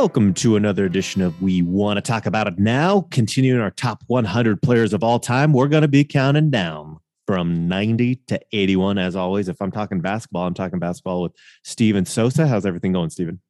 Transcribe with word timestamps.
Welcome 0.00 0.32
to 0.32 0.56
another 0.56 0.86
edition 0.86 1.20
of 1.20 1.42
We 1.42 1.60
Want 1.60 1.98
to 1.98 2.00
Talk 2.00 2.24
About 2.24 2.46
It 2.46 2.58
Now. 2.58 3.02
Continuing 3.10 3.60
our 3.60 3.70
top 3.70 4.02
100 4.06 4.62
players 4.62 4.94
of 4.94 5.04
all 5.04 5.20
time, 5.20 5.52
we're 5.52 5.68
going 5.68 5.82
to 5.82 5.88
be 5.88 6.04
counting 6.04 6.48
down 6.48 7.00
from 7.26 7.68
90 7.68 8.16
to 8.28 8.40
81. 8.50 8.96
As 8.96 9.14
always, 9.14 9.50
if 9.50 9.60
I'm 9.60 9.70
talking 9.70 10.00
basketball, 10.00 10.46
I'm 10.46 10.54
talking 10.54 10.78
basketball 10.78 11.20
with 11.20 11.32
Steven 11.64 12.06
Sosa. 12.06 12.46
How's 12.46 12.64
everything 12.64 12.92
going, 12.92 13.10
Steven? 13.10 13.42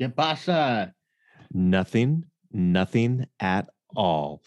¿Qué 0.00 0.08
pasa? 0.16 0.94
Nothing, 1.52 2.24
nothing 2.50 3.26
at 3.38 3.68
all. 3.94 4.42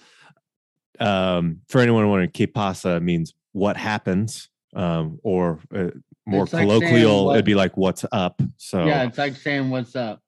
Um, 1.00 1.60
for 1.70 1.82
anyone 1.82 2.10
wondering, 2.10 2.32
que 2.32 2.48
pasa 2.48 3.00
means 3.00 3.36
what 3.52 3.78
happens, 3.78 4.50
um, 4.76 5.20
or 5.22 5.60
uh, 5.72 5.92
more 6.26 6.46
It's 6.46 6.54
like 6.54 6.64
colloquial, 6.64 7.26
what- 7.26 7.34
it'd 7.36 7.46
be 7.46 7.54
like 7.54 7.78
what's 7.78 8.06
up. 8.12 8.42
So 8.58 8.88
Yeah, 8.88 9.04
it's 9.04 9.20
like 9.20 9.36
saying 9.36 9.70
what's 9.70 9.96
up. 9.96 10.20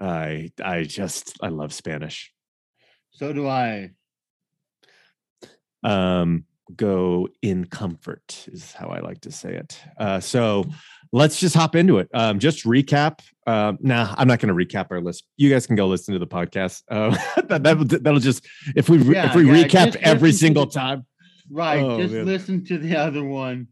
I 0.00 0.50
I 0.62 0.84
just 0.84 1.36
I 1.42 1.48
love 1.48 1.72
Spanish. 1.72 2.32
So 3.12 3.32
do 3.32 3.46
I. 3.46 3.90
um, 5.82 6.44
go 6.76 7.28
in 7.42 7.64
comfort 7.64 8.46
is 8.52 8.72
how 8.72 8.88
I 8.88 9.00
like 9.00 9.20
to 9.22 9.32
say 9.32 9.54
it. 9.54 9.80
Uh, 9.98 10.20
so 10.20 10.64
let's 11.12 11.40
just 11.40 11.56
hop 11.56 11.74
into 11.74 11.98
it. 11.98 12.08
Um, 12.14 12.38
just 12.38 12.64
recap. 12.64 13.20
Um, 13.46 13.78
nah, 13.80 14.14
I'm 14.16 14.28
not 14.28 14.38
going 14.38 14.56
to 14.56 14.66
recap 14.66 14.86
our 14.92 15.00
list. 15.00 15.24
You 15.36 15.50
guys 15.50 15.66
can 15.66 15.74
go 15.74 15.88
listen 15.88 16.12
to 16.12 16.20
the 16.20 16.28
podcast. 16.28 16.82
Uh, 16.88 17.16
that, 17.48 17.64
that'll, 17.64 17.84
that'll 17.86 18.20
just 18.20 18.46
if 18.76 18.88
we 18.88 18.98
re- 18.98 19.14
Yeah, 19.16 19.30
if 19.30 19.34
we 19.34 19.46
yeah, 19.46 19.64
recap 19.66 19.96
every 19.96 20.30
single 20.32 20.66
the- 20.66 20.72
time. 20.72 21.06
Right. 21.50 21.80
Oh, 21.82 22.00
just 22.00 22.14
man. 22.14 22.26
listen 22.26 22.64
to 22.66 22.78
the 22.78 22.94
other 22.96 23.24
one. 23.24 23.66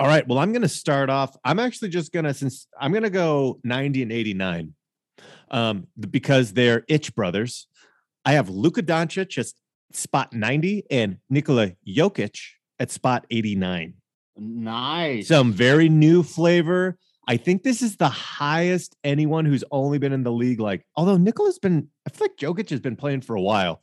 All 0.00 0.08
right. 0.08 0.26
Well, 0.26 0.38
I'm 0.38 0.50
going 0.50 0.62
to 0.62 0.68
start 0.68 1.10
off. 1.10 1.36
I'm 1.44 1.60
actually 1.60 1.90
just 1.90 2.12
going 2.12 2.24
to 2.24 2.34
since 2.34 2.66
I'm 2.80 2.90
going 2.90 3.04
to 3.04 3.10
go 3.10 3.60
90 3.62 4.02
and 4.02 4.10
89, 4.10 4.74
um, 5.50 5.86
because 5.98 6.52
they're 6.52 6.84
itch 6.88 7.14
brothers. 7.14 7.66
I 8.24 8.32
have 8.32 8.48
Luka 8.48 8.82
Doncic 8.82 9.38
at 9.38 9.52
spot 9.96 10.32
90 10.32 10.84
and 10.90 11.18
Nikola 11.28 11.72
Jokic 11.86 12.38
at 12.78 12.90
spot 12.90 13.26
89. 13.30 13.94
Nice. 14.36 15.28
some 15.28 15.52
very 15.52 15.88
new 15.88 16.22
flavor. 16.22 16.96
I 17.28 17.36
think 17.36 17.62
this 17.62 17.82
is 17.82 17.96
the 17.96 18.08
highest 18.08 18.96
anyone 19.04 19.44
who's 19.44 19.64
only 19.70 19.98
been 19.98 20.12
in 20.12 20.22
the 20.22 20.32
league. 20.32 20.60
Like, 20.60 20.86
although 20.96 21.16
Nikola's 21.16 21.58
been, 21.58 21.88
I 22.06 22.10
feel 22.10 22.26
like 22.26 22.36
Jokic 22.36 22.70
has 22.70 22.80
been 22.80 22.96
playing 22.96 23.20
for 23.20 23.36
a 23.36 23.40
while, 23.40 23.82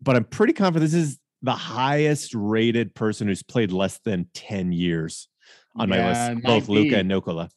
but 0.00 0.16
I'm 0.16 0.24
pretty 0.24 0.52
confident 0.52 0.90
this 0.90 1.00
is 1.00 1.18
the 1.42 1.52
highest 1.52 2.34
rated 2.34 2.94
person 2.94 3.28
who's 3.28 3.42
played 3.42 3.70
less 3.70 3.98
than 4.04 4.28
10 4.34 4.72
years 4.72 5.28
on 5.76 5.88
my 5.88 6.08
list, 6.08 6.42
both. 6.42 6.68
Luka 6.68 6.98
and 6.98 7.08
Nikola, 7.08 7.48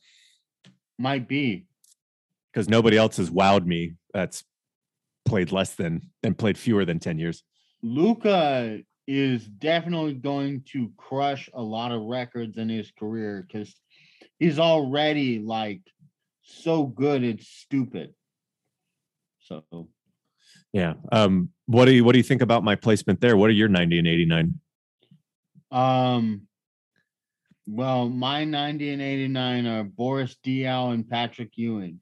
Might 0.97 1.27
be. 1.27 1.65
Because 2.51 2.67
nobody 2.67 2.97
else 2.97 3.17
has 3.17 3.29
wowed 3.29 3.65
me 3.65 3.93
that's 4.13 4.43
played 5.25 5.51
less 5.51 5.75
than 5.75 6.09
and 6.23 6.37
played 6.37 6.57
fewer 6.57 6.85
than 6.85 6.99
10 6.99 7.19
years. 7.19 7.43
Luka 7.83 8.79
is 9.07 9.45
definitely 9.45 10.13
going 10.13 10.63
to 10.71 10.91
crush 10.97 11.49
a 11.53 11.61
lot 11.61 11.91
of 11.91 12.01
records 12.01 12.57
in 12.57 12.69
his 12.69 12.91
career 12.91 13.45
because 13.47 13.75
he's 14.37 14.59
already 14.59 15.39
like 15.39 15.81
so 16.41 16.83
good 16.83 17.23
it's 17.23 17.47
stupid. 17.47 18.13
So 19.39 19.89
Yeah. 20.73 20.93
Um, 21.11 21.49
what 21.65 21.85
do 21.85 21.91
you 21.91 22.03
what 22.03 22.13
do 22.13 22.19
you 22.19 22.23
think 22.23 22.41
about 22.41 22.63
my 22.63 22.75
placement 22.75 23.21
there? 23.21 23.37
What 23.37 23.49
are 23.49 23.53
your 23.53 23.69
90 23.69 23.99
and 23.99 24.07
89? 24.07 24.59
um 25.71 26.41
well 27.67 28.09
my 28.09 28.43
90 28.43 28.89
and 28.89 29.01
89 29.01 29.65
are 29.67 29.83
Boris 29.83 30.35
Diaw 30.43 30.93
and 30.93 31.07
Patrick 31.07 31.51
Ewing. 31.55 31.99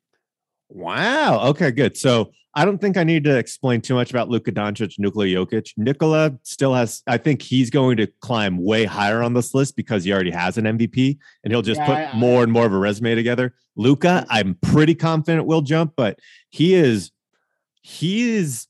Wow. 0.70 1.48
Okay, 1.50 1.72
good. 1.72 1.96
So 1.98 2.32
I 2.54 2.66
don't 2.66 2.80
think 2.80 2.98
I 2.98 3.04
need 3.04 3.24
to 3.26 3.38
explain 3.38 3.82
too 3.82 3.94
much 3.94 4.10
about 4.10 4.30
Luka 4.30 4.52
Doncic, 4.52 4.96
Nikola 4.98 5.26
Jokic. 5.26 5.72
Nikola 5.78 6.38
still 6.44 6.74
has, 6.74 7.04
I 7.08 7.18
think 7.18 7.42
he's 7.42 7.70
going 7.70 7.98
to 7.98 8.08
climb 8.22 8.58
way 8.64 8.84
higher 8.86 9.22
on 9.22 9.34
this 9.34 9.54
list 9.54 9.76
because 9.76 10.04
he 10.04 10.12
already 10.12 10.32
has 10.32 10.58
an 10.58 10.66
MVP 10.66 11.18
and 11.44 11.54
he'll 11.54 11.62
just 11.62 11.80
Yeah, 11.80 11.86
put 11.86 11.96
I- 11.96 12.18
more 12.18 12.44
and 12.44 12.52
more 12.52 12.66
of 12.66 12.74
a 12.74 12.78
resume 12.78 13.16
together. 13.16 13.54
Luka, 13.76 14.26
I'm 14.30 14.56
pretty 14.56 14.96
confident 14.96 15.46
will 15.46 15.62
jump, 15.62 15.94
but 15.96 16.18
he 16.50 16.74
is, 16.74 17.12
he 17.82 18.32
is, 18.36 18.66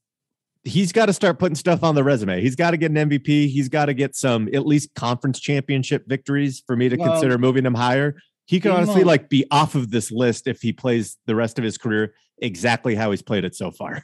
he's 0.65 0.91
got 0.91 1.05
to 1.05 1.13
start 1.13 1.39
putting 1.39 1.55
stuff 1.55 1.81
on 1.81 1.95
the 1.95 2.03
resume. 2.03 2.41
He's 2.41 2.57
got 2.57 2.71
to 2.71 2.77
get 2.77 2.91
an 2.91 3.09
MVP. 3.09 3.49
He's 3.49 3.69
got 3.69 3.85
to 3.85 3.93
get 3.93 4.15
some 4.17 4.49
at 4.53 4.65
least 4.67 4.93
conference 4.95 5.39
championship 5.39 6.03
victories 6.07 6.61
for 6.67 6.75
me 6.75 6.89
to 6.89 6.97
Well, 6.97 7.11
consider 7.13 7.37
moving 7.37 7.65
him 7.65 7.73
higher. 7.73 8.17
He 8.47 8.61
could 8.61 8.71
honestly 8.71 9.03
like 9.03 9.29
be 9.29 9.45
off 9.51 9.75
of 9.75 9.91
this 9.91 10.09
list 10.09 10.47
if 10.47 10.61
he 10.61 10.71
plays 10.71 11.17
the 11.25 11.35
rest 11.35 11.59
of 11.59 11.65
his 11.65 11.77
career 11.77 12.15
exactly 12.39 12.95
how 12.95 13.11
he's 13.11 13.21
played 13.21 13.43
it 13.43 13.55
so 13.55 13.71
far. 13.71 14.03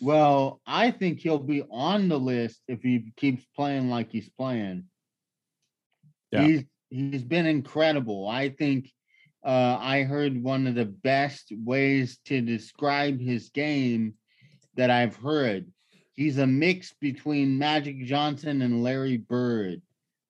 Well, 0.00 0.60
I 0.66 0.90
think 0.90 1.20
he'll 1.20 1.38
be 1.38 1.62
on 1.70 2.08
the 2.08 2.18
list 2.18 2.60
if 2.66 2.82
he 2.82 3.12
keeps 3.16 3.44
playing 3.54 3.88
like 3.88 4.10
he's 4.10 4.28
playing. 4.28 4.86
Yeah. 6.32 6.42
He's 6.42 6.64
he's 6.90 7.22
been 7.22 7.46
incredible. 7.46 8.28
I 8.28 8.48
think 8.48 8.90
uh, 9.44 9.78
I 9.80 10.02
heard 10.02 10.42
one 10.42 10.66
of 10.66 10.74
the 10.74 10.86
best 10.86 11.52
ways 11.52 12.18
to 12.26 12.40
describe 12.40 13.20
his 13.20 13.50
game 13.50 14.14
that 14.74 14.90
I've 14.90 15.14
heard. 15.14 15.70
He's 16.14 16.38
a 16.38 16.48
mix 16.48 16.94
between 17.00 17.58
Magic 17.58 18.04
Johnson 18.04 18.60
and 18.62 18.82
Larry 18.82 19.18
Bird. 19.18 19.82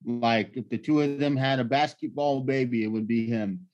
Like 0.05 0.53
if 0.55 0.69
the 0.69 0.79
two 0.79 1.01
of 1.01 1.19
them 1.19 1.37
had 1.37 1.61
a 1.61 1.65
basketball 1.65 2.41
baby, 2.41 2.85
it 2.85 2.89
would 2.89 3.07
be 3.07 3.27
him. 3.27 3.67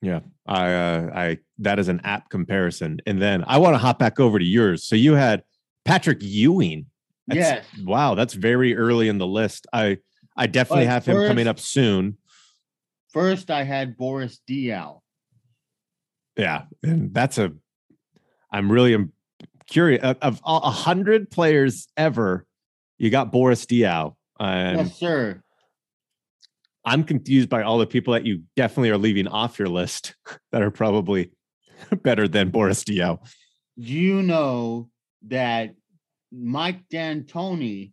Yeah, 0.00 0.20
I, 0.46 0.72
uh, 0.72 1.10
I 1.14 1.38
that 1.58 1.78
is 1.78 1.88
an 1.88 2.00
apt 2.02 2.30
comparison. 2.30 2.98
And 3.06 3.22
then 3.22 3.44
I 3.46 3.58
want 3.58 3.74
to 3.74 3.78
hop 3.78 3.98
back 3.98 4.18
over 4.18 4.38
to 4.38 4.44
yours. 4.44 4.84
So 4.84 4.96
you 4.96 5.14
had 5.14 5.44
Patrick 5.84 6.18
Ewing. 6.20 6.86
That's- 7.28 7.64
yes. 7.74 7.84
Wow, 7.84 8.16
that's 8.16 8.34
very 8.34 8.76
early 8.76 9.08
in 9.08 9.18
the 9.18 9.26
list. 9.26 9.66
I, 9.72 9.98
I 10.36 10.48
definitely 10.48 10.86
But 10.86 10.90
have 10.92 11.06
him 11.06 11.28
coming 11.28 11.46
up 11.46 11.60
soon. 11.60 12.18
First, 13.12 13.50
I 13.50 13.62
had 13.62 13.96
Boris 13.96 14.40
Diaw. 14.48 15.00
Yeah, 16.36 16.62
and 16.82 17.12
that's 17.12 17.38
a. 17.38 17.52
I'm 18.50 18.72
really 18.72 18.96
curious 19.68 20.02
of, 20.02 20.16
of 20.22 20.40
a 20.44 20.70
hundred 20.70 21.30
players 21.30 21.88
ever. 21.96 22.46
You 22.98 23.10
got 23.10 23.30
Boris 23.30 23.66
Diaw. 23.66 24.14
Um, 24.42 24.76
yes, 24.76 24.98
sir. 24.98 25.40
I'm 26.84 27.04
confused 27.04 27.48
by 27.48 27.62
all 27.62 27.78
the 27.78 27.86
people 27.86 28.12
that 28.12 28.26
you 28.26 28.42
definitely 28.56 28.90
are 28.90 28.98
leaving 28.98 29.28
off 29.28 29.56
your 29.56 29.68
list 29.68 30.16
that 30.52 30.62
are 30.62 30.70
probably 30.72 31.30
better 32.02 32.26
than 32.26 32.50
Boris 32.50 32.82
Diaw. 32.82 33.20
do 33.78 33.92
you 33.92 34.20
know 34.20 34.90
that 35.28 35.74
Mike 36.32 36.88
D'Antoni 36.90 37.92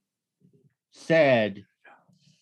said 0.92 1.66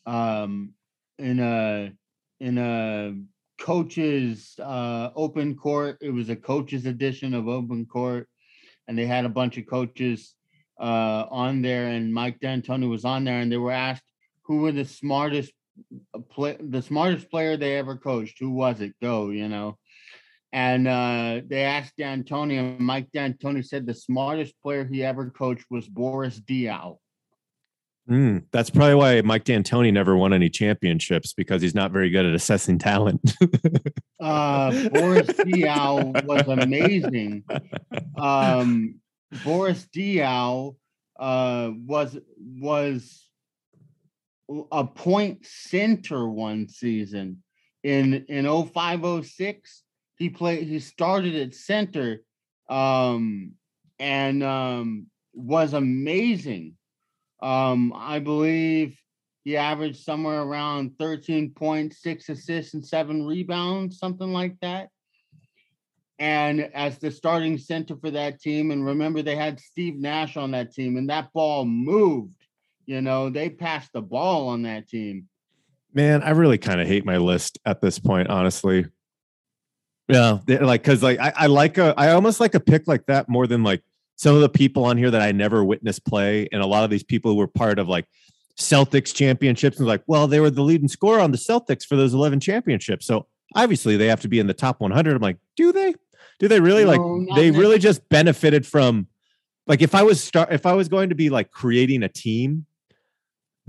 um, 0.06 0.74
in 1.20 1.42
a 1.42 1.92
in 2.40 2.58
a 2.58 3.14
coaches 3.60 4.56
uh, 4.64 5.10
open 5.18 5.56
court? 5.56 5.98
It 6.00 6.12
was 6.12 6.30
a 6.30 6.36
coaches 6.38 6.86
edition 6.86 7.34
of 7.34 7.50
Open 7.50 7.86
Court, 7.86 8.30
and 8.88 8.98
they 8.98 9.06
had 9.06 9.26
a 9.26 9.30
bunch 9.30 9.58
of 9.58 9.68
coaches 9.68 10.34
uh, 10.80 11.26
on 11.30 11.62
there, 11.62 11.88
and 11.88 12.14
Mike 12.14 12.40
D'Antoni 12.40 12.90
was 12.90 13.06
on 13.06 13.24
there, 13.24 13.40
and 13.40 13.52
they 13.52 13.58
were 13.58 13.72
asked 13.72 14.04
who 14.44 14.58
were 14.58 14.72
the 14.72 14.86
smartest 14.86 15.52
uh, 16.14 16.20
play 16.20 16.58
the 16.60 16.82
smartest 16.82 17.30
player 17.30 17.58
they 17.58 17.78
ever 17.78 17.98
coached. 17.98 18.38
Who 18.40 18.52
was 18.52 18.82
it? 18.82 18.94
Go, 19.02 19.30
you 19.30 19.48
know. 19.48 19.78
And 20.54 20.88
uh, 20.88 21.42
they 21.46 21.64
asked 21.64 21.98
D'Antoni, 21.98 22.58
and 22.58 22.80
Mike 22.80 23.12
D'Antoni 23.12 23.66
said 23.66 23.86
the 23.86 23.94
smartest 23.94 24.54
player 24.64 24.86
he 24.86 25.04
ever 25.04 25.30
coached 25.30 25.66
was 25.70 25.88
Boris 25.88 26.40
Diaw. 26.40 26.98
Mm, 28.10 28.46
that's 28.52 28.70
probably 28.70 28.96
why 28.96 29.22
Mike 29.22 29.44
D'Antoni 29.44 29.92
never 29.92 30.16
won 30.16 30.32
any 30.32 30.50
championships 30.50 31.34
because 31.34 31.62
he's 31.62 31.76
not 31.76 31.92
very 31.92 32.10
good 32.10 32.26
at 32.26 32.34
assessing 32.34 32.78
talent. 32.80 33.34
Uh, 34.20 34.72
Boris 34.90 35.28
Diaw 35.28 36.26
was 36.26 36.48
amazing. 36.48 37.44
Um, 38.18 38.96
Boris 39.44 39.88
Diaw 39.96 40.76
uh, 41.20 41.72
was 41.86 42.18
was 42.38 43.24
a 44.72 44.86
point 44.86 45.46
center 45.46 46.28
one 46.30 46.70
season 46.70 47.44
in 47.84 48.26
in 48.30 48.46
0506 48.46 49.84
he 50.18 50.30
played 50.30 50.66
he 50.66 50.80
started 50.80 51.36
at 51.36 51.54
center 51.54 52.22
um 52.70 53.52
and 54.00 54.42
um 54.42 55.08
was 55.34 55.74
amazing 55.74 56.76
um 57.42 57.92
i 57.94 58.20
believe 58.20 58.98
he 59.48 59.56
averaged 59.56 60.04
somewhere 60.04 60.42
around 60.42 60.92
13.6 61.00 62.30
assists, 62.30 62.74
and 62.74 62.86
seven 62.86 63.26
rebounds, 63.26 63.98
something 63.98 64.34
like 64.34 64.60
that. 64.60 64.90
And 66.20 66.62
as 66.74 66.98
the 66.98 67.12
starting 67.12 67.58
center 67.58 67.96
for 67.96 68.10
that 68.12 68.40
team, 68.42 68.72
and 68.72 68.84
remember 68.86 69.22
they 69.22 69.36
had 69.36 69.60
Steve 69.60 69.98
Nash 70.00 70.36
on 70.36 70.52
that 70.52 70.74
team, 70.74 70.98
and 70.98 71.10
that 71.10 71.32
ball 71.34 71.66
moved. 71.66 72.34
You 72.86 73.02
know, 73.02 73.30
they 73.30 73.50
passed 73.50 73.92
the 73.94 74.02
ball 74.02 74.48
on 74.48 74.64
that 74.64 74.88
team. 74.88 75.28
Man, 75.94 76.24
I 76.24 76.32
really 76.32 76.58
kind 76.58 76.80
of 76.82 76.88
hate 76.88 77.06
my 77.06 77.18
list 77.18 77.60
at 77.66 77.82
this 77.82 78.00
point, 78.00 78.30
honestly. 78.30 78.86
Yeah, 80.08 80.40
they- 80.46 80.60
like 80.60 80.82
because 80.84 81.04
like 81.04 81.20
I, 81.20 81.34
I 81.36 81.48
like 81.48 81.78
a 81.78 81.94
I 81.98 82.12
almost 82.14 82.40
like 82.40 82.56
a 82.56 82.60
pick 82.60 82.88
like 82.88 83.06
that 83.08 83.28
more 83.30 83.46
than 83.46 83.64
like 83.64 83.84
some 84.16 84.34
of 84.36 84.42
the 84.42 84.50
people 84.50 84.86
on 84.86 84.98
here 84.98 85.12
that 85.12 85.22
I 85.22 85.32
never 85.32 85.64
witnessed 85.64 86.06
play, 86.06 86.48
and 86.52 86.62
a 86.62 86.66
lot 86.68 86.84
of 86.84 86.90
these 86.90 87.04
people 87.04 87.32
who 87.32 87.38
were 87.38 87.48
part 87.48 87.78
of 87.78 87.88
like 87.88 88.06
Celtics 88.58 89.14
championships 89.14 89.78
and 89.78 89.88
like, 89.88 90.02
well, 90.08 90.28
they 90.28 90.40
were 90.40 90.50
the 90.50 90.64
leading 90.64 90.88
scorer 90.88 91.20
on 91.20 91.32
the 91.32 91.38
Celtics 91.38 91.86
for 91.86 91.96
those 91.96 92.14
eleven 92.14 92.40
championships, 92.40 93.06
so 93.06 93.28
obviously 93.54 93.98
they 93.98 94.08
have 94.08 94.22
to 94.22 94.28
be 94.28 94.40
in 94.40 94.48
the 94.48 94.54
top 94.54 94.80
one 94.80 94.92
hundred. 94.92 95.16
I'm 95.16 95.22
like, 95.22 95.38
do 95.56 95.72
they? 95.72 95.94
Do 96.40 96.48
they 96.48 96.60
really 96.60 96.86
No, 96.86 96.92
like? 96.92 97.36
They 97.36 97.52
really 97.52 97.78
necessarily. 97.78 97.80
just 97.80 98.10
benefited 98.10 98.66
from 98.66 99.08
like 99.66 99.82
if 99.82 99.96
I 99.96 100.04
was 100.04 100.24
start 100.24 100.52
if 100.52 100.66
I 100.66 100.74
was 100.74 100.88
going 100.88 101.10
to 101.10 101.16
be 101.16 101.30
like 101.30 101.52
creating 101.52 102.04
a 102.04 102.10
team. 102.10 102.66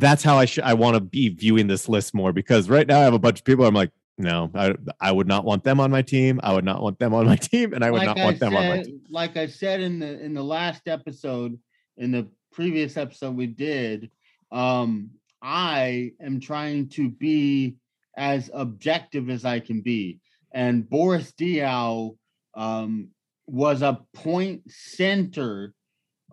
That's 0.01 0.23
how 0.23 0.37
I 0.37 0.45
should 0.45 0.63
I 0.63 0.75
want 0.75 0.95
to 0.95 1.01
be 1.01 1.29
viewing 1.29 1.67
this 1.67 1.89
list 1.89 2.15
more 2.15 2.33
because 2.33 2.69
right 2.71 2.87
now 2.87 3.01
I 3.01 3.03
have 3.03 3.15
a 3.15 3.19
bunch 3.19 3.41
of 3.41 3.45
people. 3.45 3.67
I'm 3.67 3.75
like, 3.75 3.91
no, 4.17 4.49
I 4.55 4.75
I 5.01 5.11
would 5.11 5.27
not 5.27 5.45
want 5.45 5.65
them 5.65 5.81
on 5.81 5.91
my 5.91 6.03
team. 6.03 6.39
I 6.43 6.53
would 6.53 6.65
not 6.65 6.83
want 6.83 6.99
them 7.01 7.15
on 7.15 7.27
my 7.27 7.37
team, 7.51 7.73
and 7.73 7.85
I 7.85 7.91
would 7.91 7.99
like 7.99 8.07
not 8.07 8.19
want 8.19 8.39
them 8.39 8.55
on 8.57 8.69
my 8.69 8.83
team. 8.83 9.01
like 9.11 9.37
I 9.37 9.47
said 9.47 9.81
in 9.81 9.99
the 9.99 10.21
in 10.21 10.35
the 10.35 10.43
last 10.43 10.87
episode, 10.87 11.59
in 11.97 12.13
the 12.13 12.29
previous 12.53 12.97
episode 12.97 13.35
we 13.35 13.47
did, 13.47 14.11
um, 14.53 15.11
I 15.43 16.13
am 16.21 16.41
trying 16.41 16.89
to 16.91 17.09
be 17.09 17.77
as 18.17 18.51
objective 18.53 19.31
as 19.31 19.45
I 19.45 19.61
can 19.61 19.81
be. 19.81 20.21
And 20.53 20.89
Boris 20.89 21.33
Diaw 21.33 22.17
um, 22.55 23.09
was 23.47 23.83
a 23.83 24.01
point 24.15 24.63
center 24.71 25.75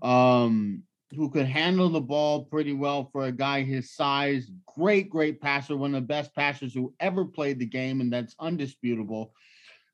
um, 0.01 0.83
who 1.15 1.29
could 1.29 1.45
handle 1.45 1.89
the 1.89 2.01
ball 2.01 2.45
pretty 2.45 2.73
well 2.73 3.09
for 3.11 3.25
a 3.25 3.31
guy 3.31 3.63
his 3.63 3.91
size. 3.91 4.51
Great, 4.75 5.09
great 5.09 5.39
passer, 5.39 5.77
one 5.77 5.95
of 5.95 6.01
the 6.01 6.07
best 6.07 6.35
passers 6.35 6.73
who 6.73 6.93
ever 6.99 7.25
played 7.25 7.59
the 7.59 7.65
game, 7.65 8.01
and 8.01 8.11
that's 8.11 8.35
undisputable. 8.39 9.33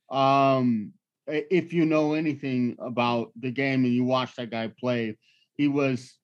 Um, 0.10 0.94
if 1.28 1.72
you 1.74 1.86
know 1.86 2.14
anything 2.14 2.76
about 2.80 3.32
the 3.40 3.52
game 3.52 3.86
and 3.86 3.94
you 3.94 4.04
watch 4.04 4.36
that 4.36 4.50
guy 4.50 4.72
play, 4.80 5.18
he 5.54 5.68
was 5.68 6.16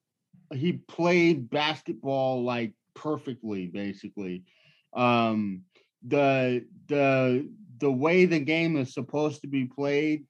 he 0.53 0.73
played 0.73 1.49
basketball 1.49 2.43
like 2.43 2.73
perfectly, 2.95 3.67
basically. 3.67 4.43
Um, 4.93 5.63
the 6.05 6.65
the 6.87 7.49
the 7.79 7.91
way 7.91 8.25
the 8.25 8.39
game 8.39 8.77
is 8.77 8.93
supposed 8.93 9.41
to 9.41 9.47
be 9.47 9.65
played, 9.65 10.25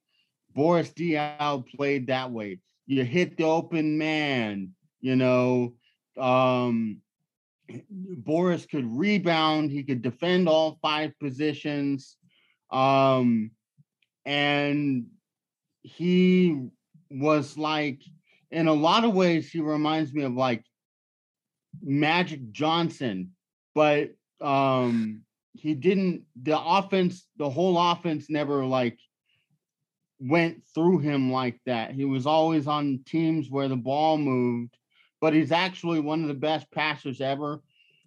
Boris 0.53 0.89
Diaw 0.89 1.65
played 1.75 2.07
that 2.07 2.31
way. 2.31 2.59
You 2.85 3.03
hit 3.03 3.37
the 3.37 3.43
open 3.43 3.97
man, 3.97 4.71
you 5.01 5.15
know. 5.15 5.73
Um, 6.17 7.01
Boris 7.89 8.65
could 8.65 8.85
rebound. 8.85 9.71
He 9.71 9.83
could 9.83 10.01
defend 10.01 10.47
all 10.47 10.79
five 10.81 11.11
positions. 11.19 12.17
Um, 12.71 13.51
and 14.25 15.07
he 15.83 16.69
was 17.09 17.57
like, 17.57 18.01
in 18.51 18.67
a 18.67 18.73
lot 18.73 19.03
of 19.03 19.13
ways, 19.13 19.49
he 19.49 19.59
reminds 19.59 20.13
me 20.13 20.23
of 20.23 20.33
like 20.33 20.63
Magic 21.81 22.51
Johnson, 22.51 23.31
but 23.75 24.11
um, 24.41 25.23
he 25.59 25.73
didn't. 25.73 26.23
The 26.41 26.59
offense, 26.59 27.25
the 27.37 27.49
whole 27.49 27.77
offense, 27.77 28.29
never 28.29 28.65
like 28.65 28.97
went 30.19 30.63
through 30.73 30.99
him 30.99 31.31
like 31.31 31.59
that. 31.65 31.91
He 31.91 32.05
was 32.05 32.25
always 32.25 32.67
on 32.67 33.01
teams 33.05 33.49
where 33.49 33.67
the 33.67 33.75
ball 33.75 34.17
moved, 34.17 34.77
but 35.21 35.33
he's 35.33 35.51
actually 35.51 35.99
one 35.99 36.21
of 36.21 36.27
the 36.27 36.33
best 36.33 36.69
passers 36.71 37.21
ever. 37.21 37.61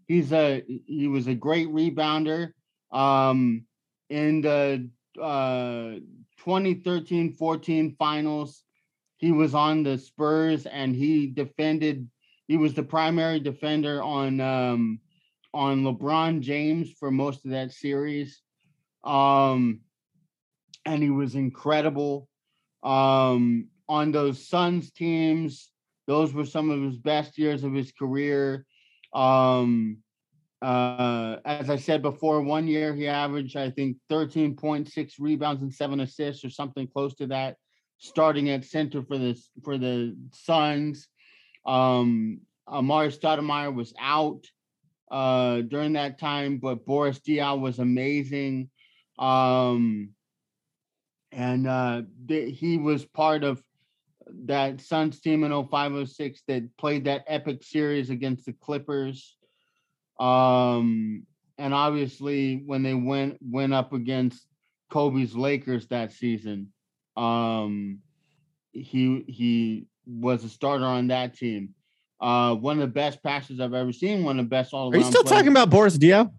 He's 0.07 0.33
a 0.33 0.65
he 0.87 1.09
was 1.09 1.27
a 1.27 1.35
great 1.35 1.69
rebounder. 1.69 2.53
Um, 2.91 3.67
in 4.09 4.41
the 4.41 4.89
uh 5.21 6.01
2013-14 6.45 7.97
finals, 7.97 8.65
he 9.19 9.33
was 9.33 9.55
on 9.55 9.83
the 9.83 9.99
Spurs 9.99 10.67
and 10.67 10.97
he 10.97 11.27
defended. 11.27 12.09
He 12.49 12.57
was 12.57 12.75
the 12.75 12.83
primary 12.83 13.39
defender 13.39 14.03
on 14.03 14.41
um 14.41 15.01
on 15.53 15.83
LeBron 15.83 16.41
James 16.41 16.93
for 16.93 17.11
most 17.11 17.45
of 17.45 17.53
that 17.53 17.73
series. 17.73 18.43
Um, 19.05 19.81
and 20.85 21.03
he 21.03 21.11
was 21.11 21.35
incredible. 21.35 22.29
Um, 22.83 23.69
on 23.89 24.13
those 24.13 24.47
Suns 24.47 24.91
teams, 24.91 25.71
those 26.07 26.33
were 26.33 26.47
some 26.47 26.71
of 26.71 26.83
his 26.83 26.97
best 26.97 27.39
years 27.39 27.65
of 27.65 27.73
his 27.73 27.93
career. 27.93 28.65
Um, 29.13 29.99
uh, 30.63 31.37
as 31.45 31.71
I 31.71 31.77
said 31.77 32.03
before, 32.03 32.43
one 32.43 32.69
year 32.69 32.95
he 32.95 33.09
averaged, 33.09 33.57
I 33.57 33.71
think, 33.71 33.97
13.6 34.11 35.13
rebounds 35.19 35.63
and 35.63 35.73
seven 35.73 36.01
assists 36.01 36.45
or 36.45 36.51
something 36.51 36.87
close 36.87 37.15
to 37.17 37.27
that, 37.29 37.57
starting 37.99 38.51
at 38.51 38.65
center 38.65 39.03
for 39.03 39.19
the 39.19 39.41
for 39.65 39.79
the 39.79 40.17
Suns. 40.33 41.09
Um, 41.67 42.41
Amar'e 42.69 43.17
Stoudemire 43.17 43.75
was 43.75 43.95
out 43.99 44.45
uh, 45.11 45.63
during 45.63 45.95
that 45.95 46.19
time, 46.19 46.59
but 46.59 46.87
Boris 46.87 47.19
Diaw 47.21 47.59
was 47.59 47.79
amazing. 47.79 48.71
Um, 49.19 50.11
and 51.33 51.67
uh, 51.67 52.03
th- 52.29 52.59
he 52.59 52.79
was 52.79 53.05
part 53.05 53.45
of 53.45 53.63
that 54.47 54.81
Suns 54.81 55.21
team 55.21 55.45
in 55.45 55.51
0506 55.51 56.43
that 56.49 56.77
played 56.77 57.05
that 57.05 57.25
epic 57.27 57.63
series 57.63 58.11
against 58.11 58.47
the 58.47 58.53
Clippers. 58.53 59.37
Um, 60.19 61.27
and 61.59 61.75
obviously 61.75 62.63
when 62.65 62.83
they 62.83 62.95
went 62.95 63.39
went 63.41 63.75
up 63.75 63.93
against 63.93 64.47
Kobe's 64.91 65.35
Lakers 65.35 65.89
that 65.89 66.13
season, 66.13 66.73
um, 67.17 67.99
he 68.73 69.25
he 69.27 69.87
was 70.07 70.45
a 70.45 70.49
starter 70.49 70.85
on 70.85 71.09
that 71.09 71.37
team. 71.37 71.75
Uh, 72.21 72.55
one 72.55 72.77
of 72.77 72.81
the 72.81 72.93
best 72.93 73.23
passes 73.23 73.61
I've 73.61 73.73
ever 73.75 73.93
seen. 73.93 74.25
One 74.25 74.39
of 74.39 74.45
the 74.47 74.51
best 74.51 74.75
all 74.75 74.87
around. 74.91 74.95
Are 74.95 74.99
you 74.99 75.11
still 75.11 75.25
talking 75.25 75.49
about 75.49 75.71
Boris 75.71 75.97
Diaw? 75.97 76.31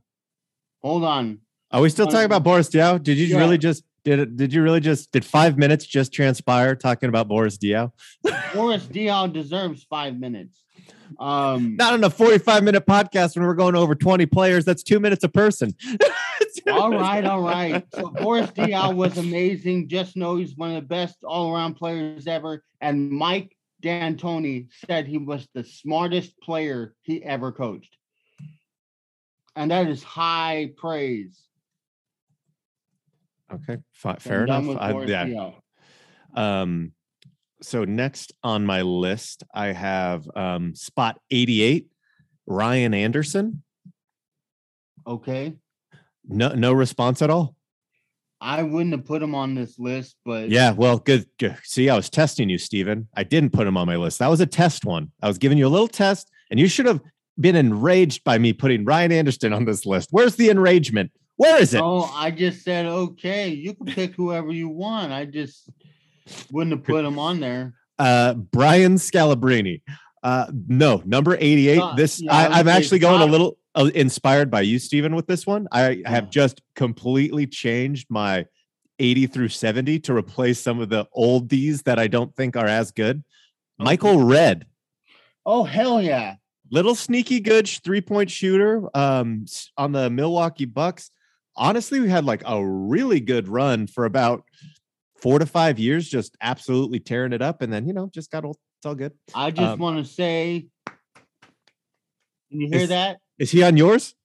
Hold 0.84 1.04
on. 1.04 1.40
Are 1.72 1.82
we 1.82 1.90
still 1.90 2.06
talking 2.08 2.26
about 2.26 2.44
Boris 2.44 2.70
Diaw? 2.70 3.02
Did 3.02 3.18
you 3.18 3.28
Yeah. 3.28 3.38
really 3.40 3.58
just 3.58 3.84
did 4.04 4.20
it? 4.20 4.36
Did 4.38 4.54
you 4.54 4.62
really 4.62 4.80
just 4.80 5.12
did 5.12 5.24
five 5.24 5.58
minutes 5.58 5.86
just 5.86 6.12
transpire 6.12 6.76
talking 6.76 7.10
about 7.10 7.28
Boris 7.28 7.58
Diaw? 7.58 7.92
Boris 8.54 8.86
Diaw 8.86 9.32
deserves 9.32 9.84
five 9.84 10.20
minutes. 10.20 10.64
Um, 11.20 11.76
Not 11.76 11.94
on 11.94 12.04
a 12.04 12.10
forty-five 12.10 12.64
minute 12.64 12.86
podcast 12.86 13.36
when 13.36 13.46
we're 13.46 13.54
going 13.54 13.76
over 13.76 13.96
twenty 13.96 14.26
players. 14.26 14.66
That's 14.66 14.82
two 14.84 15.00
minutes 15.00 15.24
a 15.24 15.30
person. 15.30 15.76
all 16.72 16.90
right, 16.92 17.26
all 17.26 17.42
right. 17.42 17.86
So 17.94 18.10
Boris 18.10 18.50
Diaw 18.52 18.96
was 18.96 19.18
amazing. 19.18 19.88
Just 19.88 20.16
know 20.16 20.38
he's 20.38 20.56
one 20.56 20.70
of 20.70 20.76
the 20.76 20.88
best 20.88 21.18
all-around 21.24 21.76
players 21.76 22.28
ever. 22.28 22.64
And 22.80 23.10
Mike 23.12 23.56
D'Antoni 23.82 24.68
said 24.86 25.08
he 25.08 25.18
was 25.18 25.48
the 25.54 25.64
smartest 25.64 26.40
player 26.42 26.94
he 27.02 27.24
ever 27.24 27.52
coached. 27.52 27.96
And 29.56 29.72
that 29.72 29.88
is 29.88 30.02
high 30.04 30.72
praise. 30.78 31.42
Okay, 33.54 33.78
fair 34.20 34.44
enough. 34.46 34.78
I- 34.80 34.92
yeah. 35.06 35.52
Um, 36.34 36.94
so 37.62 37.84
next 37.84 38.34
on 38.44 38.66
my 38.66 38.82
list, 38.82 39.44
I 39.54 39.68
have 39.68 40.26
um, 40.36 40.74
spot 40.74 41.20
88, 41.30 41.88
Ryan 42.48 42.94
Anderson. 42.94 43.64
Okay. 45.06 45.54
No, 46.26 46.50
no 46.50 46.72
response 46.72 47.22
at 47.22 47.30
all. 47.30 47.56
I 48.44 48.64
wouldn't 48.64 48.94
have 48.94 49.06
put 49.06 49.22
him 49.22 49.36
on 49.36 49.54
this 49.54 49.78
list, 49.78 50.16
but 50.26 50.50
Yeah, 50.50 50.72
well, 50.72 50.98
good, 50.98 51.28
good. 51.38 51.58
See, 51.64 51.90
I 51.90 51.96
was 51.96 52.10
testing 52.10 52.50
you, 52.50 52.58
Stephen. 52.58 53.08
I 53.16 53.24
didn't 53.24 53.52
put 53.52 53.68
him 53.68 53.78
on 53.78 53.86
my 53.86 53.96
list. 53.96 54.18
That 54.18 54.30
was 54.30 54.42
a 54.42 54.48
test 54.48 54.84
one. 54.84 55.12
I 55.22 55.28
was 55.28 55.38
giving 55.38 55.60
you 55.60 55.68
a 55.68 55.70
little 55.70 55.88
test, 55.88 56.32
and 56.50 56.60
you 56.60 56.68
should 56.68 56.88
have 56.88 57.02
been 57.40 57.56
enraged 57.56 58.24
by 58.24 58.40
me 58.40 58.52
putting 58.52 58.84
Ryan 58.84 59.12
Anderson 59.12 59.54
on 59.54 59.66
this 59.66 59.86
list. 59.86 60.10
Where's 60.12 60.36
the 60.36 60.50
enragement? 60.50 61.12
Where 61.36 61.62
is 61.62 61.74
it? 61.76 61.82
Oh, 61.82 62.12
I 62.16 62.32
just 62.32 62.64
said 62.64 62.88
okay. 62.88 63.50
You 63.50 63.76
can 63.76 63.86
pick 63.86 64.16
whoever 64.16 64.52
you 64.52 64.70
want. 64.70 65.12
I 65.12 65.26
just 65.26 65.70
wouldn't 66.52 66.76
have 66.76 66.84
put 66.84 67.06
him 67.06 67.20
on 67.20 67.40
there. 67.40 67.74
Uh, 68.00 68.34
Brian 68.34 68.96
Scalabrine. 68.96 69.82
Uh, 70.24 70.48
no, 70.68 71.02
number 71.06 71.36
88. 71.40 71.80
Uh, 71.80 71.96
this 71.96 72.22
yeah, 72.22 72.34
I 72.34 72.60
I'm 72.60 72.68
actually 72.68 73.00
going 73.00 73.22
a 73.22 73.26
little 73.26 73.58
uh, 73.76 73.90
inspired 73.96 74.52
by 74.52 74.62
you, 74.62 74.80
Stephen, 74.80 75.16
with 75.16 75.28
this 75.28 75.48
one. 75.48 75.68
I 75.72 76.04
have 76.06 76.30
just 76.30 76.62
completely 76.76 77.48
changed 77.48 78.08
my 78.10 78.46
80 79.00 79.28
through 79.28 79.50
70 79.50 80.00
to 80.02 80.16
replace 80.16 80.60
some 80.60 80.80
of 80.80 80.90
the 80.90 81.08
oldies 81.18 81.84
that 81.84 81.98
I 81.98 82.08
don't 82.08 82.36
think 82.36 82.56
are 82.56 82.68
as 82.68 82.92
good. 82.92 83.24
Michael 83.80 84.24
Redd, 84.24 84.68
Oh 85.46 85.64
hell 85.64 86.02
yeah! 86.02 86.36
little 86.72 86.96
sneaky 86.96 87.40
good 87.40 87.68
three 87.68 88.02
point 88.02 88.30
shooter 88.30 88.88
um, 88.96 89.46
on 89.78 89.92
the 89.92 90.10
Milwaukee 90.10 90.66
Bucks. 90.66 91.10
Honestly, 91.56 92.00
we 92.00 92.10
had 92.10 92.26
like 92.26 92.44
a 92.46 92.64
really 92.66 93.20
good 93.20 93.48
run 93.48 93.88
for 93.88 94.06
about 94.06 94.44
four 95.22 95.40
to 95.40 95.46
five 95.46 95.80
years, 95.80 96.08
just 96.08 96.36
absolutely 96.42 97.00
tearing 97.00 97.34
it 97.34 97.42
up. 97.42 97.62
And 97.62 97.72
then, 97.72 97.88
you 97.88 97.94
know, 97.94 98.10
just 98.14 98.32
got 98.32 98.46
old. 98.46 98.58
It's 98.82 98.88
all 98.88 98.96
good. 98.96 99.12
I 99.36 99.52
just 99.52 99.74
Um, 99.74 99.78
want 99.80 100.04
to 100.04 100.12
say, 100.12 100.66
can 102.50 102.62
you 102.62 102.68
hear 102.68 102.80
is- 102.80 102.90
that? 102.90 103.20
Is 103.38 103.52
he 103.52 103.62
on 103.62 103.78
yours? 103.78 104.16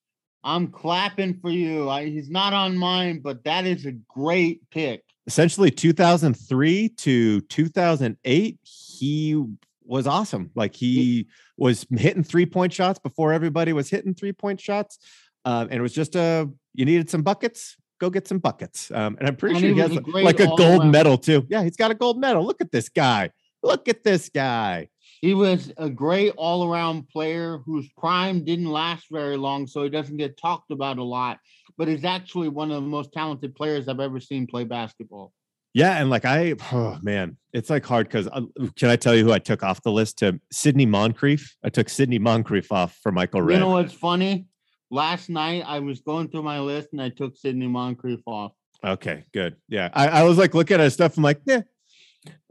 I'm 0.43 0.69
clapping 0.69 1.35
for 1.41 1.51
you. 1.51 1.91
I, 1.91 2.07
he's 2.07 2.31
not 2.31 2.55
on 2.55 2.75
mine, 2.79 3.21
but 3.23 3.45
that 3.45 3.67
is 3.67 3.85
a 3.85 3.93
great 3.93 4.63
pick. 4.71 5.03
Essentially, 5.27 5.71
2003 5.71 6.89
to 6.89 7.41
2008, 7.43 8.59
he 8.63 9.45
was 9.85 10.07
awesome. 10.07 10.51
Like 10.55 10.75
he 10.75 11.27
was 11.59 11.85
hitting 11.91 12.23
three 12.25 12.47
point 12.47 12.73
shots 12.73 12.99
before 12.99 13.35
everybody 13.35 13.75
was 13.75 13.91
hitting 13.91 14.15
three 14.15 14.33
point 14.33 14.59
shots. 14.59 14.99
Um, 15.45 15.65
and 15.65 15.75
it 15.75 15.83
was 15.83 15.93
just 15.93 16.17
a 16.17 16.49
you 16.75 16.87
needed 16.87 17.11
some 17.11 17.23
buckets, 17.23 17.77
go 18.01 18.09
get 18.09 18.27
some 18.27 18.39
buckets. 18.39 18.91
Um, 18.91 19.17
and 19.19 19.29
I'm 19.29 19.37
pretty 19.37 19.57
And 19.57 19.63
sure 19.65 19.75
he 19.75 19.81
has 19.81 19.91
a 19.97 20.01
like 20.23 20.41
a 20.41 20.47
gold 20.57 20.87
medal 20.87 21.19
too. 21.19 21.45
Yeah, 21.51 21.63
he's 21.63 21.77
got 21.77 21.91
a 21.91 21.95
gold 21.95 22.19
medal. 22.19 22.43
Look 22.45 22.63
at 22.63 22.73
this 22.73 22.89
guy. 22.89 23.31
Look 23.67 23.89
at 23.89 24.05
this 24.05 24.29
guy. 24.29 24.89
He 25.21 25.35
was 25.35 25.73
a 25.77 25.89
great 25.89 26.35
all 26.37 26.71
around 26.71 27.09
player 27.09 27.59
whose 27.65 27.89
prime 27.99 28.45
didn't 28.45 28.71
last 28.71 29.07
very 29.11 29.37
long, 29.37 29.67
so 29.67 29.83
he 29.83 29.91
doesn't 29.91 30.19
get 30.19 30.37
talked 30.37 30.71
about 30.71 30.99
a 30.99 31.03
lot. 31.03 31.39
But 31.77 31.89
he's 31.89 32.05
actually 32.05 32.49
one 32.49 32.71
of 32.71 32.83
the 32.83 32.89
most 32.89 33.13
talented 33.13 33.55
players 33.55 33.89
I've 33.89 34.01
ever 34.01 34.21
seen 34.21 34.47
play 34.47 34.65
basketball. 34.65 35.33
Yeah, 35.75 36.01
and 36.01 36.09
like 36.09 36.25
I, 36.25 36.55
oh 36.73 36.99
man, 37.03 37.37
it's 37.53 37.69
like 37.69 37.85
hard 37.85 38.09
because 38.09 38.29
uh, 38.29 38.43
can 38.77 38.89
I 38.89 38.97
tell 38.97 39.15
you 39.15 39.25
who 39.25 39.33
I 39.33 39.39
took 39.39 39.63
off 39.63 39.83
the 39.83 39.93
list? 39.93 40.19
To 40.19 40.41
Sidney 40.51 40.87
Moncrief. 40.87 41.55
I 41.65 41.69
took 41.71 41.89
Sidney 41.89 42.19
Moncrief 42.19 42.71
off 42.73 42.97
for 43.03 43.13
Michael 43.13 43.43
Redd. 43.43 43.57
You 43.57 43.61
know 43.61 43.73
what's 43.73 43.93
funny? 43.93 44.47
Last 44.91 45.29
night 45.29 45.65
I 45.67 45.81
was 45.81 46.01
going 46.01 46.29
through 46.29 46.45
my 46.45 46.61
list 46.61 46.91
and 46.93 47.03
I 47.03 47.09
took 47.09 47.37
Sidney 47.37 47.67
Moncrief 47.67 48.21
off. 48.27 48.53
Okay, 48.85 49.25
good. 49.35 49.57
Yeah, 49.69 49.91
I, 49.93 50.09
I 50.09 50.23
was 50.23 50.39
like 50.39 50.55
looking 50.55 50.77
at 50.77 50.81
his 50.81 50.95
stuff. 50.95 51.17
I'm 51.17 51.23
like, 51.23 51.41
yeah. 51.45 51.63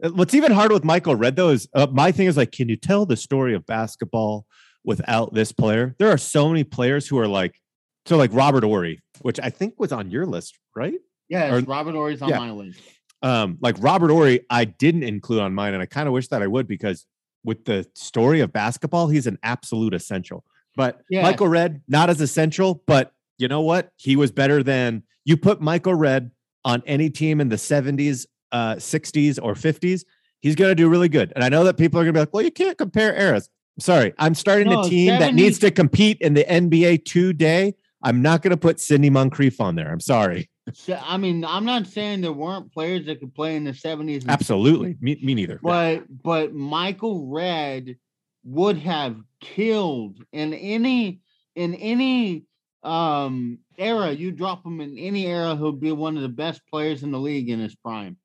What's 0.00 0.34
even 0.34 0.52
harder 0.52 0.74
with 0.74 0.84
Michael 0.84 1.16
Redd 1.16 1.36
though 1.36 1.50
is 1.50 1.68
uh, 1.74 1.86
my 1.90 2.12
thing 2.12 2.26
is 2.26 2.36
like, 2.36 2.52
can 2.52 2.68
you 2.68 2.76
tell 2.76 3.06
the 3.06 3.16
story 3.16 3.54
of 3.54 3.64
basketball 3.66 4.46
without 4.84 5.34
this 5.34 5.52
player? 5.52 5.94
There 5.98 6.10
are 6.10 6.18
so 6.18 6.48
many 6.48 6.64
players 6.64 7.08
who 7.08 7.18
are 7.18 7.28
like, 7.28 7.60
so 8.06 8.16
like 8.16 8.30
Robert 8.32 8.62
Horry, 8.64 9.02
which 9.22 9.40
I 9.42 9.50
think 9.50 9.74
was 9.78 9.92
on 9.92 10.10
your 10.10 10.26
list, 10.26 10.58
right? 10.74 10.94
Yes, 11.28 11.52
Or- 11.52 11.60
Robert 11.66 11.94
Horry's 11.94 12.22
on 12.22 12.28
yeah. 12.28 12.38
my 12.38 12.50
list. 12.50 12.78
um 13.22 13.58
like 13.60 13.76
Robert 13.80 14.10
Horry, 14.10 14.40
I 14.50 14.64
didn't 14.64 15.02
include 15.02 15.40
on 15.40 15.54
mine, 15.54 15.74
and 15.74 15.82
I 15.82 15.86
kind 15.86 16.06
of 16.06 16.12
wish 16.12 16.28
that 16.28 16.42
I 16.42 16.46
would 16.46 16.68
because 16.68 17.06
with 17.44 17.64
the 17.64 17.86
story 17.94 18.40
of 18.40 18.52
basketball, 18.52 19.08
he's 19.08 19.26
an 19.26 19.38
absolute 19.42 19.94
essential. 19.94 20.44
But 20.76 21.00
Yes. 21.08 21.22
Michael 21.22 21.48
Redd, 21.48 21.80
not 21.88 22.10
as 22.10 22.20
essential, 22.20 22.82
but 22.86 23.12
you 23.38 23.48
know 23.48 23.62
what? 23.62 23.90
He 23.96 24.14
was 24.16 24.30
better 24.30 24.62
than 24.62 25.02
you 25.24 25.36
put 25.36 25.60
Michael 25.60 25.94
Red 25.94 26.30
on 26.64 26.82
any 26.86 27.08
team 27.10 27.40
in 27.40 27.48
the 27.48 27.56
70s, 27.56 28.26
uh, 28.52 28.76
60s, 28.76 29.38
or 29.42 29.54
50s. 29.54 30.04
He's 30.40 30.54
gonna 30.54 30.74
do 30.74 30.88
really 30.88 31.08
good. 31.08 31.32
And 31.34 31.42
I 31.42 31.48
know 31.48 31.64
that 31.64 31.76
people 31.76 31.98
are 32.00 32.04
gonna 32.04 32.12
be 32.12 32.20
like, 32.20 32.32
well, 32.32 32.42
you 32.42 32.50
can't 32.52 32.78
compare 32.78 33.14
eras. 33.14 33.48
I'm 33.76 33.80
sorry, 33.80 34.14
I'm 34.18 34.34
starting 34.34 34.68
No, 34.68 34.80
a 34.80 34.88
team 34.88 35.18
that 35.18 35.34
needs 35.34 35.58
to 35.60 35.70
compete 35.70 36.18
in 36.20 36.34
the 36.34 36.44
NBA 36.44 37.04
today. 37.04 37.74
I'm 38.02 38.22
not 38.22 38.42
gonna 38.42 38.56
put 38.56 38.80
Sidney 38.80 39.10
Moncrief 39.10 39.60
on 39.60 39.74
there. 39.74 39.90
I'm 39.90 40.00
sorry. 40.00 40.48
So, 40.72 40.98
I 41.00 41.16
mean, 41.16 41.44
I'm 41.44 41.64
not 41.64 41.86
saying 41.86 42.22
there 42.22 42.32
weren't 42.32 42.72
players 42.72 43.06
that 43.06 43.20
could 43.20 43.34
play 43.34 43.54
in 43.56 43.62
the 43.64 43.70
70s 43.70 44.22
and 44.22 44.30
Absolutely. 44.30 44.96
Me, 45.00 45.18
me 45.22 45.34
neither. 45.34 45.60
but 45.62 46.04
but 46.22 46.54
Michael 46.54 47.28
Redd 47.28 47.96
would 48.44 48.78
have 48.78 49.16
killed 49.40 50.22
in 50.32 50.54
any 50.54 51.20
in 51.54 51.74
any 51.74 52.44
um 52.82 53.58
era. 53.78 54.10
You 54.12 54.30
drop 54.32 54.64
him 54.64 54.80
in 54.80 54.96
any 54.98 55.26
era, 55.26 55.56
he'll 55.56 55.72
be 55.72 55.92
one 55.92 56.16
of 56.16 56.22
the 56.22 56.28
best 56.28 56.62
players 56.70 57.02
in 57.02 57.10
the 57.10 57.18
league 57.18 57.48
in 57.50 57.60
his 57.60 57.74
prime. 57.76 58.16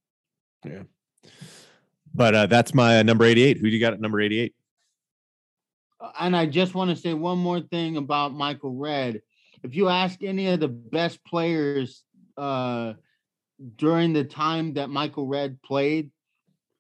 But 2.14 2.36
uh, 2.36 2.46
that's 2.48 2.74
my 2.74 3.00
uh, 3.00 3.04
number 3.04 3.26
88. 3.26 3.58
Who 3.58 3.64
do 3.64 3.70
you 3.70 3.80
got 3.80 3.94
at 3.94 4.02
number 4.02 4.20
88? 4.20 4.54
Uh, 6.00 6.12
And 6.20 6.36
I 6.36 6.46
just 6.46 6.76
want 6.76 6.90
to 6.90 6.96
say 6.96 7.14
one 7.14 7.38
more 7.38 7.62
thing 7.62 7.98
about 7.98 8.34
Michael 8.34 8.76
Redd. 8.76 9.22
If 9.64 9.76
you 9.76 9.90
ask 9.90 10.22
any 10.24 10.48
of 10.48 10.60
the 10.60 10.68
best 10.68 11.24
players 11.26 12.04
uh 12.38 12.94
during 13.76 14.12
the 14.12 14.24
time 14.24 14.74
that 14.74 14.90
Michael 14.90 15.28
Redd 15.28 15.62
played, 15.62 16.10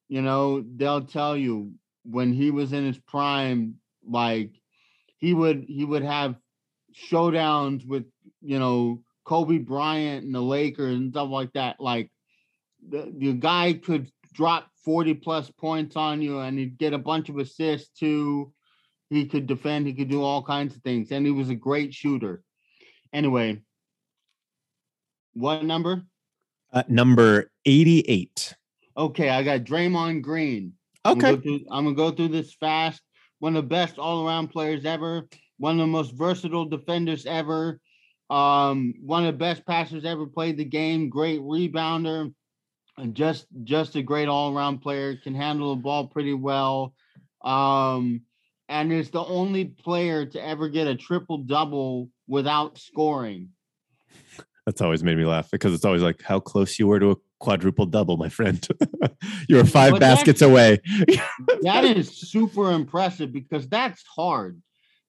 you 0.09 0.21
know, 0.21 0.65
they'll 0.75 1.05
tell 1.05 1.37
you 1.37 1.73
when 2.03 2.33
he 2.33 2.49
was 2.49 2.73
in 2.73 2.85
his 2.85 2.97
prime, 2.97 3.75
like 4.03 4.49
he 5.17 5.33
would 5.33 5.65
he 5.67 5.85
would 5.85 6.03
have 6.03 6.35
showdowns 6.93 7.85
with 7.85 8.05
you 8.41 8.57
know 8.59 9.03
Kobe 9.23 9.59
Bryant 9.59 10.25
and 10.25 10.33
the 10.33 10.41
Lakers 10.41 10.97
and 10.97 11.11
stuff 11.11 11.29
like 11.29 11.53
that. 11.53 11.79
Like 11.79 12.11
the, 12.87 13.13
the 13.15 13.33
guy 13.33 13.73
could 13.73 14.11
drop 14.33 14.67
40 14.83 15.15
plus 15.15 15.51
points 15.51 15.95
on 15.95 16.21
you 16.21 16.39
and 16.39 16.57
he'd 16.57 16.77
get 16.77 16.93
a 16.93 16.97
bunch 16.97 17.29
of 17.29 17.37
assists 17.37 17.89
too. 17.97 18.53
He 19.09 19.25
could 19.25 19.45
defend, 19.45 19.87
he 19.87 19.93
could 19.93 20.09
do 20.09 20.23
all 20.23 20.41
kinds 20.41 20.75
of 20.75 20.81
things, 20.83 21.11
and 21.11 21.25
he 21.25 21.31
was 21.31 21.49
a 21.49 21.55
great 21.55 21.93
shooter. 21.93 22.43
Anyway, 23.11 23.61
what 25.33 25.63
number? 25.63 26.03
Uh, 26.71 26.83
number 26.87 27.51
88. 27.65 28.55
Okay, 28.95 29.29
I 29.29 29.43
got 29.43 29.61
Draymond 29.61 30.21
Green. 30.21 30.73
I'm 31.03 31.17
gonna, 31.17 31.33
Okay. 31.33 31.37
go 31.37 31.41
through, 31.41 31.65
I'm 31.71 31.83
gonna 31.85 31.95
go 31.95 32.11
through 32.11 32.29
this 32.29 32.53
fast. 32.53 33.01
One 33.39 33.55
of 33.55 33.63
the 33.63 33.69
best 33.69 33.97
all-around 33.97 34.49
players 34.49 34.85
ever. 34.85 35.27
One 35.57 35.73
of 35.73 35.79
the 35.79 35.87
most 35.87 36.13
versatile 36.13 36.65
defenders 36.65 37.25
ever. 37.25 37.79
Um, 38.29 38.93
one 39.01 39.25
of 39.25 39.33
the 39.33 39.37
best 39.37 39.65
passers 39.65 40.05
ever 40.05 40.25
played 40.25 40.57
the 40.57 40.65
game. 40.65 41.09
Great 41.09 41.41
rebounder, 41.41 42.33
just 43.07 43.47
just 43.63 43.95
a 43.95 44.01
great 44.01 44.27
all-around 44.27 44.79
player. 44.79 45.15
Can 45.15 45.35
handle 45.35 45.75
the 45.75 45.81
ball 45.81 46.07
pretty 46.07 46.33
well. 46.33 46.93
Um, 47.43 48.21
and 48.69 48.93
is 48.93 49.09
the 49.09 49.23
only 49.23 49.65
player 49.65 50.25
to 50.25 50.45
ever 50.45 50.69
get 50.69 50.87
a 50.87 50.95
triple 50.95 51.39
double 51.39 52.09
without 52.27 52.77
scoring. 52.77 53.49
That's 54.65 54.81
always 54.81 55.03
made 55.03 55.17
me 55.17 55.25
laugh 55.25 55.49
because 55.51 55.73
it's 55.73 55.83
always 55.83 56.01
like 56.01 56.21
how 56.21 56.39
close 56.39 56.79
you 56.79 56.87
were 56.87 56.99
to 56.99 57.11
a 57.11 57.15
quadruple 57.39 57.85
double, 57.85 58.15
my 58.15 58.29
friend. 58.29 58.65
you 59.49 59.57
were 59.57 59.65
five 59.65 59.91
But 59.91 59.99
baskets 59.99 60.41
away. 60.41 60.79
that 61.63 61.83
is 61.83 62.09
super 62.09 62.71
impressive 62.71 63.33
because 63.33 63.67
that's 63.67 64.03
hard. 64.03 64.61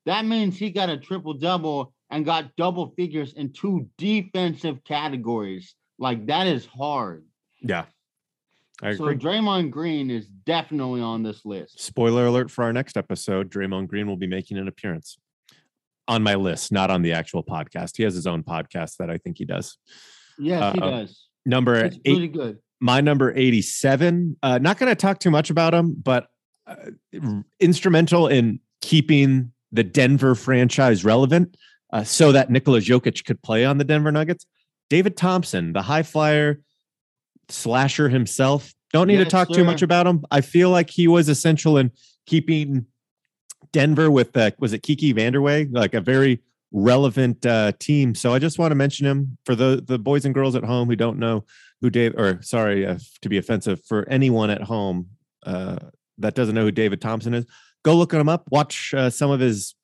That 0.07 0.25
means 0.25 0.57
he 0.57 0.71
got 0.71 0.89
a 0.89 0.97
triple 0.97 1.35
double 1.35 1.93
and 2.11 2.25
got 2.25 2.57
double 2.57 2.93
figures 2.97 3.35
in 3.35 3.53
two 3.53 3.89
defensive 3.99 4.83
categories. 4.85 5.75
Like 5.99 6.27
that 6.27 6.47
is 6.49 6.67
hard. 6.67 7.25
Yeah. 7.63 7.85
I 8.83 8.95
So 8.97 9.07
agree. 9.07 9.17
Draymond 9.33 9.71
Green 9.71 10.11
is 10.11 10.27
definitely 10.27 11.01
on 11.01 11.23
this 11.23 11.45
list. 11.45 11.81
Spoiler 11.81 12.27
alert 12.27 12.51
for 12.51 12.65
our 12.65 12.73
next 12.73 12.97
episode 12.97 13.51
Draymond 13.51 13.89
Green 13.89 14.07
will 14.09 14.17
be 14.17 14.27
making 14.27 14.59
an 14.59 14.67
appearance 14.69 15.19
on 16.09 16.23
my 16.23 16.35
list, 16.35 16.73
not 16.73 16.91
on 16.91 17.03
the 17.03 17.13
actual 17.13 17.45
podcast. 17.45 17.97
He 17.97 18.03
has 18.03 18.15
his 18.15 18.27
own 18.27 18.43
podcast 18.43 18.97
that 18.97 19.09
I 19.09 19.19
think 19.19 19.39
he 19.39 19.45
does. 19.45 19.79
Yes, 20.39 20.75
he 20.75 20.81
Uh, 20.81 20.91
does. 20.91 21.29
Number 21.47 21.77
It's 21.85 21.97
eight, 22.05 22.13
pretty 22.15 22.29
good. 22.29 22.59
my 22.81 23.01
number 23.01 23.33
87 23.37 24.37
uh 24.43 24.59
not 24.59 24.79
going 24.79 24.91
to 24.91 24.97
talk 24.97 25.19
too 25.21 25.31
much 25.31 25.51
about 25.51 25.73
him 25.75 25.95
but 26.03 26.27
uh, 26.67 26.75
instrumental 27.61 28.27
in 28.29 28.59
keeping 28.81 29.53
the 29.71 29.83
denver 29.85 30.35
franchise 30.35 31.05
relevant 31.05 31.57
uh, 31.93 32.03
so 32.05 32.33
that 32.33 32.51
Nikola 32.51 32.79
Jokic 32.81 33.25
could 33.25 33.43
play 33.43 33.65
on 33.65 33.79
the 33.79 33.85
denver 33.85 34.11
nuggets 34.13 34.47
david 34.91 35.17
thompson 35.17 35.73
the 35.73 35.83
high 35.83 36.03
flyer 36.03 36.61
slasher 37.49 38.09
himself 38.09 38.73
don't 38.93 39.09
need 39.09 39.19
to 39.19 39.25
talk 39.25 39.49
too 39.51 39.65
much 39.65 39.83
about 39.83 40.07
him 40.07 40.25
i 40.31 40.41
feel 40.41 40.71
like 40.71 40.91
he 40.91 41.09
was 41.09 41.29
essential 41.29 41.77
in 41.77 41.91
keeping 42.27 42.87
denver 43.73 44.11
with 44.11 44.37
uh, 44.37 44.51
was 44.59 44.73
it 44.73 44.83
Kiki 44.83 45.13
Vandeweghe 45.13 45.69
like 45.73 45.95
a 45.95 46.01
very 46.01 46.41
relevant 46.73 47.45
uh, 47.45 47.73
team 47.79 48.15
so 48.15 48.33
i 48.33 48.39
just 48.39 48.59
want 48.59 48.71
to 48.71 48.77
mention 48.77 49.07
him 49.07 49.37
for 49.45 49.55
the 49.55 49.83
the 49.87 49.99
boys 49.99 50.25
and 50.25 50.35
girls 50.35 50.55
at 50.55 50.65
home 50.65 50.89
who 50.89 50.97
don't 50.97 51.19
know 51.19 51.45
who 51.83 51.91
Dave, 51.91 52.15
or 52.17 52.41
sorry 52.43 52.87
uh, 52.87 52.99
to 53.21 53.29
be 53.29 53.37
offensive 53.37 53.85
for 53.85 54.09
anyone 54.09 54.51
at 54.51 54.63
home 54.63 55.09
uh, 55.45 55.77
that 56.19 56.35
doesn't 56.35 56.55
know 56.55 56.65
who 56.65 56.71
David 56.71 57.01
Thompson 57.01 57.35
is, 57.35 57.45
go 57.85 57.95
look 57.95 58.13
him 58.13 58.29
up. 58.29 58.45
Watch 58.51 58.95
uh, 58.95 59.11
some 59.11 59.31
of 59.31 59.41
his 59.41 59.75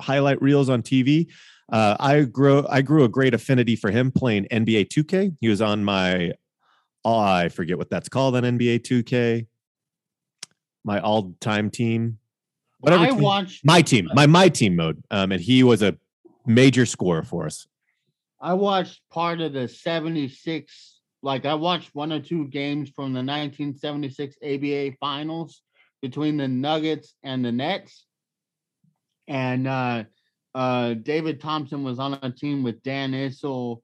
highlight 0.00 0.40
reels 0.42 0.68
on 0.68 0.82
TV. 0.82 1.28
Uh, 1.72 1.96
I 1.98 2.22
grew 2.22 2.66
I 2.68 2.82
grew 2.82 3.04
a 3.04 3.08
great 3.08 3.34
affinity 3.34 3.76
for 3.76 3.90
him 3.90 4.10
playing 4.10 4.46
NBA 4.50 4.88
2K. 4.88 5.36
He 5.40 5.48
was 5.48 5.62
on 5.62 5.84
my 5.84 6.32
I 7.04 7.48
forget 7.48 7.76
what 7.76 7.90
that's 7.90 8.08
called 8.08 8.36
on 8.36 8.42
NBA 8.44 8.80
2K. 8.80 9.46
My 10.84 11.00
all-time 11.00 11.70
team, 11.70 12.18
whatever. 12.80 13.04
I 13.04 13.10
team- 13.10 13.20
watched 13.20 13.64
my 13.64 13.82
team, 13.82 14.08
my 14.14 14.26
my 14.26 14.48
team 14.48 14.76
mode, 14.76 15.02
um, 15.10 15.32
and 15.32 15.40
he 15.40 15.62
was 15.62 15.82
a 15.82 15.96
major 16.46 16.86
scorer 16.86 17.22
for 17.22 17.46
us. 17.46 17.66
I 18.40 18.52
watched 18.52 19.00
part 19.10 19.40
of 19.40 19.54
the 19.54 19.68
76 19.68 21.00
like 21.24 21.46
I 21.46 21.54
watched 21.54 21.94
one 21.94 22.12
or 22.12 22.20
two 22.20 22.46
games 22.48 22.90
from 22.90 23.14
the 23.14 23.20
1976 23.20 24.36
ABA 24.44 24.96
finals 25.00 25.62
between 26.02 26.36
the 26.36 26.46
Nuggets 26.46 27.14
and 27.22 27.42
the 27.42 27.50
Nets. 27.50 28.04
And 29.26 29.66
uh 29.66 30.04
uh 30.54 30.92
David 30.92 31.40
Thompson 31.40 31.82
was 31.82 31.98
on 31.98 32.18
a 32.20 32.30
team 32.30 32.62
with 32.62 32.82
Dan 32.82 33.14
Issel 33.14 33.82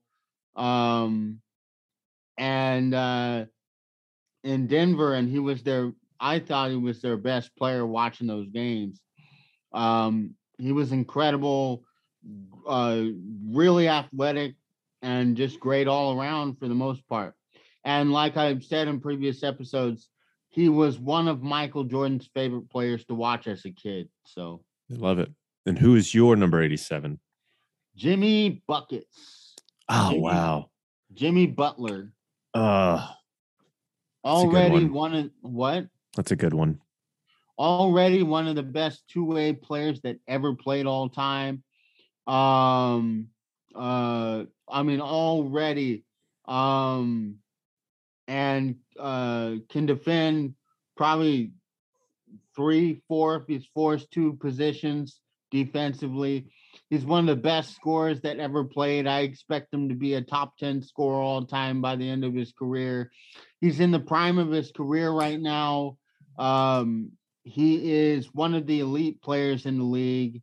um 0.55 1.41
and 2.41 2.95
uh 2.95 3.45
in 4.43 4.65
Denver 4.65 5.13
and 5.13 5.29
he 5.29 5.39
was 5.39 5.61
their 5.61 5.93
I 6.19 6.39
thought 6.39 6.71
he 6.71 6.75
was 6.75 7.01
their 7.01 7.17
best 7.17 7.55
player 7.55 7.85
watching 7.85 8.27
those 8.27 8.49
games. 8.49 8.99
Um 9.71 10.35
he 10.57 10.71
was 10.71 10.91
incredible 10.91 11.85
uh, 12.67 13.03
really 13.47 13.87
athletic 13.87 14.55
and 15.01 15.35
just 15.35 15.59
great 15.59 15.87
all 15.87 16.19
around 16.19 16.59
for 16.59 16.67
the 16.67 16.75
most 16.75 17.07
part. 17.07 17.33
And 17.83 18.11
like 18.11 18.37
I've 18.37 18.63
said 18.63 18.87
in 18.87 18.99
previous 18.99 19.43
episodes, 19.43 20.09
he 20.49 20.69
was 20.69 20.99
one 20.99 21.27
of 21.27 21.41
Michael 21.41 21.83
Jordan's 21.83 22.29
favorite 22.33 22.69
players 22.69 23.05
to 23.05 23.15
watch 23.15 23.47
as 23.47 23.65
a 23.65 23.71
kid. 23.71 24.09
So 24.25 24.63
I 24.91 24.95
love 24.97 25.17
it. 25.17 25.31
And 25.65 25.79
who 25.79 25.95
is 25.95 26.13
your 26.13 26.35
number 26.35 26.61
87? 26.61 27.19
Jimmy 27.95 28.61
Buckets. 28.67 29.55
Oh, 29.89 30.09
Jimmy- 30.11 30.21
wow. 30.21 30.69
Jimmy 31.13 31.47
Butler. 31.47 32.11
Uh, 32.53 33.07
Already 34.23 34.85
one. 34.85 34.93
one 34.93 35.13
of 35.15 35.31
what? 35.41 35.87
that's 36.15 36.31
a 36.31 36.35
good 36.35 36.53
one. 36.53 36.79
already 37.57 38.21
one 38.23 38.47
of 38.47 38.55
the 38.55 38.63
best 38.63 39.03
two-way 39.07 39.53
players 39.53 40.01
that 40.01 40.17
ever 40.27 40.53
played 40.55 40.85
all 40.85 41.09
time. 41.09 41.63
Um 42.27 43.27
uh 43.73 44.43
I 44.69 44.83
mean 44.83 44.99
already 45.01 46.03
um 46.45 47.37
and 48.27 48.75
uh 48.99 49.55
can 49.69 49.85
defend 49.85 50.55
probably 50.97 51.51
three, 52.55 53.01
four 53.07 53.37
if 53.37 53.43
he's 53.47 53.65
forced 53.73 54.11
two 54.11 54.33
positions 54.33 55.21
defensively. 55.49 56.47
He's 56.91 57.05
one 57.05 57.29
of 57.29 57.37
the 57.37 57.41
best 57.41 57.73
scorers 57.73 58.19
that 58.19 58.39
ever 58.39 58.65
played. 58.65 59.07
I 59.07 59.21
expect 59.21 59.73
him 59.73 59.87
to 59.87 59.95
be 59.95 60.15
a 60.15 60.21
top 60.21 60.57
10 60.57 60.81
scorer 60.81 61.21
all 61.21 61.45
time 61.45 61.81
by 61.81 61.95
the 61.95 62.07
end 62.07 62.25
of 62.25 62.33
his 62.33 62.51
career. 62.51 63.09
He's 63.61 63.79
in 63.79 63.91
the 63.91 63.99
prime 63.99 64.37
of 64.37 64.51
his 64.51 64.73
career 64.73 65.09
right 65.09 65.39
now. 65.39 65.97
Um, 66.37 67.13
he 67.43 67.93
is 67.93 68.33
one 68.33 68.53
of 68.53 68.67
the 68.67 68.81
elite 68.81 69.21
players 69.21 69.65
in 69.65 69.77
the 69.77 69.85
league. 69.85 70.41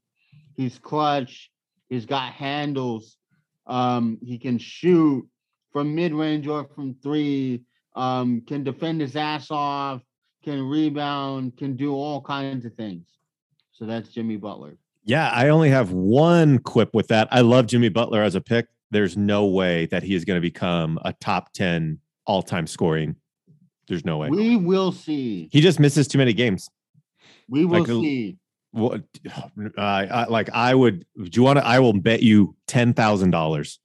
He's 0.56 0.78
clutch. 0.78 1.50
He's 1.90 2.06
got 2.06 2.32
handles. 2.32 3.18
Um, 3.66 4.16
he 4.24 4.38
can 4.38 4.56
shoot 4.56 5.28
from 5.70 5.94
mid 5.94 6.14
range 6.14 6.46
or 6.46 6.66
from 6.74 6.94
three. 7.02 7.64
Um, 7.94 8.40
can 8.40 8.64
defend 8.64 9.02
his 9.02 9.16
ass 9.16 9.50
off. 9.50 10.00
Can 10.44 10.62
rebound. 10.62 11.58
Can 11.58 11.76
do 11.76 11.92
all 11.92 12.22
kinds 12.22 12.64
of 12.64 12.72
things. 12.72 13.06
So 13.72 13.84
that's 13.84 14.08
Jimmy 14.08 14.36
Butler. 14.36 14.78
Yeah, 15.08 15.30
I 15.30 15.48
only 15.48 15.70
have 15.70 15.90
one 15.90 16.58
quip 16.58 16.92
with 16.92 17.08
that. 17.08 17.28
I 17.30 17.40
love 17.40 17.66
Jimmy 17.66 17.88
Butler 17.88 18.22
as 18.22 18.34
a 18.34 18.42
pick. 18.42 18.66
There's 18.90 19.16
no 19.16 19.46
way 19.46 19.86
that 19.86 20.02
he 20.02 20.14
is 20.14 20.26
going 20.26 20.36
to 20.36 20.42
become 20.42 20.98
a 21.02 21.14
top 21.14 21.54
10 21.54 21.98
all 22.26 22.42
time 22.42 22.66
scoring. 22.66 23.16
There's 23.88 24.04
no 24.04 24.18
way. 24.18 24.28
We 24.28 24.56
will 24.56 24.92
see. 24.92 25.48
He 25.50 25.62
just 25.62 25.80
misses 25.80 26.08
too 26.08 26.18
many 26.18 26.34
games. 26.34 26.68
We 27.48 27.64
will 27.64 27.80
Like 27.80 27.88
see. 27.88 28.36
What, 28.72 29.02
uh, 29.34 29.80
I, 29.80 30.26
like 30.28 30.50
I 30.52 30.74
would, 30.74 31.06
do 31.16 31.30
you 31.32 31.42
want 31.42 31.58
to, 31.58 31.66
I 31.66 31.78
will 31.78 31.94
bet 31.94 32.22
you 32.22 32.54
$10,000. 32.68 33.78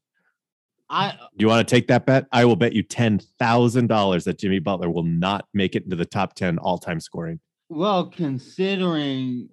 I 0.89 1.11
Do 1.11 1.17
you 1.37 1.47
want 1.47 1.65
to 1.65 1.73
take 1.73 1.87
that 1.87 2.05
bet? 2.05 2.25
I 2.33 2.43
will 2.43 2.57
bet 2.57 2.73
you 2.73 2.83
$10,000 2.83 4.23
that 4.25 4.37
Jimmy 4.39 4.59
Butler 4.59 4.89
will 4.89 5.03
not 5.03 5.45
make 5.53 5.77
it 5.77 5.85
into 5.85 5.95
the 5.95 6.05
top 6.05 6.35
10 6.35 6.57
all 6.57 6.77
time 6.77 6.99
scoring. 6.99 7.39
well, 7.69 8.07
considering 8.07 9.47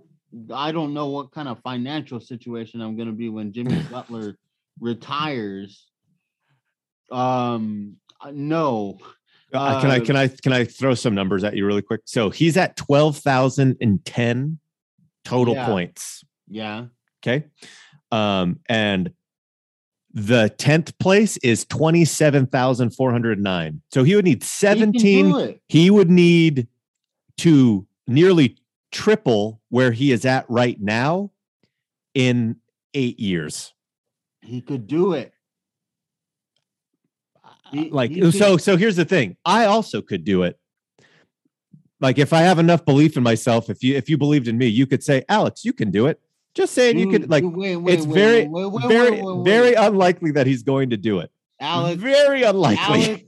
I 0.52 0.70
don't 0.72 0.94
know 0.94 1.08
what 1.08 1.32
kind 1.32 1.48
of 1.48 1.58
financial 1.60 2.20
situation 2.20 2.80
I'm 2.80 2.96
going 2.96 3.08
to 3.08 3.14
be 3.14 3.28
when 3.28 3.52
Jimmy 3.52 3.82
Butler 3.90 4.36
retires. 4.80 5.86
Um, 7.10 7.96
uh, 8.20 8.30
no, 8.32 8.98
Uh, 9.52 9.80
can 9.80 9.90
I 9.90 9.98
Uh, 9.98 10.04
can 10.04 10.16
I 10.16 10.28
can 10.28 10.52
I 10.52 10.64
throw 10.64 10.94
some 10.94 11.14
numbers 11.14 11.42
at 11.42 11.56
you 11.56 11.66
really 11.66 11.82
quick? 11.82 12.02
So 12.04 12.30
he's 12.30 12.56
at 12.56 12.76
twelve 12.76 13.16
thousand 13.18 13.76
and 13.80 14.04
ten 14.04 14.58
total 15.24 15.54
Yeah. 15.54 15.66
points. 15.66 16.22
yeah, 16.48 16.86
Okay, 17.22 17.46
um, 18.12 18.60
and 18.68 19.12
the 20.12 20.48
tenth 20.58 20.96
place 20.98 21.36
is 21.38 21.64
twenty 21.64 22.04
seven 22.04 22.46
thousand 22.46 22.90
four 22.90 23.10
hundred 23.10 23.40
nine. 23.40 23.82
So 23.92 24.04
he 24.04 24.14
would 24.14 24.24
need 24.24 24.42
he 24.44 24.46
seventeen. 24.46 25.34
it. 25.34 25.60
He 25.68 25.90
would 25.90 26.10
need 26.10 26.68
to 27.38 27.86
nearly 28.06 28.56
triple 28.90 29.60
where 29.68 29.92
he 29.92 30.12
is 30.12 30.24
at 30.24 30.44
right 30.48 30.80
now 30.80 31.30
in 32.14 32.56
eight 32.94 33.20
years. 33.20 33.72
He 34.42 34.60
could 34.60 34.86
do 34.86 35.12
it. 35.12 35.32
Uh, 37.44 37.48
he- 37.70 37.90
like 37.90 38.10
he 38.10 38.30
so 38.30 38.56
so 38.56 38.76
here's 38.76 38.96
the 38.96 39.04
thing 39.04 39.36
i 39.44 39.64
also 39.64 40.02
could 40.02 40.24
do 40.24 40.42
it 40.42 40.58
like 42.00 42.18
if 42.18 42.32
i 42.32 42.40
have 42.40 42.58
enough 42.58 42.84
belief 42.84 43.16
in 43.16 43.22
myself 43.22 43.70
if 43.70 43.82
you 43.82 43.94
if 43.96 44.08
you 44.10 44.18
believed 44.18 44.48
in 44.48 44.58
me 44.58 44.66
you 44.66 44.86
could 44.86 45.02
say 45.02 45.24
alex 45.28 45.64
you 45.64 45.72
can 45.72 45.90
do 45.90 46.06
it 46.06 46.20
just 46.54 46.74
saying 46.74 46.98
you 46.98 47.08
could 47.08 47.30
like 47.30 47.44
wait, 47.46 47.76
wait, 47.76 47.94
it's 47.94 48.06
wait, 48.06 48.48
very 48.48 48.48
very 48.88 49.22
very 49.44 49.74
unlikely 49.74 50.32
that 50.32 50.46
he's 50.46 50.62
going 50.62 50.90
to 50.90 50.96
do 50.96 51.20
it 51.20 51.30
Alex. 51.60 52.00
very 52.02 52.42
unlikely 52.42 53.04
Alex, 53.04 53.22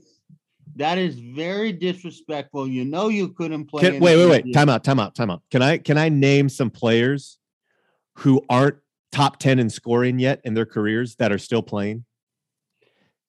that 0.75 0.97
is 0.97 1.19
very 1.19 1.71
disrespectful. 1.71 2.67
You 2.67 2.85
know 2.85 3.09
you 3.09 3.29
couldn't 3.29 3.65
play. 3.65 3.83
Can, 3.83 3.99
wait 3.99 4.17
wait 4.17 4.29
wait 4.29 4.53
time 4.53 4.69
out 4.69 4.83
time 4.83 4.99
out 4.99 5.15
time 5.15 5.29
out 5.29 5.41
can 5.51 5.61
i 5.61 5.77
can 5.77 5.97
i 5.97 6.09
name 6.09 6.49
some 6.49 6.69
players 6.69 7.39
who 8.17 8.41
aren't 8.49 8.77
top 9.11 9.37
10 9.37 9.59
in 9.59 9.69
scoring 9.69 10.19
yet 10.19 10.41
in 10.43 10.53
their 10.53 10.65
careers 10.65 11.15
that 11.17 11.31
are 11.31 11.37
still 11.37 11.61
playing 11.61 12.05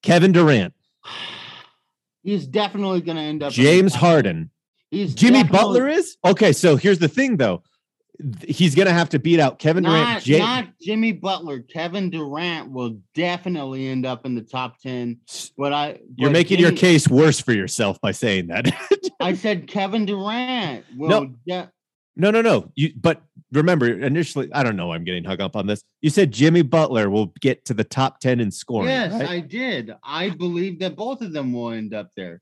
kevin 0.02 0.32
durant 0.32 0.74
He's 2.22 2.46
definitely 2.46 3.02
going 3.02 3.16
to 3.16 3.22
end 3.22 3.42
up. 3.42 3.52
james 3.52 3.94
harden 3.94 4.50
He's 4.94 5.12
Jimmy 5.12 5.42
Butler 5.42 5.88
is 5.88 6.16
okay. 6.24 6.52
So 6.52 6.76
here's 6.76 7.00
the 7.00 7.08
thing, 7.08 7.36
though. 7.36 7.64
He's 8.46 8.74
gonna 8.76 8.92
have 8.92 9.08
to 9.10 9.18
beat 9.18 9.40
out 9.40 9.58
Kevin 9.58 9.82
Durant. 9.82 10.26
Not, 10.28 10.38
not 10.38 10.66
Jimmy 10.80 11.10
Butler. 11.12 11.60
Kevin 11.60 12.10
Durant 12.10 12.70
will 12.70 12.98
definitely 13.14 13.88
end 13.88 14.06
up 14.06 14.24
in 14.24 14.34
the 14.36 14.42
top 14.42 14.78
ten. 14.78 15.18
But 15.58 15.72
I, 15.72 15.98
You're 16.16 16.30
but 16.30 16.34
making 16.34 16.60
your 16.60 16.72
case 16.72 17.08
worse 17.08 17.40
for 17.40 17.52
yourself 17.52 18.00
by 18.00 18.12
saying 18.12 18.46
that. 18.48 18.72
I 19.20 19.34
said 19.34 19.66
Kevin 19.66 20.06
Durant. 20.06 20.84
Will 20.96 21.08
No. 21.08 21.34
de- 21.46 21.70
no, 22.16 22.30
no, 22.30 22.40
no. 22.42 22.70
You 22.76 22.92
but 22.94 23.22
remember 23.50 23.88
initially, 23.88 24.48
I 24.52 24.62
don't 24.62 24.76
know. 24.76 24.86
why 24.88 24.94
I'm 24.94 25.02
getting 25.04 25.24
hung 25.24 25.40
up 25.40 25.56
on 25.56 25.66
this. 25.66 25.82
You 26.00 26.10
said 26.10 26.30
Jimmy 26.30 26.62
Butler 26.62 27.10
will 27.10 27.32
get 27.40 27.64
to 27.64 27.74
the 27.74 27.82
top 27.82 28.20
ten 28.20 28.38
in 28.38 28.52
scoring. 28.52 28.88
yes, 28.90 29.12
right? 29.12 29.28
I 29.28 29.40
did. 29.40 29.92
I 30.04 30.30
believe 30.30 30.78
that 30.78 30.94
both 30.94 31.20
of 31.22 31.32
them 31.32 31.52
will 31.52 31.70
end 31.72 31.92
up 31.92 32.10
there. 32.16 32.40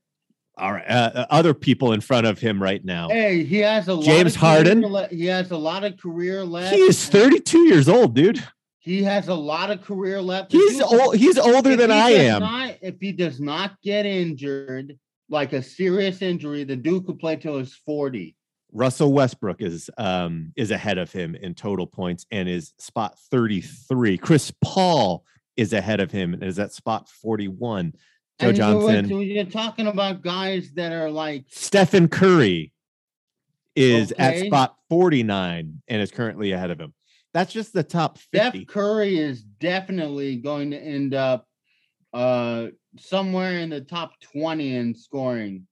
All 0.55 0.71
right. 0.71 0.85
Uh, 0.87 1.11
uh, 1.15 1.25
other 1.29 1.53
people 1.53 1.93
in 1.93 2.01
front 2.01 2.27
of 2.27 2.39
him 2.39 2.61
right 2.61 2.83
now. 2.83 3.09
Hey, 3.09 3.43
he 3.43 3.57
has 3.59 3.87
a 3.87 3.93
lot 3.93 4.05
James 4.05 4.35
Harden? 4.35 4.81
le- 4.81 5.07
he 5.07 5.25
has 5.25 5.51
a 5.51 5.57
lot 5.57 5.83
of 5.83 5.97
career 5.97 6.45
left. 6.45 6.75
He 6.75 6.81
is 6.81 7.07
32 7.09 7.67
years 7.67 7.89
old, 7.89 8.13
dude. 8.13 8.43
He 8.77 9.01
has 9.03 9.29
a 9.29 9.33
lot 9.33 9.71
of 9.71 9.81
career 9.81 10.21
left. 10.21 10.51
He's 10.51 10.81
old. 10.81 11.15
He's 11.15 11.37
older 11.39 11.75
than 11.75 11.89
he 11.89 11.95
I 11.95 12.09
am. 12.09 12.41
Not, 12.41 12.75
if 12.81 12.95
he 12.99 13.13
does 13.13 13.39
not 13.39 13.81
get 13.81 14.05
injured, 14.05 14.99
like 15.29 15.53
a 15.53 15.63
serious 15.63 16.21
injury, 16.21 16.65
the 16.65 16.75
dude 16.75 17.05
could 17.05 17.17
play 17.17 17.37
till 17.37 17.57
he's 17.57 17.73
40. 17.73 18.35
Russell 18.73 19.13
Westbrook 19.13 19.61
is 19.61 19.89
um 19.97 20.51
is 20.55 20.71
ahead 20.71 20.97
of 20.97 21.11
him 21.11 21.35
in 21.35 21.53
total 21.53 21.87
points 21.87 22.25
and 22.31 22.49
is 22.49 22.73
spot 22.77 23.17
33. 23.31 24.17
Chris 24.17 24.51
Paul 24.63 25.23
is 25.55 25.73
ahead 25.73 25.99
of 25.99 26.11
him 26.11 26.33
and 26.33 26.43
is 26.43 26.59
at 26.59 26.73
spot 26.73 27.07
41. 27.07 27.93
Joe 28.39 28.47
And 28.47 28.57
Johnson, 28.57 29.09
so 29.09 29.19
you're 29.19 29.45
talking 29.45 29.87
about 29.87 30.21
guys 30.21 30.71
that 30.73 30.91
are 30.91 31.09
like 31.09 31.45
Stephen 31.49 32.07
Curry 32.07 32.71
is 33.75 34.11
at 34.17 34.39
spot 34.39 34.75
49 34.89 35.81
and 35.87 36.01
is 36.01 36.11
currently 36.11 36.51
ahead 36.51 36.71
of 36.71 36.79
him. 36.79 36.93
That's 37.33 37.51
just 37.51 37.73
the 37.73 37.83
top 37.83 38.17
Steph 38.17 38.53
50. 38.53 38.65
Curry 38.65 39.17
is 39.17 39.41
definitely 39.41 40.37
going 40.37 40.71
to 40.71 40.77
end 40.77 41.13
up 41.13 41.47
uh 42.13 42.67
somewhere 42.99 43.59
in 43.59 43.69
the 43.69 43.81
top 43.81 44.19
20 44.21 44.75
in 44.75 44.95
scoring. 44.95 45.67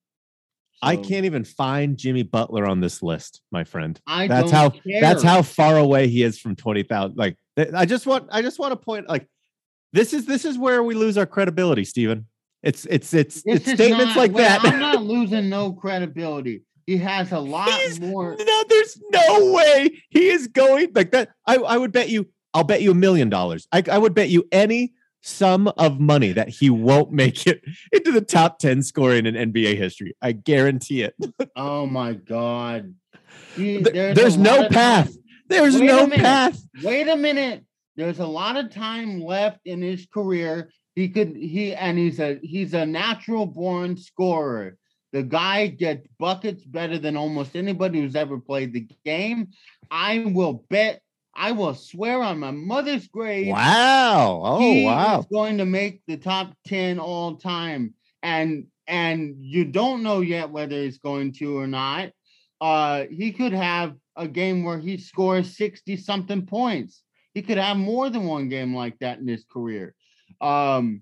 I 0.84 0.96
can't 0.96 1.26
even 1.26 1.44
find 1.44 1.96
Jimmy 1.96 2.24
Butler 2.24 2.66
on 2.66 2.80
this 2.80 3.04
list, 3.04 3.42
my 3.52 3.64
friend. 3.64 4.00
I 4.08 4.28
That's 4.28 4.52
how 4.52 4.72
care. 4.72 5.00
that's 5.00 5.22
how 5.22 5.44
far 5.44 5.78
away 5.78 6.08
he 6.08 6.24
is 6.24 6.40
from 6.40 6.56
20,000. 6.56 7.16
Like 7.18 7.38
I 7.76 7.86
just 7.86 8.08
want 8.08 8.28
I 8.32 8.42
just 8.42 8.58
want 8.58 8.72
to 8.72 8.76
point 8.76 9.08
like 9.08 9.28
this 9.94 10.14
is 10.14 10.26
this 10.26 10.46
is 10.46 10.58
where 10.58 10.82
we 10.84 10.96
lose 10.96 11.18
our 11.18 11.28
credibility, 11.28 11.84
Stephen. 11.86 12.28
It's 12.64 12.86
it's 12.86 13.14
it's 13.14 13.42
This 13.44 13.56
it's 13.68 13.72
statements 13.72 14.16
not- 14.16 14.18
like 14.18 14.32
well, 14.34 14.60
that. 14.62 14.74
I'm 14.74 14.80
not 14.80 15.04
losing 15.16 15.50
no 15.50 15.74
credibility. 15.74 16.64
He 16.86 16.98
has 16.98 17.32
a 17.32 17.40
lot 17.40 17.70
He's- 17.70 18.00
more. 18.00 18.36
No, 18.38 18.64
there's 18.70 19.00
no 19.12 19.52
way 19.54 20.04
he 20.10 20.28
is 20.30 20.48
going 20.48 20.92
like 20.94 21.12
that. 21.12 21.30
I, 21.46 21.56
I 21.58 21.78
would 21.78 21.92
bet 21.92 22.10
you, 22.10 22.28
I'll 22.54 22.64
bet 22.64 22.82
you 22.82 22.92
a 22.92 22.96
million 22.96 23.30
dollars. 23.30 23.68
I, 23.72 23.84
I 23.92 23.98
would 23.98 24.14
bet 24.14 24.30
you 24.30 24.48
any 24.52 24.94
sum 25.22 25.68
of 25.78 26.00
money 26.00 26.32
that 26.32 26.50
he 26.50 26.70
won't 26.72 27.12
make 27.12 27.46
it 27.46 27.62
into 27.92 28.12
the 28.12 28.22
top 28.22 28.58
10 28.60 28.82
scoring 28.84 29.26
in 29.28 29.36
NBA 29.36 29.78
history. 29.78 30.16
I 30.22 30.32
guarantee 30.34 31.04
it. 31.04 31.16
Oh 31.56 31.86
my 31.86 32.14
god. 32.14 32.94
He- 33.56 33.84
Th- 33.84 33.88
a 33.96 34.14
there's 34.14 34.38
no 34.38 34.68
path. 34.70 35.06
time- 35.14 35.24
There's 35.48 35.76
Wait 35.80 35.86
no 35.86 36.08
path. 36.10 36.60
Wait 36.84 37.08
a 37.08 37.16
minute. 37.16 37.64
There's 37.96 38.20
a 38.20 38.26
lot 38.26 38.58
of 38.58 38.72
time 38.72 39.22
left 39.22 39.60
in 39.66 39.82
his 39.82 40.08
career. 40.12 40.70
He 40.96 41.10
could 41.10 41.36
he 41.36 41.74
and 41.74 41.98
he's 41.98 42.20
a 42.20 42.40
he's 42.42 42.74
a 42.74 42.86
natural 42.86 43.46
born 43.46 43.98
scorer. 43.98 44.78
The 45.14 45.24
guy 45.24 45.68
gets 45.68 46.08
buckets 46.20 46.64
better 46.64 46.98
than 46.98 47.18
almost 47.18 47.56
anybody 47.56 48.00
who's 48.00 48.16
ever 48.16 48.40
played 48.40 48.74
the 48.74 48.88
game. 49.06 49.50
I 49.90 50.20
will 50.34 50.66
bet 50.70 51.02
I 51.34 51.54
will 51.54 51.76
swear 51.76 52.22
on 52.22 52.40
my 52.40 52.52
mother's 52.52 53.08
grave. 53.08 53.48
Wow. 53.48 54.42
Oh, 54.44 54.60
he 54.60 54.86
wow. 54.86 55.20
is 55.20 55.26
going 55.28 55.58
to 55.60 55.66
make 55.66 56.02
the 56.08 56.18
top 56.18 56.54
10 56.68 57.00
all 57.00 57.38
time. 57.38 57.94
And 58.22 58.68
and 58.88 59.36
you 59.40 59.66
don't 59.66 60.04
know 60.04 60.20
yet 60.20 60.50
whether 60.50 60.76
he's 60.76 60.98
going 60.98 61.34
to 61.34 61.58
or 61.58 61.68
not. 61.68 62.12
Uh 62.60 63.06
he 63.10 63.32
could 63.32 63.54
have 63.54 63.96
a 64.18 64.28
game 64.28 64.64
where 64.64 64.80
he 64.80 64.98
scores 64.98 65.56
60 65.56 65.96
something 65.98 66.46
points. 66.46 67.02
He 67.34 67.42
could 67.42 67.58
have 67.58 67.78
more 67.78 68.10
than 68.10 68.26
one 68.26 68.50
game 68.50 68.76
like 68.76 69.00
that 69.00 69.20
in 69.20 69.28
his 69.28 69.46
career. 69.46 69.96
Um 70.42 71.02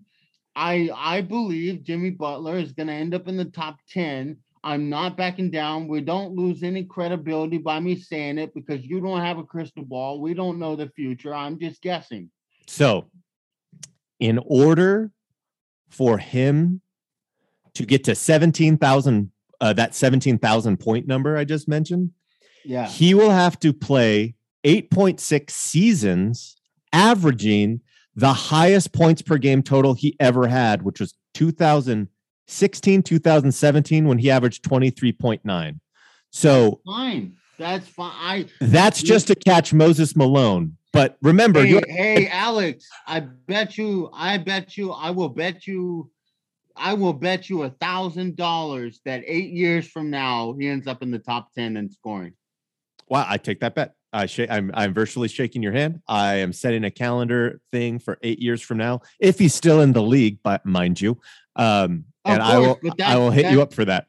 I 0.55 0.89
I 0.95 1.21
believe 1.21 1.83
Jimmy 1.83 2.09
Butler 2.09 2.57
is 2.57 2.73
going 2.73 2.87
to 2.87 2.93
end 2.93 3.13
up 3.13 3.27
in 3.27 3.37
the 3.37 3.45
top 3.45 3.77
10. 3.91 4.37
I'm 4.63 4.89
not 4.89 5.15
backing 5.15 5.51
down. 5.51 5.87
We 5.87 6.01
don't 6.01 6.35
lose 6.35 6.63
any 6.63 6.83
credibility 6.83 7.57
by 7.59 7.79
me 7.79 7.95
saying 7.97 8.37
it 8.37 8.53
because 8.53 8.83
you 8.85 8.99
don't 8.99 9.21
have 9.21 9.37
a 9.37 9.43
crystal 9.43 9.85
ball. 9.85 10.19
We 10.19 10.33
don't 10.33 10.59
know 10.59 10.75
the 10.75 10.89
future. 10.89 11.33
I'm 11.33 11.57
just 11.57 11.81
guessing. 11.81 12.29
So, 12.67 13.09
in 14.19 14.37
order 14.45 15.11
for 15.89 16.17
him 16.17 16.81
to 17.75 17.85
get 17.85 18.03
to 18.03 18.15
17,000, 18.15 19.31
uh, 19.61 19.73
that 19.73 19.95
17,000 19.95 20.77
point 20.77 21.07
number 21.07 21.37
I 21.37 21.45
just 21.45 21.69
mentioned, 21.69 22.11
Yeah. 22.65 22.85
he 22.87 23.13
will 23.13 23.31
have 23.31 23.57
to 23.61 23.71
play 23.71 24.35
8.6 24.65 25.51
seasons, 25.51 26.57
averaging 26.91 27.79
the 28.15 28.33
highest 28.33 28.93
points 28.93 29.21
per 29.21 29.37
game 29.37 29.63
total 29.63 29.93
he 29.93 30.15
ever 30.19 30.47
had, 30.47 30.81
which 30.81 30.99
was 30.99 31.13
2016, 31.35 33.03
2017, 33.03 34.07
when 34.07 34.17
he 34.17 34.29
averaged 34.29 34.63
23.9. 34.63 35.79
So 36.31 36.81
Fine. 36.85 37.37
That's 37.59 37.87
fine. 37.89 38.13
I 38.15 38.45
that's 38.61 39.03
just 39.03 39.27
to 39.27 39.35
catch 39.35 39.73
Moses 39.73 40.15
Malone. 40.15 40.77
But 40.91 41.17
remember, 41.21 41.63
hey, 41.63 41.83
hey, 41.87 42.27
Alex, 42.29 42.87
I 43.05 43.19
bet 43.19 43.77
you, 43.77 44.09
I 44.11 44.37
bet 44.37 44.75
you, 44.75 44.91
I 44.91 45.11
will 45.11 45.29
bet 45.29 45.67
you, 45.67 46.09
I 46.75 46.93
will 46.93 47.13
bet 47.13 47.49
you 47.49 47.63
a 47.63 47.69
thousand 47.69 48.37
dollars 48.37 49.01
that 49.05 49.21
eight 49.27 49.51
years 49.51 49.87
from 49.87 50.09
now 50.09 50.55
he 50.57 50.67
ends 50.67 50.87
up 50.87 51.03
in 51.03 51.11
the 51.11 51.19
top 51.19 51.53
10 51.53 51.77
in 51.77 51.91
scoring. 51.91 52.33
Wow, 53.07 53.25
I 53.27 53.37
take 53.37 53.59
that 53.59 53.75
bet. 53.75 53.93
I 54.11 54.25
sh- 54.25 54.47
I'm 54.49 54.71
I'm 54.73 54.93
virtually 54.93 55.27
shaking 55.27 55.61
your 55.61 55.73
hand. 55.73 56.01
I 56.07 56.35
am 56.35 56.53
setting 56.53 56.83
a 56.83 56.91
calendar 56.91 57.61
thing 57.71 57.99
for 57.99 58.17
eight 58.23 58.39
years 58.39 58.61
from 58.61 58.77
now, 58.77 59.01
if 59.19 59.37
he's 59.37 59.53
still 59.53 59.81
in 59.81 59.93
the 59.93 60.01
league, 60.01 60.39
but 60.43 60.65
mind 60.65 60.99
you, 60.99 61.19
um, 61.55 62.05
Of 62.25 62.33
and 62.33 62.43
I 62.43 62.57
will 62.57 62.75
course, 62.75 62.95
I 63.03 63.17
will 63.17 63.31
hit 63.31 63.51
you 63.51 63.61
up 63.61 63.73
for 63.73 63.85
that. 63.85 64.07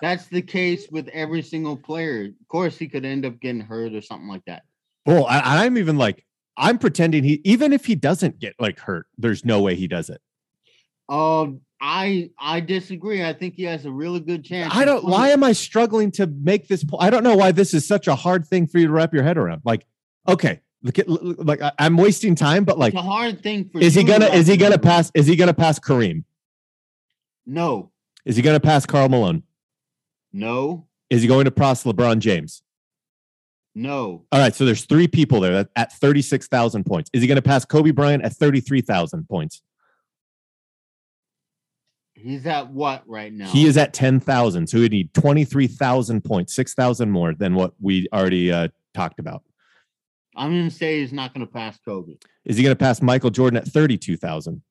That's 0.00 0.26
the 0.26 0.42
case 0.42 0.88
with 0.90 1.08
every 1.08 1.42
single 1.42 1.76
player. 1.76 2.24
Of 2.24 2.48
course, 2.48 2.78
he 2.78 2.88
could 2.88 3.04
end 3.04 3.26
up 3.26 3.40
getting 3.40 3.60
hurt 3.60 3.94
or 3.94 4.00
something 4.00 4.28
like 4.28 4.44
that. 4.46 4.62
Well, 5.06 5.26
I, 5.26 5.64
I'm 5.64 5.76
even 5.78 5.98
like 5.98 6.24
I'm 6.56 6.78
pretending 6.78 7.24
he 7.24 7.40
even 7.44 7.72
if 7.72 7.84
he 7.84 7.94
doesn't 7.94 8.38
get 8.38 8.54
like 8.58 8.78
hurt, 8.78 9.06
there's 9.18 9.44
no 9.44 9.60
way 9.60 9.74
he 9.74 9.86
does 9.88 10.08
it. 10.10 10.20
Um, 11.08 11.60
I 11.84 12.30
I 12.38 12.60
disagree. 12.60 13.24
I 13.24 13.32
think 13.32 13.54
he 13.54 13.64
has 13.64 13.84
a 13.86 13.90
really 13.90 14.20
good 14.20 14.44
chance. 14.44 14.72
I 14.74 14.84
don't. 14.84 15.04
Why 15.04 15.30
am 15.30 15.42
I 15.42 15.50
struggling 15.52 16.12
to 16.12 16.28
make 16.28 16.68
this? 16.68 16.84
Po- 16.84 16.98
I 16.98 17.10
don't 17.10 17.24
know 17.24 17.34
why 17.36 17.50
this 17.50 17.74
is 17.74 17.84
such 17.86 18.06
a 18.06 18.14
hard 18.14 18.46
thing 18.46 18.68
for 18.68 18.78
you 18.78 18.86
to 18.86 18.92
wrap 18.92 19.12
your 19.12 19.24
head 19.24 19.36
around. 19.36 19.62
Like, 19.64 19.84
okay, 20.28 20.60
look 20.84 21.00
at 21.00 21.08
like 21.08 21.60
I'm 21.80 21.96
wasting 21.96 22.36
time, 22.36 22.62
but 22.64 22.78
like, 22.78 22.94
It's 22.94 23.00
a 23.00 23.04
hard 23.04 23.42
thing 23.42 23.68
for. 23.68 23.80
is 23.80 23.94
he 23.96 24.04
gonna 24.04 24.26
is 24.26 24.46
he 24.46 24.56
gonna 24.56 24.78
pass? 24.78 25.10
Is 25.12 25.26
he 25.26 25.34
gonna 25.34 25.52
pass 25.54 25.80
Kareem? 25.80 26.22
No, 27.44 27.90
Is 28.24 28.36
he 28.36 28.42
gonna 28.42 28.60
pass 28.60 28.86
Karl 28.86 29.08
Malone? 29.08 29.42
no, 30.32 30.86
Is 31.10 31.22
he 31.22 31.28
going 31.28 31.44
to 31.46 31.50
pass 31.50 31.82
LeBron 31.82 32.20
James? 32.20 32.62
no. 33.74 34.24
All 34.30 34.38
right, 34.40 34.54
so 34.54 34.64
there's 34.64 34.84
three 34.84 35.08
people 35.08 35.40
there 35.40 35.54
at, 35.56 35.68
at 35.76 35.92
36,000 35.94 36.84
points. 36.84 37.10
Is 37.12 37.20
he 37.22 37.26
going 37.26 37.36
to 37.36 37.42
pass 37.42 37.64
Kobe 37.64 37.90
Bryant 37.90 38.22
at 38.24 38.32
33,000 38.34 39.28
points? 39.28 39.62
He's 42.22 42.46
at 42.46 42.70
what 42.70 43.02
right 43.06 43.32
now? 43.32 43.48
He 43.48 43.66
is 43.66 43.76
at 43.76 43.92
10,000. 43.92 44.66
So 44.66 44.78
we 44.78 44.88
need 44.88 45.12
23,000 45.14 46.22
points, 46.24 46.54
6,000 46.54 47.10
more 47.10 47.34
than 47.34 47.54
what 47.54 47.72
we 47.80 48.06
already 48.12 48.52
uh, 48.52 48.68
talked 48.94 49.18
about. 49.18 49.42
I'm 50.34 50.50
gonna 50.50 50.70
say 50.70 51.00
he's 51.00 51.12
not 51.12 51.34
gonna 51.34 51.46
pass 51.46 51.78
Kobe. 51.84 52.14
Is 52.44 52.56
he 52.56 52.62
going 52.62 52.72
to 52.74 52.78
pass 52.78 53.00
Michael 53.02 53.30
Jordan 53.30 53.58
at 53.58 53.66
32,000? 53.66 54.62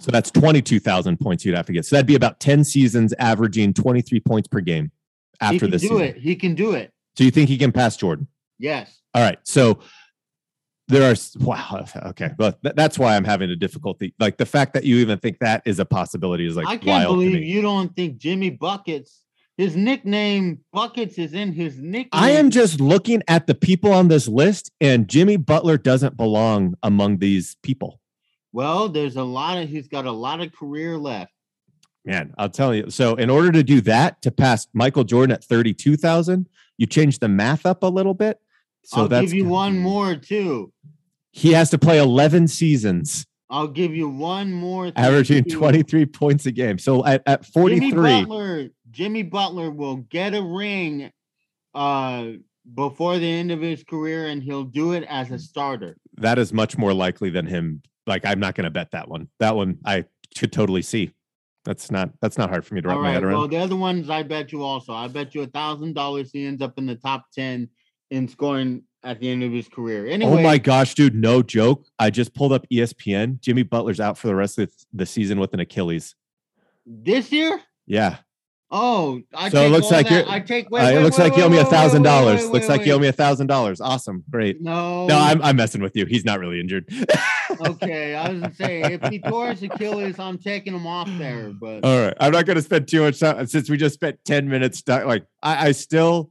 So 0.00 0.10
that's 0.10 0.30
22,000 0.30 1.20
points 1.20 1.44
you'd 1.44 1.54
have 1.54 1.66
to 1.66 1.72
get. 1.72 1.84
So 1.86 1.96
that'd 1.96 2.06
be 2.06 2.16
about 2.16 2.40
10 2.40 2.64
seasons 2.64 3.12
averaging 3.18 3.74
23 3.74 4.18
points 4.20 4.48
per 4.48 4.60
game 4.60 4.90
he 5.40 5.46
after 5.46 5.58
can 5.60 5.70
this 5.70 5.82
do 5.82 5.88
season. 5.88 6.02
it. 6.02 6.16
He 6.16 6.34
can 6.34 6.54
do 6.54 6.72
it. 6.72 6.92
So 7.16 7.22
you 7.22 7.30
think 7.30 7.48
he 7.48 7.56
can 7.56 7.70
pass 7.70 7.96
Jordan? 7.96 8.26
Yes. 8.58 9.00
All 9.14 9.22
right. 9.22 9.38
So 9.44 9.78
there 10.88 11.10
are 11.10 11.14
wow. 11.40 11.86
Okay, 12.06 12.30
but 12.36 12.62
th- 12.62 12.74
that's 12.74 12.98
why 12.98 13.16
I'm 13.16 13.24
having 13.24 13.50
a 13.50 13.56
difficulty. 13.56 14.14
Like 14.18 14.36
the 14.36 14.46
fact 14.46 14.74
that 14.74 14.84
you 14.84 14.96
even 14.96 15.18
think 15.18 15.38
that 15.38 15.62
is 15.64 15.78
a 15.78 15.84
possibility 15.84 16.46
is 16.46 16.56
like 16.56 16.66
I 16.66 16.76
can't 16.76 17.08
believe 17.08 17.42
you 17.42 17.62
don't 17.62 17.94
think 17.94 18.18
Jimmy 18.18 18.50
Buckets. 18.50 19.22
His 19.56 19.76
nickname 19.76 20.60
Buckets 20.72 21.16
is 21.16 21.32
in 21.32 21.52
his 21.52 21.78
nickname. 21.78 22.08
I 22.12 22.30
am 22.30 22.50
just 22.50 22.80
looking 22.80 23.22
at 23.28 23.46
the 23.46 23.54
people 23.54 23.92
on 23.92 24.08
this 24.08 24.26
list, 24.26 24.72
and 24.80 25.08
Jimmy 25.08 25.36
Butler 25.36 25.78
doesn't 25.78 26.16
belong 26.16 26.74
among 26.82 27.18
these 27.18 27.56
people. 27.62 28.00
Well, 28.52 28.88
there's 28.88 29.16
a 29.16 29.22
lot 29.22 29.58
of. 29.58 29.68
He's 29.68 29.88
got 29.88 30.06
a 30.06 30.12
lot 30.12 30.40
of 30.40 30.52
career 30.52 30.98
left. 30.98 31.32
Man, 32.04 32.34
I'll 32.36 32.50
tell 32.50 32.74
you. 32.74 32.90
So, 32.90 33.14
in 33.14 33.30
order 33.30 33.50
to 33.52 33.62
do 33.62 33.80
that, 33.82 34.20
to 34.22 34.30
pass 34.30 34.68
Michael 34.74 35.04
Jordan 35.04 35.32
at 35.32 35.42
32,000, 35.42 36.48
you 36.76 36.86
change 36.86 37.20
the 37.20 37.28
math 37.28 37.64
up 37.64 37.82
a 37.82 37.86
little 37.86 38.12
bit. 38.12 38.38
So 38.84 39.02
I'll 39.02 39.08
that's 39.08 39.26
give 39.26 39.34
you 39.34 39.46
one 39.46 39.78
more 39.78 40.14
too. 40.16 40.72
He 41.30 41.52
has 41.52 41.70
to 41.70 41.78
play 41.78 41.98
11 41.98 42.46
seasons, 42.46 43.26
I'll 43.50 43.68
give 43.68 43.94
you 43.94 44.08
one 44.08 44.52
more. 44.52 44.90
averaging 44.96 45.44
23 45.44 46.06
points 46.06 46.46
a 46.46 46.52
game. 46.52 46.78
So, 46.78 47.04
at, 47.04 47.22
at 47.26 47.44
Jimmy 47.44 47.90
43, 47.90 48.24
Butler. 48.24 48.68
Jimmy 48.90 49.22
Butler 49.22 49.70
will 49.70 49.96
get 49.96 50.34
a 50.34 50.42
ring 50.42 51.10
uh 51.74 52.32
before 52.74 53.18
the 53.18 53.30
end 53.30 53.50
of 53.50 53.60
his 53.60 53.84
career, 53.84 54.26
and 54.28 54.42
he'll 54.42 54.64
do 54.64 54.92
it 54.92 55.04
as 55.08 55.30
a 55.30 55.38
starter. 55.38 55.96
that 56.16 56.38
is 56.38 56.52
much 56.52 56.78
more 56.78 56.94
likely 56.94 57.28
than 57.28 57.46
him. 57.46 57.82
Like, 58.06 58.24
I'm 58.24 58.40
not 58.40 58.54
going 58.54 58.64
to 58.64 58.70
bet 58.70 58.90
that 58.92 59.08
one. 59.08 59.28
That 59.38 59.54
one 59.54 59.78
I 59.84 60.06
could 60.36 60.50
totally 60.50 60.82
see. 60.82 61.12
That's 61.64 61.90
not 61.90 62.10
that's 62.20 62.38
not 62.38 62.50
hard 62.50 62.64
for 62.64 62.74
me 62.74 62.80
to 62.80 62.88
wrap 62.88 62.96
All 62.96 63.02
my 63.02 63.12
head 63.12 63.22
around. 63.22 63.38
Well, 63.38 63.48
the 63.48 63.58
other 63.58 63.76
ones 63.76 64.10
I 64.10 64.22
bet 64.22 64.52
you 64.52 64.62
also. 64.62 64.92
I 64.92 65.08
bet 65.08 65.34
you 65.34 65.42
a 65.42 65.46
thousand 65.46 65.94
dollars 65.94 66.30
he 66.32 66.46
ends 66.46 66.60
up 66.62 66.78
in 66.78 66.86
the 66.86 66.96
top 66.96 67.26
ten 67.32 67.68
in 68.14 68.28
scoring 68.28 68.82
at 69.02 69.20
the 69.20 69.28
end 69.28 69.42
of 69.42 69.52
his 69.52 69.68
career. 69.68 70.06
Anyway, 70.06 70.32
Oh 70.32 70.42
my 70.42 70.56
gosh, 70.58 70.94
dude, 70.94 71.14
no 71.14 71.42
joke. 71.42 71.84
I 71.98 72.10
just 72.10 72.34
pulled 72.34 72.52
up 72.52 72.64
ESPN. 72.72 73.40
Jimmy 73.40 73.62
Butler's 73.62 74.00
out 74.00 74.16
for 74.16 74.28
the 74.28 74.34
rest 74.34 74.58
of 74.58 74.70
the 74.92 75.04
season 75.06 75.38
with 75.38 75.52
an 75.54 75.60
Achilles. 75.60 76.14
this 76.86 77.30
year? 77.32 77.60
Yeah. 77.86 78.16
Oh, 78.70 79.20
I 79.32 79.50
So 79.50 79.64
it 79.64 79.68
looks 79.70 79.90
like 79.90 80.08
that- 80.08 80.26
you're- 80.26 80.30
I 80.30 80.40
take. 80.40 80.68
Wait, 80.70 80.82
Uh, 80.82 80.98
it 80.98 81.02
looks 81.02 81.16
wait, 81.18 81.24
like 81.28 81.36
you 81.36 81.44
owe 81.44 81.48
me 81.48 81.58
a 81.58 81.64
thousand 81.64 82.02
dollars. 82.02 82.40
wait, 82.42 82.50
Looks 82.52 82.68
wait, 82.68 82.78
like 82.78 82.86
you 82.86 82.92
owe 82.94 82.98
me 82.98 83.06
a 83.08 83.12
thousand 83.12 83.46
dollars. 83.46 83.80
Awesome. 83.80 84.24
Great. 84.30 84.60
No, 84.60 85.06
No, 85.06 85.16
I'm 85.18 85.40
I'm 85.42 85.56
messing 85.56 85.80
with 85.82 85.94
you. 85.96 86.06
He's 86.06 86.24
not 86.24 86.40
really 86.40 86.58
injured. 86.60 86.88
okay. 87.66 88.14
I 88.14 88.30
was 88.30 88.40
gonna 88.40 88.54
say 88.54 88.80
if 88.82 89.02
he 89.10 89.18
tore 89.20 89.50
his 89.50 89.62
Achilles, 89.62 90.18
I'm 90.18 90.38
taking 90.38 90.74
him 90.74 90.86
off 90.86 91.08
there. 91.18 91.50
But 91.50 91.84
All 91.84 92.04
right. 92.06 92.14
I'm 92.18 92.32
not 92.32 92.46
gonna 92.46 92.62
spend 92.62 92.88
too 92.88 93.02
much 93.02 93.20
time 93.20 93.46
since 93.46 93.70
we 93.70 93.76
just 93.76 93.94
spent 93.94 94.18
10 94.24 94.48
minutes 94.48 94.82
like 94.88 95.24
I, 95.42 95.68
I 95.68 95.72
still 95.72 96.30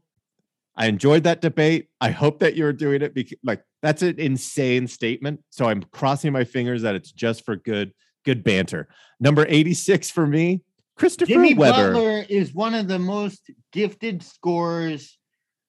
I 0.76 0.88
enjoyed 0.88 1.24
that 1.24 1.42
debate. 1.42 1.90
I 2.02 2.12
hope 2.12 2.40
that 2.40 2.56
you're 2.56 2.74
doing 2.74 3.02
it 3.02 3.14
because 3.14 3.38
like 3.44 3.64
that's 3.82 4.02
an 4.02 4.20
insane 4.20 4.88
statement. 4.88 5.42
So 5.50 5.66
I'm 5.66 5.84
crossing 5.84 6.34
my 6.34 6.44
fingers 6.44 6.82
that 6.82 6.96
it's 6.96 7.12
just 7.12 7.46
for 7.46 7.56
good, 7.56 7.94
good 8.26 8.44
banter. 8.44 8.88
Number 9.20 9.46
86 9.48 10.10
for 10.10 10.26
me, 10.26 10.62
Christopher 10.96 11.30
Jimmy 11.30 11.54
Webber. 11.54 11.94
Butler 11.94 12.26
is 12.30 12.54
one 12.54 12.74
of 12.74 12.88
the 12.88 13.00
most 13.00 13.52
gifted 13.72 14.24
scorers 14.24 15.18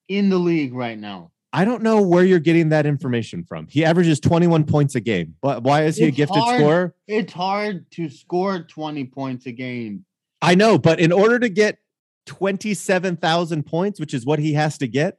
in 0.09 0.29
the 0.31 0.38
league 0.38 0.75
right 0.75 0.99
now. 0.99 1.31
I 1.53 1.64
don't 1.64 1.85
know 1.85 2.03
where 2.03 2.25
you're 2.25 2.40
getting 2.40 2.71
that 2.71 2.85
information 2.85 3.45
from. 3.45 3.69
He 3.69 3.85
averages 3.85 4.19
21 4.19 4.64
points 4.64 4.97
a 4.97 5.01
game. 5.01 5.37
But 5.40 5.62
why 5.62 5.85
is 5.85 5.97
he 5.97 6.07
a 6.07 6.11
gifted 6.11 6.43
hard. 6.43 6.61
scorer? 6.61 6.95
It's 7.07 7.33
hard 7.33 7.88
to 7.93 8.11
score 8.11 8.59
20 8.64 9.05
points 9.05 9.47
a 9.47 9.53
game. 9.53 10.05
I 10.43 10.57
know, 10.57 10.79
but 10.79 10.99
in 10.99 11.12
order 11.12 11.38
to 11.38 11.49
get 11.49 11.79
27,000 12.27 13.65
points, 13.65 14.01
which 14.01 14.15
is 14.15 14.25
what 14.25 14.39
he 14.39 14.55
has 14.55 14.79
to 14.79 14.89
get, 14.89 15.19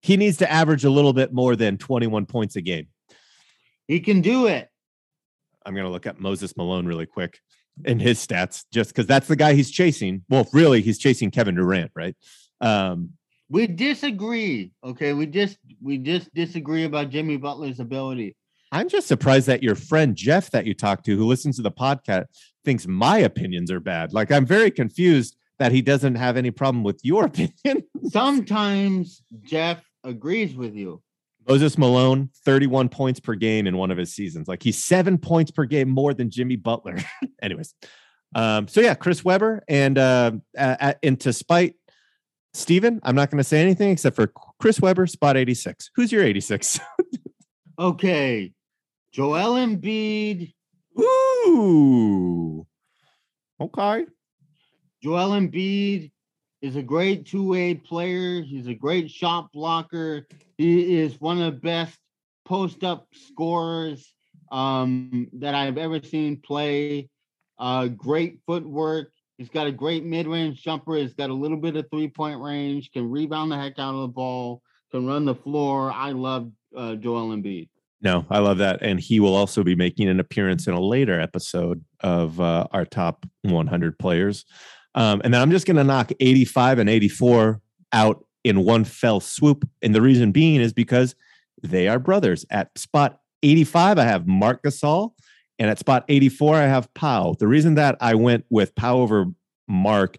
he 0.00 0.16
needs 0.16 0.38
to 0.38 0.50
average 0.50 0.84
a 0.84 0.90
little 0.90 1.12
bit 1.12 1.32
more 1.32 1.56
than 1.56 1.78
21 1.78 2.26
points 2.26 2.56
a 2.56 2.60
game. 2.60 2.88
He 3.88 4.00
can 4.00 4.20
do 4.20 4.46
it. 4.46 4.68
I'm 5.64 5.74
going 5.74 5.86
to 5.86 5.90
look 5.90 6.06
up 6.06 6.20
Moses 6.20 6.56
Malone 6.56 6.86
really 6.86 7.06
quick 7.06 7.40
in 7.84 7.98
his 7.98 8.24
stats 8.24 8.64
just 8.72 8.90
because 8.90 9.06
that's 9.06 9.28
the 9.28 9.36
guy 9.36 9.54
he's 9.54 9.70
chasing. 9.70 10.22
Well, 10.28 10.48
really, 10.52 10.80
he's 10.80 10.98
chasing 10.98 11.30
Kevin 11.30 11.56
Durant, 11.56 11.90
right? 11.94 12.16
Um, 12.60 13.10
We 13.50 13.66
disagree. 13.66 14.72
Okay, 14.82 15.12
we 15.12 15.26
just 15.26 15.58
we 15.82 15.98
just 15.98 16.32
disagree 16.34 16.84
about 16.84 17.10
Jimmy 17.10 17.36
Butler's 17.36 17.80
ability. 17.80 18.36
I'm 18.72 18.88
just 18.88 19.06
surprised 19.06 19.46
that 19.46 19.62
your 19.62 19.76
friend 19.76 20.16
Jeff 20.16 20.50
that 20.50 20.66
you 20.66 20.74
talked 20.74 21.04
to, 21.06 21.16
who 21.16 21.26
listens 21.26 21.56
to 21.56 21.62
the 21.62 21.70
podcast, 21.70 22.26
thinks 22.64 22.86
my 22.86 23.18
opinions 23.18 23.70
are 23.70 23.80
bad. 23.80 24.12
Like, 24.12 24.32
I'm 24.32 24.44
very 24.44 24.70
confused 24.70 25.36
that 25.58 25.72
he 25.72 25.82
doesn't 25.82 26.16
have 26.16 26.36
any 26.36 26.50
problem 26.50 26.84
with 26.84 27.00
your 27.02 27.24
opinion. 27.26 27.84
Sometimes 28.10 29.22
Jeff 29.42 29.82
agrees 30.04 30.54
with 30.54 30.74
you. 30.74 31.02
Moses 31.48 31.78
Malone, 31.78 32.30
31 32.44 32.88
points 32.88 33.20
per 33.20 33.34
game 33.34 33.66
in 33.66 33.76
one 33.76 33.90
of 33.90 33.98
his 33.98 34.12
seasons. 34.12 34.48
Like 34.48 34.62
he's 34.62 34.82
seven 34.82 35.16
points 35.16 35.50
per 35.50 35.64
game 35.64 35.88
more 35.88 36.12
than 36.12 36.28
Jimmy 36.28 36.56
Butler. 36.56 36.96
Anyways, 37.42 37.72
um, 38.34 38.66
so 38.66 38.80
yeah, 38.80 38.94
Chris 38.94 39.24
Webber, 39.24 39.62
and 39.68 39.96
uh, 39.96 40.32
at, 40.56 40.98
and 41.02 41.20
to 41.20 41.32
spite 41.32 41.74
Steven, 42.52 43.00
I'm 43.02 43.14
not 43.14 43.30
going 43.30 43.38
to 43.38 43.44
say 43.44 43.60
anything 43.60 43.90
except 43.90 44.16
for 44.16 44.32
Chris 44.58 44.80
Webber, 44.80 45.06
spot 45.06 45.36
86. 45.36 45.90
Who's 45.94 46.10
your 46.10 46.24
86? 46.24 46.80
okay, 47.78 48.52
Joel 49.12 49.54
Embiid. 49.54 50.52
Ooh, 50.98 52.66
okay. 53.60 54.06
Joel 55.02 55.30
Embiid 55.30 56.10
is 56.62 56.76
a 56.76 56.82
great 56.82 57.26
two-way 57.26 57.74
player. 57.74 58.42
He's 58.42 58.66
a 58.66 58.74
great 58.74 59.10
shot 59.10 59.52
blocker. 59.52 60.26
He 60.58 60.98
is 60.98 61.20
one 61.20 61.40
of 61.40 61.54
the 61.54 61.60
best 61.60 61.98
post-up 62.44 63.06
scorers 63.12 64.14
um, 64.50 65.28
that 65.34 65.54
I've 65.54 65.78
ever 65.78 66.00
seen 66.02 66.40
play. 66.40 67.08
Uh, 67.58 67.88
great 67.88 68.40
footwork. 68.46 69.12
He's 69.38 69.50
got 69.50 69.66
a 69.66 69.72
great 69.72 70.04
mid-range 70.04 70.62
jumper. 70.62 70.96
He's 70.96 71.12
got 71.12 71.30
a 71.30 71.34
little 71.34 71.58
bit 71.58 71.76
of 71.76 71.86
three-point 71.90 72.40
range. 72.40 72.90
Can 72.92 73.10
rebound 73.10 73.52
the 73.52 73.58
heck 73.58 73.78
out 73.78 73.94
of 73.94 74.00
the 74.00 74.08
ball. 74.08 74.62
Can 74.90 75.06
run 75.06 75.24
the 75.24 75.34
floor. 75.34 75.92
I 75.92 76.12
love 76.12 76.50
uh, 76.74 76.94
Joel 76.94 77.36
Embiid. 77.36 77.68
No, 78.02 78.26
I 78.30 78.38
love 78.38 78.58
that, 78.58 78.82
and 78.82 79.00
he 79.00 79.20
will 79.20 79.34
also 79.34 79.64
be 79.64 79.74
making 79.74 80.08
an 80.08 80.20
appearance 80.20 80.66
in 80.66 80.74
a 80.74 80.80
later 80.80 81.18
episode 81.18 81.82
of 82.00 82.40
uh, 82.40 82.66
our 82.70 82.84
top 82.84 83.26
100 83.42 83.98
players. 83.98 84.44
Um, 84.96 85.20
and 85.22 85.32
then 85.32 85.40
I'm 85.40 85.50
just 85.50 85.66
going 85.66 85.76
to 85.76 85.84
knock 85.84 86.10
85 86.18 86.78
and 86.78 86.90
84 86.90 87.60
out 87.92 88.24
in 88.44 88.64
one 88.64 88.84
fell 88.84 89.20
swoop. 89.20 89.68
And 89.82 89.94
the 89.94 90.00
reason 90.00 90.32
being 90.32 90.60
is 90.60 90.72
because 90.72 91.14
they 91.62 91.86
are 91.86 91.98
brothers. 91.98 92.44
At 92.50 92.76
spot 92.78 93.20
85, 93.42 93.98
I 93.98 94.04
have 94.04 94.26
Marc 94.26 94.62
Gasol. 94.62 95.12
And 95.58 95.70
at 95.70 95.78
spot 95.78 96.04
84, 96.08 96.56
I 96.56 96.66
have 96.66 96.92
Pau. 96.94 97.34
The 97.38 97.46
reason 97.46 97.74
that 97.74 97.96
I 98.00 98.14
went 98.14 98.44
with 98.50 98.74
Pau 98.74 98.98
over 98.98 99.26
Marc 99.68 100.18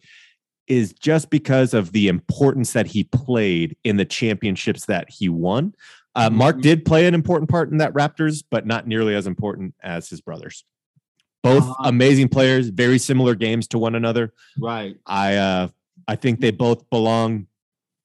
is 0.67 0.93
just 0.93 1.29
because 1.29 1.73
of 1.73 1.91
the 1.91 2.07
importance 2.07 2.73
that 2.73 2.87
he 2.87 3.03
played 3.05 3.77
in 3.83 3.97
the 3.97 4.05
championships 4.05 4.85
that 4.85 5.09
he 5.09 5.29
won. 5.29 5.73
Uh, 6.15 6.29
Marc 6.29 6.55
mm-hmm. 6.55 6.63
did 6.63 6.85
play 6.85 7.07
an 7.07 7.13
important 7.13 7.49
part 7.49 7.71
in 7.71 7.77
that 7.77 7.93
Raptors, 7.93 8.43
but 8.49 8.65
not 8.65 8.87
nearly 8.87 9.15
as 9.15 9.27
important 9.27 9.75
as 9.81 10.09
his 10.09 10.19
brothers. 10.19 10.65
Both 11.47 11.63
uh-huh. 11.63 11.83
amazing 11.85 12.27
players, 12.29 12.67
very 12.69 12.99
similar 12.99 13.33
games 13.35 13.67
to 13.69 13.79
one 13.79 13.95
another. 13.95 14.33
Right. 14.59 14.97
I 15.05 15.35
uh 15.35 15.67
I 16.07 16.15
think 16.15 16.41
they 16.41 16.51
both 16.51 16.89
belong 16.89 17.47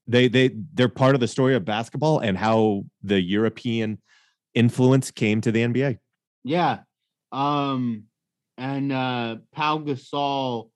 they 0.07 0.29
they 0.29 0.51
they're 0.75 0.89
part 0.89 1.15
of 1.15 1.21
the 1.21 1.29
story 1.29 1.55
of 1.55 1.65
basketball 1.65 2.21
and 2.21 2.37
how 2.37 2.85
the 3.03 3.21
European 3.21 3.99
influence 4.55 5.11
came 5.11 5.41
to 5.41 5.51
the 5.51 5.61
NBA. 5.61 5.99
Yeah. 6.45 6.81
Um 7.33 8.05
and 8.59 8.93
uh 8.93 9.37
Pau 9.53 9.79
Gasol 9.79 10.71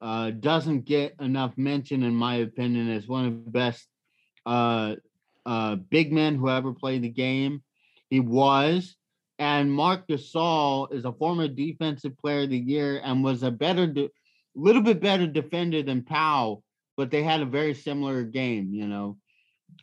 uh 0.00 0.30
doesn't 0.30 0.84
get 0.84 1.16
enough 1.20 1.56
mention 1.56 2.04
in 2.04 2.14
my 2.14 2.36
opinion 2.36 2.90
as 2.90 3.08
one 3.08 3.26
of 3.26 3.44
the 3.44 3.50
best 3.50 3.86
uh 4.46 4.94
uh 5.46 5.74
big 5.76 6.12
men 6.12 6.36
who 6.36 6.48
ever 6.48 6.72
played 6.72 7.02
the 7.02 7.08
game. 7.08 7.62
He 8.08 8.20
was 8.20 8.94
and 9.38 9.72
Marc 9.72 10.06
Gasol 10.08 10.92
is 10.92 11.04
a 11.04 11.12
former 11.12 11.48
defensive 11.48 12.16
player 12.18 12.42
of 12.42 12.50
the 12.50 12.58
year 12.58 13.00
and 13.02 13.24
was 13.24 13.42
a 13.42 13.50
better, 13.50 13.86
de- 13.86 14.10
little 14.54 14.82
bit 14.82 15.00
better 15.00 15.26
defender 15.26 15.82
than 15.82 16.02
Pau, 16.02 16.62
but 16.96 17.10
they 17.10 17.22
had 17.22 17.40
a 17.40 17.46
very 17.46 17.74
similar 17.74 18.22
game, 18.22 18.72
you 18.72 18.86
know. 18.86 19.16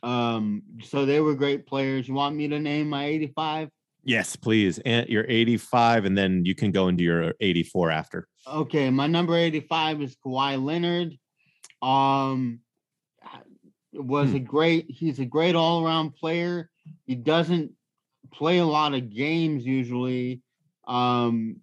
Um, 0.02 0.62
so 0.82 1.04
they 1.04 1.20
were 1.20 1.34
great 1.34 1.66
players. 1.66 2.08
You 2.08 2.14
want 2.14 2.34
me 2.34 2.48
to 2.48 2.58
name 2.58 2.88
my 2.88 3.04
85? 3.06 3.68
Yes, 4.04 4.36
please. 4.36 4.80
And 4.84 5.08
your 5.08 5.24
85, 5.28 6.06
and 6.06 6.18
then 6.18 6.44
you 6.44 6.54
can 6.54 6.72
go 6.72 6.88
into 6.88 7.04
your 7.04 7.34
84 7.40 7.90
after. 7.90 8.26
Okay, 8.46 8.90
my 8.90 9.06
number 9.06 9.36
85 9.36 10.02
is 10.02 10.16
Kawhi 10.24 10.62
Leonard. 10.62 11.16
Um, 11.82 12.60
was 13.92 14.30
hmm. 14.30 14.36
a 14.36 14.40
great. 14.40 14.86
He's 14.88 15.18
a 15.18 15.24
great 15.24 15.54
all-around 15.54 16.14
player. 16.14 16.70
He 17.04 17.14
doesn't 17.14 17.72
play 18.32 18.58
a 18.58 18.66
lot 18.66 18.94
of 18.94 19.14
games 19.14 19.64
usually. 19.64 20.42
Um, 20.86 21.56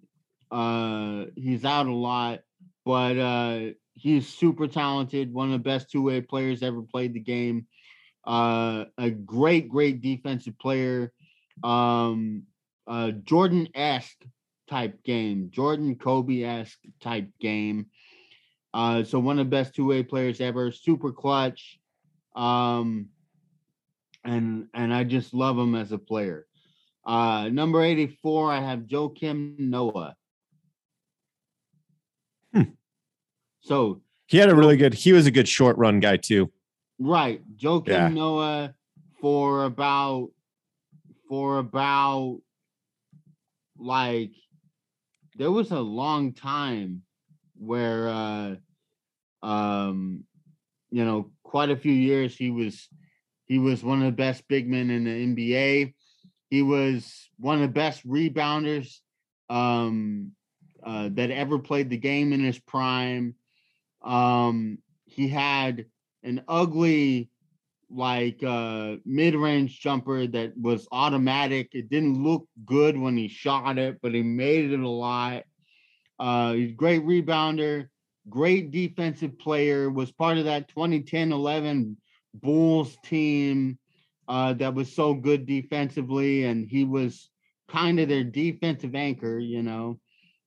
uh, 0.50 1.26
he's 1.36 1.64
out 1.64 1.86
a 1.86 1.94
lot, 1.94 2.40
but 2.84 3.18
uh, 3.18 3.60
he's 3.94 4.28
super 4.28 4.66
talented. 4.66 5.32
One 5.32 5.52
of 5.52 5.52
the 5.52 5.68
best 5.70 5.90
two 5.90 6.02
way 6.02 6.20
players 6.20 6.62
ever 6.62 6.82
played 6.82 7.14
the 7.14 7.20
game. 7.20 7.66
Uh, 8.26 8.84
a 8.98 9.10
great, 9.10 9.68
great 9.68 10.00
defensive 10.00 10.58
player. 10.58 11.12
Um, 11.62 12.44
uh, 12.86 13.10
Jordan 13.10 13.68
esque 13.74 14.24
type 14.68 15.02
game, 15.04 15.50
Jordan 15.52 15.96
Kobe 15.96 16.42
esque 16.42 16.80
type 17.00 17.28
game. 17.40 17.86
Uh, 18.72 19.02
so 19.02 19.18
one 19.18 19.38
of 19.38 19.46
the 19.46 19.50
best 19.50 19.74
two 19.74 19.86
way 19.86 20.02
players 20.02 20.40
ever. 20.40 20.70
Super 20.70 21.12
clutch. 21.12 21.78
Um, 22.34 23.08
and 24.24 24.68
and 24.74 24.92
I 24.94 25.04
just 25.04 25.34
love 25.34 25.58
him 25.58 25.74
as 25.74 25.92
a 25.92 25.98
player. 25.98 26.46
Uh, 27.10 27.48
number 27.48 27.82
84, 27.82 28.52
I 28.52 28.60
have 28.60 28.82
Joakim 28.82 29.58
Noah. 29.58 30.14
Hmm. 32.54 32.62
So 33.62 34.02
he 34.28 34.36
had 34.36 34.48
a 34.48 34.54
really 34.54 34.76
good, 34.76 34.94
he 34.94 35.12
was 35.12 35.26
a 35.26 35.32
good 35.32 35.48
short 35.48 35.76
run 35.76 35.98
guy 35.98 36.18
too. 36.18 36.52
Right. 37.00 37.42
Joakim 37.56 37.88
yeah. 37.88 38.08
Noah 38.10 38.74
for 39.20 39.64
about, 39.64 40.28
for 41.28 41.58
about 41.58 42.42
like, 43.76 44.30
there 45.34 45.50
was 45.50 45.72
a 45.72 45.80
long 45.80 46.32
time 46.32 47.02
where, 47.58 48.08
uh, 48.08 48.54
um, 49.42 50.22
you 50.92 51.04
know, 51.04 51.32
quite 51.42 51.70
a 51.70 51.76
few 51.76 51.90
years 51.90 52.36
he 52.36 52.50
was, 52.50 52.88
he 53.46 53.58
was 53.58 53.82
one 53.82 53.98
of 53.98 54.04
the 54.04 54.12
best 54.12 54.46
big 54.46 54.68
men 54.68 54.90
in 54.90 55.02
the 55.02 55.10
NBA 55.10 55.94
he 56.50 56.62
was 56.62 57.30
one 57.38 57.54
of 57.54 57.62
the 57.62 57.68
best 57.68 58.06
rebounders 58.06 58.98
um, 59.48 60.32
uh, 60.82 61.08
that 61.12 61.30
ever 61.30 61.58
played 61.58 61.88
the 61.88 61.96
game 61.96 62.32
in 62.32 62.40
his 62.42 62.58
prime. 62.58 63.36
Um, 64.02 64.78
he 65.06 65.28
had 65.28 65.86
an 66.24 66.42
ugly, 66.48 67.30
like 67.88 68.42
uh, 68.42 68.96
mid-range 69.04 69.80
jumper 69.80 70.26
that 70.26 70.52
was 70.56 70.88
automatic. 70.90 71.68
It 71.72 71.88
didn't 71.88 72.22
look 72.22 72.46
good 72.64 72.98
when 72.98 73.16
he 73.16 73.28
shot 73.28 73.78
it, 73.78 73.98
but 74.02 74.12
he 74.12 74.22
made 74.22 74.72
it 74.72 74.80
a 74.80 74.88
lot. 74.88 75.44
Uh, 76.18 76.52
he's 76.54 76.70
a 76.70 76.74
great 76.74 77.04
rebounder, 77.04 77.88
great 78.28 78.72
defensive 78.72 79.38
player. 79.38 79.88
Was 79.88 80.10
part 80.10 80.38
of 80.38 80.44
that 80.44 80.68
2010-11 80.74 81.96
Bulls 82.34 82.96
team 83.04 83.78
uh, 84.30 84.52
that 84.52 84.72
was 84.72 84.94
so 84.94 85.12
good 85.12 85.44
defensively, 85.44 86.44
and 86.44 86.68
he 86.68 86.84
was 86.84 87.30
kind 87.68 87.98
of 87.98 88.08
their 88.08 88.22
defensive 88.22 88.94
anchor, 88.94 89.40
you 89.40 89.60
know. 89.60 89.98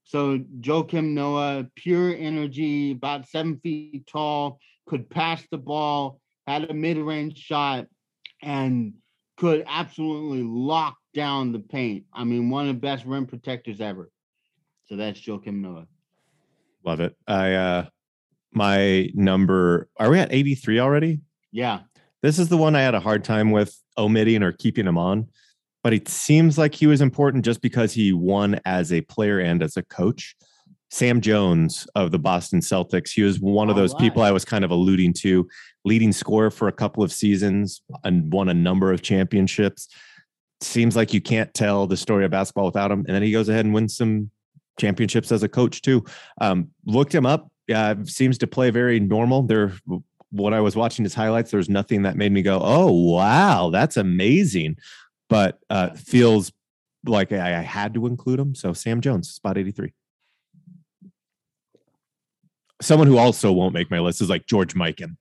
So 0.05 0.39
Joakim 0.61 1.09
Noah, 1.09 1.67
pure 1.75 2.15
energy, 2.15 2.91
about 2.91 3.27
seven 3.27 3.59
feet 3.59 4.07
tall, 4.07 4.59
could 4.87 5.09
pass 5.09 5.43
the 5.51 5.57
ball, 5.57 6.21
had 6.47 6.69
a 6.69 6.73
mid-range 6.73 7.37
shot, 7.37 7.87
and 8.41 8.93
could 9.35 9.65
absolutely 9.67 10.43
lock 10.43 10.95
down 11.13 11.51
the 11.51 11.59
paint. 11.59 12.05
I 12.13 12.23
mean, 12.23 12.49
one 12.49 12.69
of 12.69 12.75
the 12.75 12.79
best 12.79 13.03
rim 13.03 13.25
protectors 13.25 13.81
ever. 13.81 14.09
So 14.85 14.95
that's 14.95 15.19
Joakim 15.19 15.59
Noah. 15.59 15.87
Love 16.85 17.01
it. 17.01 17.17
I 17.27 17.53
uh 17.53 17.85
my 18.53 19.09
number 19.13 19.89
are 19.97 20.09
we 20.09 20.19
at 20.19 20.31
83 20.31 20.79
already? 20.79 21.19
Yeah. 21.51 21.81
This 22.23 22.39
is 22.39 22.47
the 22.47 22.57
one 22.57 22.75
I 22.75 22.81
had 22.81 22.95
a 22.95 23.01
hard 23.01 23.25
time 23.25 23.51
with 23.51 23.77
omitting 23.97 24.41
or 24.41 24.53
keeping 24.53 24.87
him 24.87 24.97
on, 24.97 25.27
but 25.83 25.93
it 25.93 26.07
seems 26.07 26.57
like 26.57 26.73
he 26.73 26.87
was 26.87 27.01
important 27.01 27.43
just 27.43 27.61
because 27.61 27.93
he 27.93 28.13
won 28.13 28.59
as 28.65 28.93
a 28.93 29.01
player 29.01 29.39
and 29.39 29.61
as 29.61 29.75
a 29.75 29.83
coach. 29.83 30.35
Sam 30.89 31.21
Jones 31.21 31.85
of 31.95 32.11
the 32.11 32.19
Boston 32.19 32.59
Celtics. 32.61 33.11
He 33.11 33.23
was 33.23 33.39
one 33.39 33.69
of 33.69 33.75
those 33.75 33.95
people 33.95 34.21
I 34.21 34.31
was 34.31 34.45
kind 34.45 34.63
of 34.63 34.71
alluding 34.71 35.13
to, 35.13 35.49
leading 35.83 36.13
scorer 36.13 36.51
for 36.51 36.67
a 36.67 36.71
couple 36.71 37.03
of 37.03 37.11
seasons 37.11 37.81
and 38.03 38.31
won 38.31 38.47
a 38.47 38.53
number 38.53 38.93
of 38.93 39.01
championships. 39.01 39.89
Seems 40.61 40.95
like 40.95 41.11
you 41.11 41.19
can't 41.19 41.51
tell 41.53 41.87
the 41.87 41.97
story 41.97 42.25
of 42.25 42.31
basketball 42.31 42.67
without 42.67 42.91
him. 42.91 42.99
And 42.99 43.15
then 43.15 43.23
he 43.23 43.31
goes 43.31 43.49
ahead 43.49 43.65
and 43.65 43.73
wins 43.73 43.97
some 43.97 44.29
championships 44.79 45.31
as 45.31 45.41
a 45.41 45.49
coach 45.49 45.81
too. 45.81 46.05
Um, 46.39 46.69
looked 46.85 47.13
him 47.13 47.25
up. 47.25 47.51
Yeah, 47.67 47.95
seems 48.03 48.37
to 48.37 48.47
play 48.47 48.69
very 48.69 48.99
normal. 48.99 49.41
There 49.41 49.73
when 50.33 50.53
I 50.53 50.61
was 50.61 50.75
watching 50.75 51.05
his 51.05 51.13
highlights, 51.13 51.51
there 51.51 51.59
was 51.59 51.69
nothing 51.69 52.01
that 52.03 52.17
made 52.17 52.31
me 52.31 52.41
go, 52.41 52.59
"Oh 52.61 52.91
wow, 52.91 53.69
that's 53.69 53.97
amazing," 53.97 54.77
but 55.29 55.59
uh, 55.69 55.91
feels 55.91 56.51
like 57.05 57.31
I, 57.31 57.59
I 57.59 57.61
had 57.61 57.93
to 57.93 58.07
include 58.07 58.39
him. 58.39 58.55
So 58.55 58.73
Sam 58.73 58.99
Jones, 58.99 59.29
spot 59.29 59.57
eighty 59.57 59.71
three. 59.71 59.93
Someone 62.81 63.07
who 63.07 63.17
also 63.17 63.51
won't 63.51 63.73
make 63.73 63.89
my 63.91 63.99
list 63.99 64.21
is 64.21 64.29
like 64.29 64.45
George 64.47 64.73
Mikan. 64.73 65.15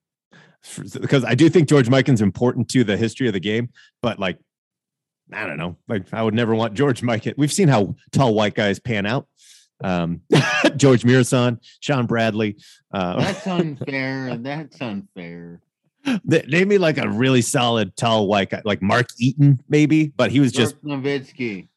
because 1.00 1.24
I 1.24 1.34
do 1.34 1.48
think 1.48 1.68
George 1.68 1.88
Mikan's 1.88 2.22
important 2.22 2.68
to 2.70 2.84
the 2.84 2.96
history 2.96 3.26
of 3.26 3.34
the 3.34 3.40
game, 3.40 3.70
but 4.00 4.18
like, 4.18 4.38
I 5.32 5.46
don't 5.46 5.56
know. 5.56 5.76
Like, 5.88 6.12
I 6.12 6.22
would 6.22 6.34
never 6.34 6.54
want 6.54 6.74
George 6.74 7.02
Mikan. 7.02 7.34
We've 7.36 7.52
seen 7.52 7.68
how 7.68 7.94
tall 8.10 8.34
white 8.34 8.54
guys 8.54 8.78
pan 8.78 9.06
out. 9.06 9.26
Um, 9.82 10.20
George 10.76 11.02
Muresan, 11.02 11.58
Shawn 11.80 12.06
Bradley. 12.06 12.56
Uh, 12.92 13.20
That's 13.20 13.46
unfair. 13.46 14.36
That's 14.36 14.80
unfair. 14.80 15.60
They, 16.24 16.42
name 16.42 16.68
me 16.68 16.78
like 16.78 16.98
a 16.98 17.08
really 17.08 17.42
solid 17.42 17.96
tall 17.96 18.26
white 18.26 18.50
guy, 18.50 18.62
like 18.64 18.82
Mark 18.82 19.06
Eaton, 19.18 19.62
maybe, 19.68 20.08
but 20.08 20.32
he 20.32 20.40
was 20.40 20.50
just 20.50 20.82
Nowitzki. 20.84 21.68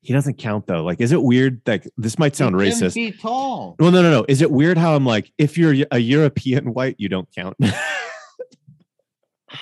He 0.00 0.12
doesn't 0.12 0.38
count 0.38 0.66
though. 0.66 0.82
Like, 0.84 1.00
is 1.00 1.12
it 1.12 1.22
weird? 1.22 1.60
Like, 1.66 1.88
this 1.96 2.18
might 2.18 2.34
sound 2.36 2.60
He's 2.60 2.80
racist. 2.80 2.94
Feet 2.94 3.20
tall. 3.20 3.76
Well, 3.78 3.92
no, 3.92 4.02
no, 4.02 4.10
no. 4.10 4.24
Is 4.28 4.42
it 4.42 4.50
weird 4.50 4.76
how 4.76 4.96
I'm 4.96 5.06
like, 5.06 5.32
if 5.38 5.56
you're 5.56 5.74
a 5.90 5.98
European 5.98 6.72
white, 6.72 6.96
you 6.98 7.08
don't 7.08 7.28
count? 7.34 7.56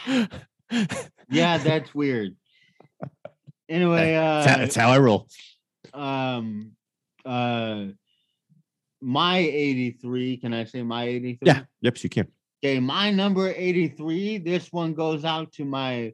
yeah, 1.30 1.58
that's 1.58 1.94
weird. 1.94 2.36
Anyway, 3.68 4.14
uh, 4.16 4.42
that's 4.44 4.74
how 4.74 4.90
I 4.90 4.98
roll. 4.98 5.28
Um, 5.92 6.72
uh, 7.24 7.86
my 9.00 9.38
83. 9.38 10.36
Can 10.38 10.54
I 10.54 10.64
say 10.64 10.82
my 10.82 11.04
83? 11.04 11.38
Yeah. 11.46 11.62
Yep, 11.80 12.02
you 12.02 12.10
can. 12.10 12.28
Okay, 12.62 12.78
my 12.80 13.10
number 13.10 13.48
83. 13.56 14.38
This 14.38 14.70
one 14.70 14.92
goes 14.92 15.24
out 15.24 15.52
to 15.52 15.64
my 15.64 16.12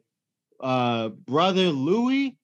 uh 0.61 1.09
brother 1.09 1.67
Louis. 1.67 2.37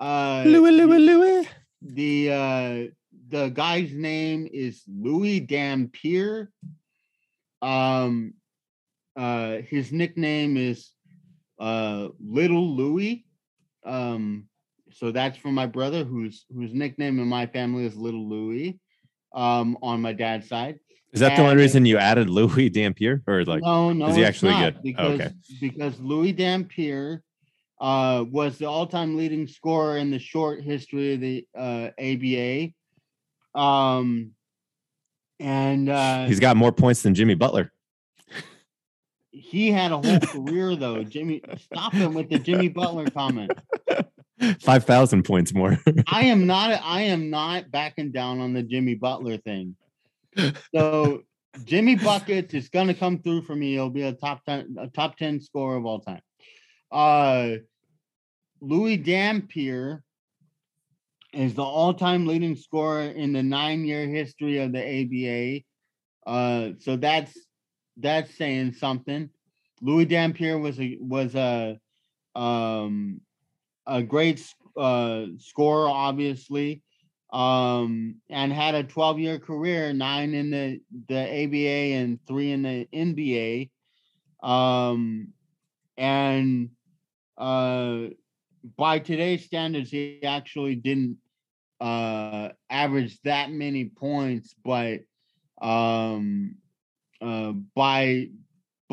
Uh 0.00 0.42
Louis, 0.44 0.72
Louis, 0.72 0.98
Louis. 0.98 1.48
The 1.82 2.30
uh 2.32 2.90
the 3.28 3.48
guy's 3.50 3.92
name 3.92 4.48
is 4.52 4.82
Louie 4.88 5.40
Dampier. 5.40 6.50
Um 7.62 8.34
uh 9.16 9.58
his 9.68 9.92
nickname 9.92 10.56
is 10.56 10.90
uh 11.60 12.08
Little 12.18 12.74
Louis. 12.74 13.24
Um 13.86 14.48
so 14.94 15.10
that's 15.10 15.38
for 15.38 15.50
my 15.50 15.66
brother 15.66 16.04
whose 16.04 16.44
whose 16.54 16.72
nickname 16.72 17.18
in 17.18 17.28
my 17.28 17.46
family 17.46 17.84
is 17.84 17.96
Little 17.96 18.28
Louis 18.28 18.78
um 19.34 19.78
on 19.82 20.00
my 20.00 20.12
dad's 20.12 20.48
side. 20.48 20.78
Is 21.12 21.20
that 21.20 21.36
the 21.36 21.42
only 21.42 21.56
reason 21.56 21.84
you 21.84 21.98
added 21.98 22.30
Louie 22.30 22.70
Dampier, 22.70 23.22
or 23.26 23.44
like? 23.44 23.62
No, 23.62 23.92
no, 23.92 24.06
is 24.06 24.16
he 24.16 24.24
actually 24.24 24.54
good? 24.54 24.94
Oh, 24.96 25.12
okay. 25.12 25.30
because 25.60 26.00
Louie 26.00 26.32
Dampier 26.32 27.22
uh, 27.82 28.24
was 28.30 28.56
the 28.56 28.66
all-time 28.66 29.16
leading 29.16 29.46
scorer 29.46 29.98
in 29.98 30.10
the 30.10 30.18
short 30.18 30.62
history 30.62 31.14
of 31.14 31.20
the 31.20 31.46
uh, 31.54 31.90
ABA. 31.98 32.72
Um, 33.60 34.30
and 35.38 35.88
uh, 35.90 36.26
he's 36.26 36.40
got 36.40 36.56
more 36.56 36.72
points 36.72 37.02
than 37.02 37.14
Jimmy 37.14 37.34
Butler. 37.34 37.72
He 39.32 39.70
had 39.70 39.92
a 39.92 39.98
whole 39.98 40.20
career 40.20 40.76
though. 40.76 41.02
Jimmy, 41.02 41.42
stop 41.58 41.92
him 41.92 42.14
with 42.14 42.30
the 42.30 42.38
Jimmy 42.38 42.68
Butler 42.68 43.10
comment. 43.10 43.50
Five 44.60 44.84
thousand 44.84 45.24
points 45.24 45.54
more. 45.54 45.78
I 46.08 46.24
am 46.24 46.46
not. 46.46 46.80
I 46.82 47.02
am 47.02 47.30
not 47.30 47.70
backing 47.70 48.12
down 48.12 48.40
on 48.40 48.52
the 48.52 48.62
Jimmy 48.62 48.94
Butler 48.94 49.36
thing. 49.38 49.76
So 50.74 51.22
Jimmy 51.64 51.96
buckets 51.96 52.54
is 52.54 52.68
going 52.68 52.88
to 52.88 52.94
come 52.94 53.18
through 53.18 53.42
for 53.42 53.54
me. 53.54 53.72
He'll 53.72 53.90
be 53.90 54.02
a 54.02 54.12
top 54.12 54.44
ten, 54.44 54.76
a 54.78 54.88
top 54.88 55.16
ten 55.16 55.40
scorer 55.40 55.76
of 55.76 55.86
all 55.86 56.00
time. 56.00 56.22
Uh, 56.90 57.56
Louie 58.60 58.96
Dampier 58.96 60.02
is 61.32 61.54
the 61.54 61.64
all-time 61.64 62.26
leading 62.26 62.54
scorer 62.56 63.02
in 63.02 63.32
the 63.32 63.42
nine-year 63.42 64.06
history 64.06 64.58
of 64.58 64.72
the 64.72 65.64
ABA. 66.24 66.30
Uh, 66.30 66.72
so 66.78 66.96
that's 66.96 67.36
that's 67.96 68.34
saying 68.36 68.72
something. 68.74 69.30
Louie 69.80 70.04
Dampier 70.04 70.58
was 70.58 70.78
a 70.78 70.96
was 71.00 71.34
a 71.34 71.78
um 72.34 73.20
a 73.86 74.02
great 74.02 74.44
uh 74.76 75.26
scorer, 75.38 75.88
obviously 75.88 76.82
um, 77.32 78.16
and 78.28 78.52
had 78.52 78.74
a 78.74 78.84
12 78.84 79.18
year 79.18 79.38
career, 79.38 79.92
nine 79.92 80.34
in 80.34 80.50
the, 80.50 80.80
the 81.08 81.44
ABA 81.44 81.96
and 81.96 82.18
three 82.26 82.52
in 82.52 82.62
the 82.62 82.86
NBA. 82.92 83.70
Um, 84.42 85.28
and 85.96 86.70
uh, 87.38 88.08
by 88.76 88.98
today's 88.98 89.44
standards, 89.44 89.90
he 89.90 90.22
actually 90.24 90.74
didn't 90.74 91.16
uh, 91.80 92.50
average 92.68 93.18
that 93.22 93.50
many 93.50 93.86
points, 93.86 94.54
but 94.62 95.00
um, 95.62 96.56
uh, 97.22 97.52
by 97.74 98.28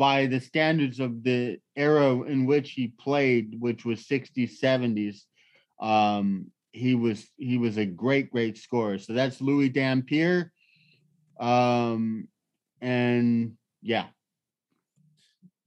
by 0.00 0.24
the 0.24 0.40
standards 0.40 0.98
of 0.98 1.22
the 1.22 1.58
era 1.76 2.22
in 2.22 2.46
which 2.46 2.70
he 2.70 2.88
played, 2.98 3.54
which 3.60 3.84
was 3.84 4.08
60s, 4.08 4.58
70s, 4.58 5.24
um, 5.78 6.46
he 6.72 6.94
was 6.94 7.28
he 7.36 7.58
was 7.58 7.76
a 7.76 7.84
great 7.84 8.30
great 8.30 8.56
scorer. 8.56 8.96
So 8.96 9.12
that's 9.12 9.42
Louie 9.42 9.68
Dampier. 9.68 10.52
Um 11.38 12.28
and 12.80 13.58
yeah. 13.82 14.06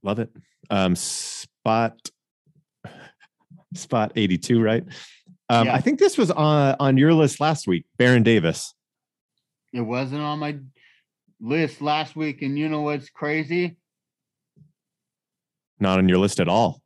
Love 0.02 0.18
it. 0.18 0.32
Um 0.72 0.96
spot 0.96 1.96
spot 3.76 4.14
82, 4.16 4.64
right? 4.64 4.84
Um 5.50 5.68
yeah. 5.68 5.76
I 5.76 5.82
think 5.82 6.00
this 6.00 6.18
was 6.18 6.32
on 6.32 6.76
on 6.80 6.98
your 6.98 7.14
list 7.14 7.40
last 7.40 7.68
week, 7.68 7.86
Baron 7.98 8.24
Davis. 8.24 8.74
It 9.74 9.82
wasn't 9.82 10.22
on 10.22 10.40
my 10.40 10.58
list 11.40 11.82
last 11.82 12.16
week 12.16 12.42
and 12.42 12.58
you 12.58 12.68
know 12.68 12.82
what's 12.82 13.10
crazy? 13.10 13.78
Not 15.84 16.00
on 16.00 16.10
your 16.10 16.18
list 16.18 16.40
at 16.40 16.48
all. 16.48 16.82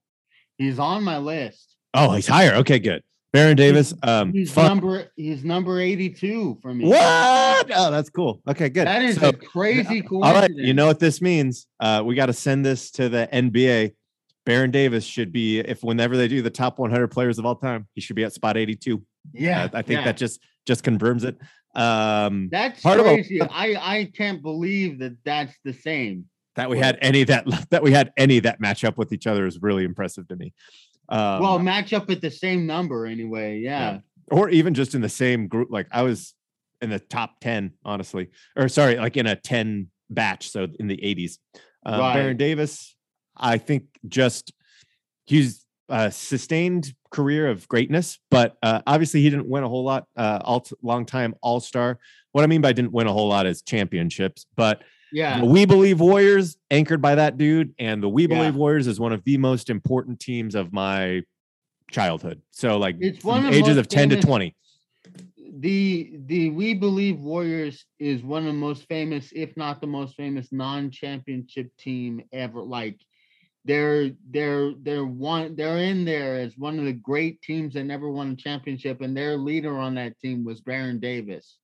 He's 0.58 0.80
on 0.80 1.04
my 1.04 1.20
list. 1.20 1.76
Oh, 1.94 2.14
he's 2.14 2.28
higher. 2.28 2.56
Okay, 2.56 2.80
good. 2.80 3.04
Baron 3.32 3.56
Davis. 3.56 3.94
Um, 4.02 4.34
he's 4.34 4.52
fuck. 4.52 4.66
number 4.66 5.12
he's 5.16 5.44
number 5.44 5.80
82 5.80 6.58
for 6.62 6.74
me. 6.74 6.86
What? 6.86 7.72
Oh, 7.76 7.92
that's 7.92 8.10
cool. 8.10 8.42
Okay, 8.48 8.70
good. 8.70 8.88
That 8.88 9.04
is 9.04 9.18
so, 9.18 9.30
a 9.30 9.34
crazy 9.34 10.02
cool. 10.02 10.24
All 10.24 10.34
right, 10.34 10.50
you 10.50 10.74
know 10.74 10.88
what 10.88 11.00
this 11.00 11.22
means. 11.22 11.68
Uh, 11.80 12.02
we 12.04 12.16
got 12.16 12.26
to 12.26 12.34
send 12.34 12.66
this 12.66 12.90
to 12.92 13.08
the 13.08 13.30
NBA. 13.32 13.94
Baron 14.46 14.72
Davis 14.72 15.04
should 15.04 15.32
be 15.32 15.60
if 15.60 15.84
whenever 15.84 16.18
they 16.18 16.28
do 16.28 16.42
the 16.42 16.50
top 16.50 16.80
100 16.80 17.10
players 17.10 17.38
of 17.38 17.46
all 17.46 17.56
time, 17.56 17.88
he 17.94 18.02
should 18.02 18.16
be 18.16 18.24
at 18.24 18.34
spot 18.34 18.58
82. 18.58 19.04
Yeah, 19.34 19.66
uh, 19.66 19.70
I 19.74 19.82
think 19.84 20.00
yeah. 20.00 20.06
that 20.06 20.18
just 20.18 20.42
just 20.66 20.84
confirms 20.84 21.24
it. 21.24 21.38
Um, 21.76 22.50
that's 22.52 22.82
part 22.82 23.00
crazy. 23.00 23.38
A, 23.40 23.46
I 23.46 23.76
I 23.80 24.12
can't 24.16 24.42
believe 24.42 25.00
that 25.00 25.18
that's 25.24 25.54
the 25.64 25.74
same. 25.74 26.26
That 26.58 26.70
we 26.72 26.80
had 26.80 26.98
any 27.02 27.24
that 27.26 27.46
that 27.70 27.84
we 27.84 27.92
had 27.92 28.12
any 28.18 28.40
that 28.40 28.60
match 28.60 28.84
up 28.84 28.98
with 28.98 29.14
each 29.14 29.28
other 29.28 29.46
is 29.46 29.62
really 29.62 29.84
impressive 29.84 30.28
to 30.30 30.36
me. 30.36 30.54
Um, 31.10 31.42
well, 31.42 31.60
match 31.60 31.94
up 31.94 32.10
at 32.10 32.20
the 32.20 32.32
same 32.32 32.66
number 32.66 33.06
anyway. 33.06 33.60
Yeah. 33.60 33.92
yeah. 33.92 34.00
Or 34.32 34.50
even 34.50 34.74
just 34.74 34.96
in 34.96 35.02
the 35.02 35.10
same 35.10 35.48
group. 35.48 35.70
Like 35.72 35.88
I 35.92 36.02
was 36.02 36.34
in 36.82 36.90
the 36.90 37.00
top 37.00 37.40
10, 37.42 37.74
honestly, 37.86 38.30
or 38.56 38.68
sorry, 38.70 38.98
like 38.98 39.18
in 39.18 39.28
a 39.28 39.36
10 39.36 39.88
batch. 40.10 40.50
So 40.50 40.68
in 40.80 40.88
the 40.88 40.98
80s. 40.98 41.38
Um, 41.86 42.00
right. 42.00 42.16
Baron 42.16 42.38
Davis, 42.38 42.96
I 43.36 43.58
think 43.58 43.86
just 44.08 44.52
he's 45.26 45.66
a 45.90 46.12
sustained 46.12 46.94
career 47.12 47.50
of 47.50 47.68
greatness, 47.68 48.20
but 48.30 48.58
uh, 48.62 48.82
obviously 48.86 49.22
he 49.22 49.30
didn't 49.30 49.48
win 49.48 49.64
a 49.64 49.70
whole 49.70 49.86
lot. 49.86 50.06
Uh, 50.18 50.40
all 50.44 50.66
long 50.82 51.06
time 51.06 51.36
All 51.42 51.60
Star. 51.60 52.00
What 52.34 52.44
I 52.44 52.48
mean 52.48 52.62
by 52.62 52.74
didn't 52.74 52.92
win 52.92 53.08
a 53.08 53.14
whole 53.14 53.30
lot 53.30 53.46
is 53.46 53.62
championships, 53.62 54.46
but 54.56 54.84
yeah. 55.12 55.40
The 55.40 55.46
We 55.46 55.66
Believe 55.66 56.00
Warriors, 56.00 56.58
anchored 56.72 57.02
by 57.02 57.16
that 57.16 57.38
dude. 57.38 57.74
And 57.80 58.02
the 58.02 58.10
We 58.10 58.28
Believe 58.28 58.54
yeah. 58.54 58.60
Warriors 58.60 58.88
is 58.88 59.00
one 59.00 59.14
of 59.14 59.24
the 59.24 59.38
most 59.38 59.70
important 59.70 60.20
teams 60.20 60.56
of 60.56 60.74
my 60.74 61.24
childhood. 61.90 62.42
So 62.52 62.78
like 62.78 62.98
it's 63.00 63.24
one 63.24 63.46
of 63.46 63.54
ages 63.54 63.78
of 63.78 63.88
10 63.88 64.10
famous, 64.10 64.24
to 64.24 64.28
20. 64.28 64.56
The 65.60 66.20
the 66.26 66.50
We 66.52 66.74
Believe 66.74 67.20
Warriors 67.20 67.86
is 68.00 68.24
one 68.24 68.42
of 68.42 68.48
the 68.48 68.60
most 68.60 68.88
famous, 68.88 69.32
if 69.34 69.56
not 69.58 69.82
the 69.82 69.88
most 69.88 70.16
famous, 70.16 70.52
non-championship 70.52 71.70
team 71.78 72.22
ever. 72.32 72.62
Like 72.62 73.00
they're 73.66 74.12
they're 74.30 74.74
they're 74.82 75.06
one 75.06 75.56
they're 75.56 75.78
in 75.78 76.06
there 76.06 76.40
as 76.40 76.58
one 76.58 76.80
of 76.80 76.86
the 76.86 76.94
great 76.94 77.42
teams 77.42 77.74
that 77.74 77.84
never 77.84 78.10
won 78.10 78.32
a 78.32 78.36
championship, 78.36 79.02
and 79.02 79.16
their 79.16 79.38
leader 79.38 79.78
on 79.78 79.96
that 79.96 80.20
team 80.20 80.44
was 80.46 80.62
Baron 80.62 81.00
Davis. 81.00 81.58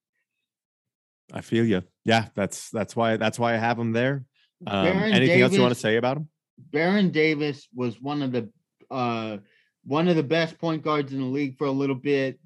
I 1.32 1.42
feel 1.42 1.66
you. 1.66 1.82
Yeah, 2.06 2.28
that's 2.36 2.70
that's 2.70 2.96
why 2.96 3.18
that's 3.18 3.40
why 3.40 3.54
I 3.54 3.58
have 3.58 3.80
him 3.80 3.94
there. 3.94 4.26
Um, 4.66 4.88
anything 4.88 5.28
Davis, 5.28 5.42
else 5.44 5.54
you 5.54 5.62
want 5.62 5.74
to 5.74 5.80
say 5.80 5.98
about 5.98 6.18
him? 6.18 6.30
Baron 6.58 7.12
Davis 7.12 7.68
was 7.74 8.02
one 8.02 8.22
of 8.22 8.32
the 8.32 8.50
uh, 8.92 9.38
one 9.86 10.08
of 10.08 10.16
the 10.16 10.24
best 10.24 10.58
point 10.58 10.84
guards 10.84 11.14
in 11.14 11.20
the 11.20 11.26
league 11.26 11.58
for 11.58 11.68
a 11.68 11.72
little 11.72 11.96
bit. 11.96 12.40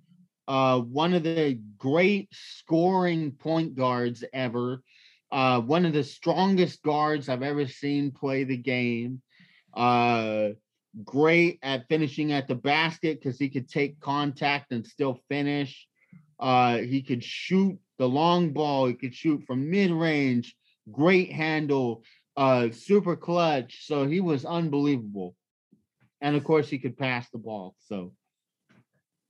Uh, 0.48 0.80
one 0.80 1.14
of 1.14 1.24
the 1.24 1.60
great 1.78 2.30
scoring 2.32 3.32
point 3.32 3.76
guards 3.76 4.24
ever. 4.34 4.82
Uh, 5.32 5.60
one 5.60 5.86
of 5.86 5.94
the 5.94 6.04
strongest 6.04 6.82
guards 6.84 7.28
I've 7.28 7.44
ever 7.44 7.68
seen 7.68 8.12
play 8.12 8.46
the 8.46 8.58
game. 8.58 9.22
Uh, 9.76 10.50
great 11.04 11.60
at 11.62 11.88
finishing 11.90 12.32
at 12.32 12.48
the 12.48 12.56
basket 12.56 13.20
because 13.20 13.38
he 13.38 13.50
could 13.50 13.70
take 13.70 14.00
contact 14.00 14.72
and 14.72 14.88
still 14.88 15.20
finish. 15.28 15.88
Uh, 16.40 16.78
he 16.78 17.02
could 17.02 17.24
shoot 17.24 17.78
the 17.98 18.08
long 18.08 18.52
ball. 18.54 18.88
He 18.88 18.94
could 18.94 19.14
shoot 19.16 19.44
from 19.46 19.70
mid 19.70 19.92
range. 19.92 20.56
Great 20.92 21.32
handle. 21.32 22.04
uh, 22.38 22.70
super 22.72 23.16
clutch. 23.16 23.86
So 23.88 24.06
he 24.06 24.22
was 24.22 24.46
unbelievable. 24.46 25.36
And 26.22 26.36
of 26.36 26.44
course, 26.44 26.70
he 26.70 26.78
could 26.78 26.98
pass 26.98 27.28
the 27.32 27.40
ball. 27.40 27.76
So, 27.88 28.14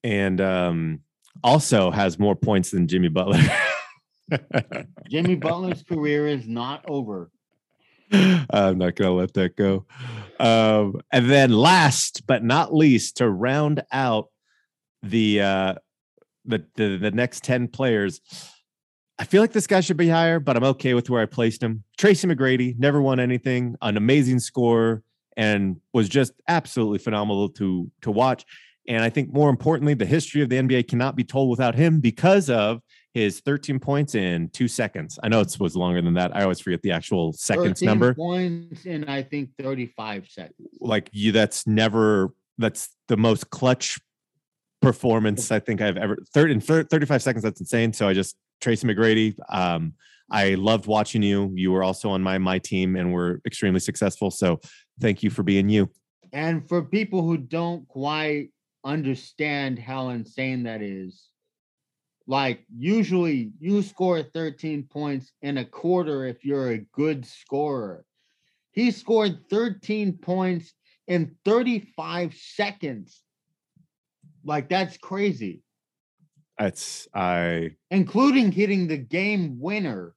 and 0.03 0.39
um, 0.41 0.99
also 1.43 1.89
has 1.89 2.20
more 2.20 2.36
points 2.36 2.72
than 2.72 2.88
Jimmy 2.88 3.07
Butler. 3.07 3.39
Jimmy 5.09 5.36
Butler's 5.47 5.84
career 5.84 6.28
is 6.28 6.47
not 6.47 6.84
over. 6.88 7.32
I'm 8.11 8.78
not 8.78 8.95
going 8.95 9.09
to 9.09 9.11
let 9.11 9.34
that 9.34 9.55
go. 9.57 9.86
Um, 10.39 11.01
and 11.11 11.30
then 11.30 11.51
last 11.51 12.26
but 12.28 12.43
not 12.43 12.74
least, 12.74 13.18
to 13.18 13.30
round 13.30 13.84
out 13.91 14.28
the 15.03 15.41
uh, 15.41 15.76
the, 16.45 16.65
the 16.76 16.97
the 16.97 17.11
next 17.11 17.43
10 17.43 17.68
players, 17.68 18.22
I 19.20 19.24
feel 19.24 19.41
like 19.41 19.51
this 19.51 19.68
guy 19.68 19.82
should 19.82 19.97
be 19.97 20.09
higher, 20.09 20.39
but 20.39 20.55
I'm 20.55 20.63
okay 20.63 20.93
with 20.93 21.09
where 21.09 21.22
I 21.22 21.26
placed 21.26 21.63
him. 21.63 21.84
Tracy 21.97 22.28
McGrady 22.28 22.78
never 22.78 23.01
won 23.01 23.20
anything, 23.20 23.76
an 23.82 23.97
amazing 23.97 24.39
scorer, 24.39 25.01
and 25.36 25.80
was 25.93 26.07
just 26.07 26.34
absolutely 26.47 26.99
phenomenal 26.99 27.49
to 27.49 27.91
to 28.01 28.11
watch. 28.11 28.45
And 28.88 29.03
I 29.03 29.09
think 29.09 29.34
more 29.34 29.49
importantly, 29.49 29.95
the 29.95 30.05
history 30.05 30.41
of 30.41 30.49
the 30.49 30.57
NBA 30.57 30.88
cannot 30.88 31.15
be 31.15 31.24
told 31.24 31.49
without 31.49 31.76
him 31.76 31.99
because 31.99 32.49
of 32.49 32.82
his 33.13 33.39
13 33.41 33.80
points 33.80 34.15
in 34.15 34.49
two 34.49 34.68
seconds. 34.68 35.18
I 35.24 35.28
know 35.28 35.41
it 35.41 35.57
was 35.59 35.76
longer 35.76 36.01
than 36.01 36.13
that. 36.13 36.36
I 36.36 36.43
always 36.43 36.59
forget 36.59 36.82
the 36.84 36.91
actual 36.91 37.34
seconds 37.34 37.82
number. 37.82 38.13
Points 38.13 38.86
in 38.86 39.03
I 39.05 39.24
think 39.24 39.49
35 39.59 40.28
seconds. 40.30 40.55
Like 40.80 41.09
you, 41.11 41.32
that's 41.32 41.65
never 41.65 42.34
that's 42.59 42.89
the 43.07 43.18
most 43.18 43.49
clutch 43.49 43.99
performance 44.82 45.51
I 45.51 45.59
think 45.59 45.82
I've 45.82 45.97
ever. 45.97 46.18
Third 46.34 46.51
in 46.51 46.61
35 46.61 47.22
seconds. 47.22 47.43
That's 47.43 47.59
insane. 47.59 47.91
So 47.93 48.07
I 48.07 48.13
just 48.13 48.36
Tracy 48.62 48.88
McGrady. 48.88 49.36
Um, 49.49 49.93
I 50.30 50.55
loved 50.55 50.88
watching 50.88 51.24
you. 51.24 51.51
You 51.55 51.72
were 51.72 51.84
also 51.84 52.10
on 52.10 52.22
my 52.22 52.38
my 52.38 52.60
team 52.60 52.95
and 52.95 53.14
were 53.14 53.41
extremely 53.45 53.80
successful. 53.80 54.32
So 54.32 54.60
thank 54.99 55.24
you 55.24 55.30
for 55.30 55.43
being 55.43 55.70
you. 55.70 55.89
And 56.34 56.68
for 56.68 56.84
people 56.84 57.22
who 57.22 57.38
don't 57.38 57.88
quite 57.88 58.49
understand 58.84 59.80
how 59.80 60.10
insane 60.10 60.64
that 60.64 60.82
is, 60.82 61.30
like 62.28 62.66
usually 62.78 63.51
you 63.60 63.82
score 63.82 64.22
13 64.22 64.84
points 64.84 65.32
in 65.41 65.60
a 65.60 65.66
quarter 65.66 66.26
if 66.26 66.43
you're 66.43 66.72
a 66.72 66.86
good 66.93 67.26
scorer. 67.26 68.05
He 68.72 68.91
scored 68.91 69.49
13 69.49 70.18
points 70.18 70.74
in 71.08 71.36
35 71.45 72.36
seconds. 72.36 73.24
Like 74.43 74.68
that's 74.70 74.97
crazy. 74.97 75.64
It's 76.60 77.08
I 77.14 77.72
including 77.91 78.51
hitting 78.51 78.88
the 78.88 78.97
game 78.97 79.60
winner. 79.60 80.14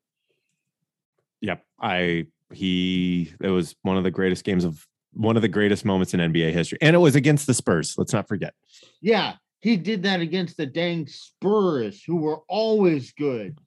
Yep. 1.40 1.64
I 1.80 2.26
he 2.52 3.32
it 3.40 3.48
was 3.48 3.76
one 3.82 3.96
of 3.96 4.04
the 4.04 4.10
greatest 4.10 4.44
games 4.44 4.64
of 4.64 4.86
one 5.12 5.36
of 5.36 5.42
the 5.42 5.48
greatest 5.48 5.84
moments 5.84 6.14
in 6.14 6.20
NBA 6.20 6.52
history. 6.52 6.78
And 6.80 6.94
it 6.94 7.00
was 7.00 7.16
against 7.16 7.46
the 7.46 7.54
Spurs. 7.54 7.94
Let's 7.98 8.12
not 8.12 8.28
forget. 8.28 8.54
Yeah. 9.00 9.34
He 9.60 9.76
did 9.76 10.04
that 10.04 10.20
against 10.20 10.56
the 10.56 10.66
dang 10.66 11.06
Spurs, 11.06 12.02
who 12.02 12.16
were 12.16 12.40
always 12.48 13.12
good. 13.12 13.58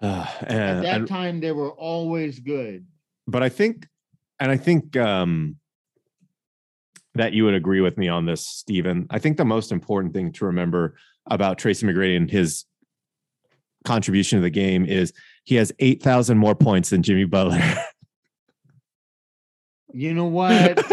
Uh, 0.00 0.26
and, 0.40 0.58
At 0.58 0.82
that 0.82 1.08
time, 1.08 1.40
they 1.40 1.52
were 1.52 1.72
always 1.72 2.38
good. 2.40 2.86
But 3.26 3.42
I 3.42 3.48
think, 3.48 3.88
and 4.38 4.50
I 4.50 4.56
think 4.56 4.96
um, 4.96 5.56
that 7.14 7.32
you 7.32 7.44
would 7.44 7.54
agree 7.54 7.80
with 7.80 7.96
me 7.96 8.08
on 8.08 8.26
this, 8.26 8.46
Stephen. 8.46 9.06
I 9.10 9.18
think 9.18 9.36
the 9.36 9.44
most 9.44 9.72
important 9.72 10.12
thing 10.14 10.32
to 10.32 10.46
remember 10.46 10.96
about 11.28 11.58
Tracy 11.58 11.86
McGrady 11.86 12.16
and 12.16 12.30
his 12.30 12.64
contribution 13.84 14.38
to 14.38 14.42
the 14.42 14.50
game 14.50 14.84
is 14.84 15.12
he 15.44 15.54
has 15.56 15.72
8,000 15.78 16.36
more 16.36 16.54
points 16.54 16.90
than 16.90 17.02
Jimmy 17.02 17.24
Butler. 17.24 17.60
you 19.92 20.12
know 20.12 20.26
what? 20.26 20.84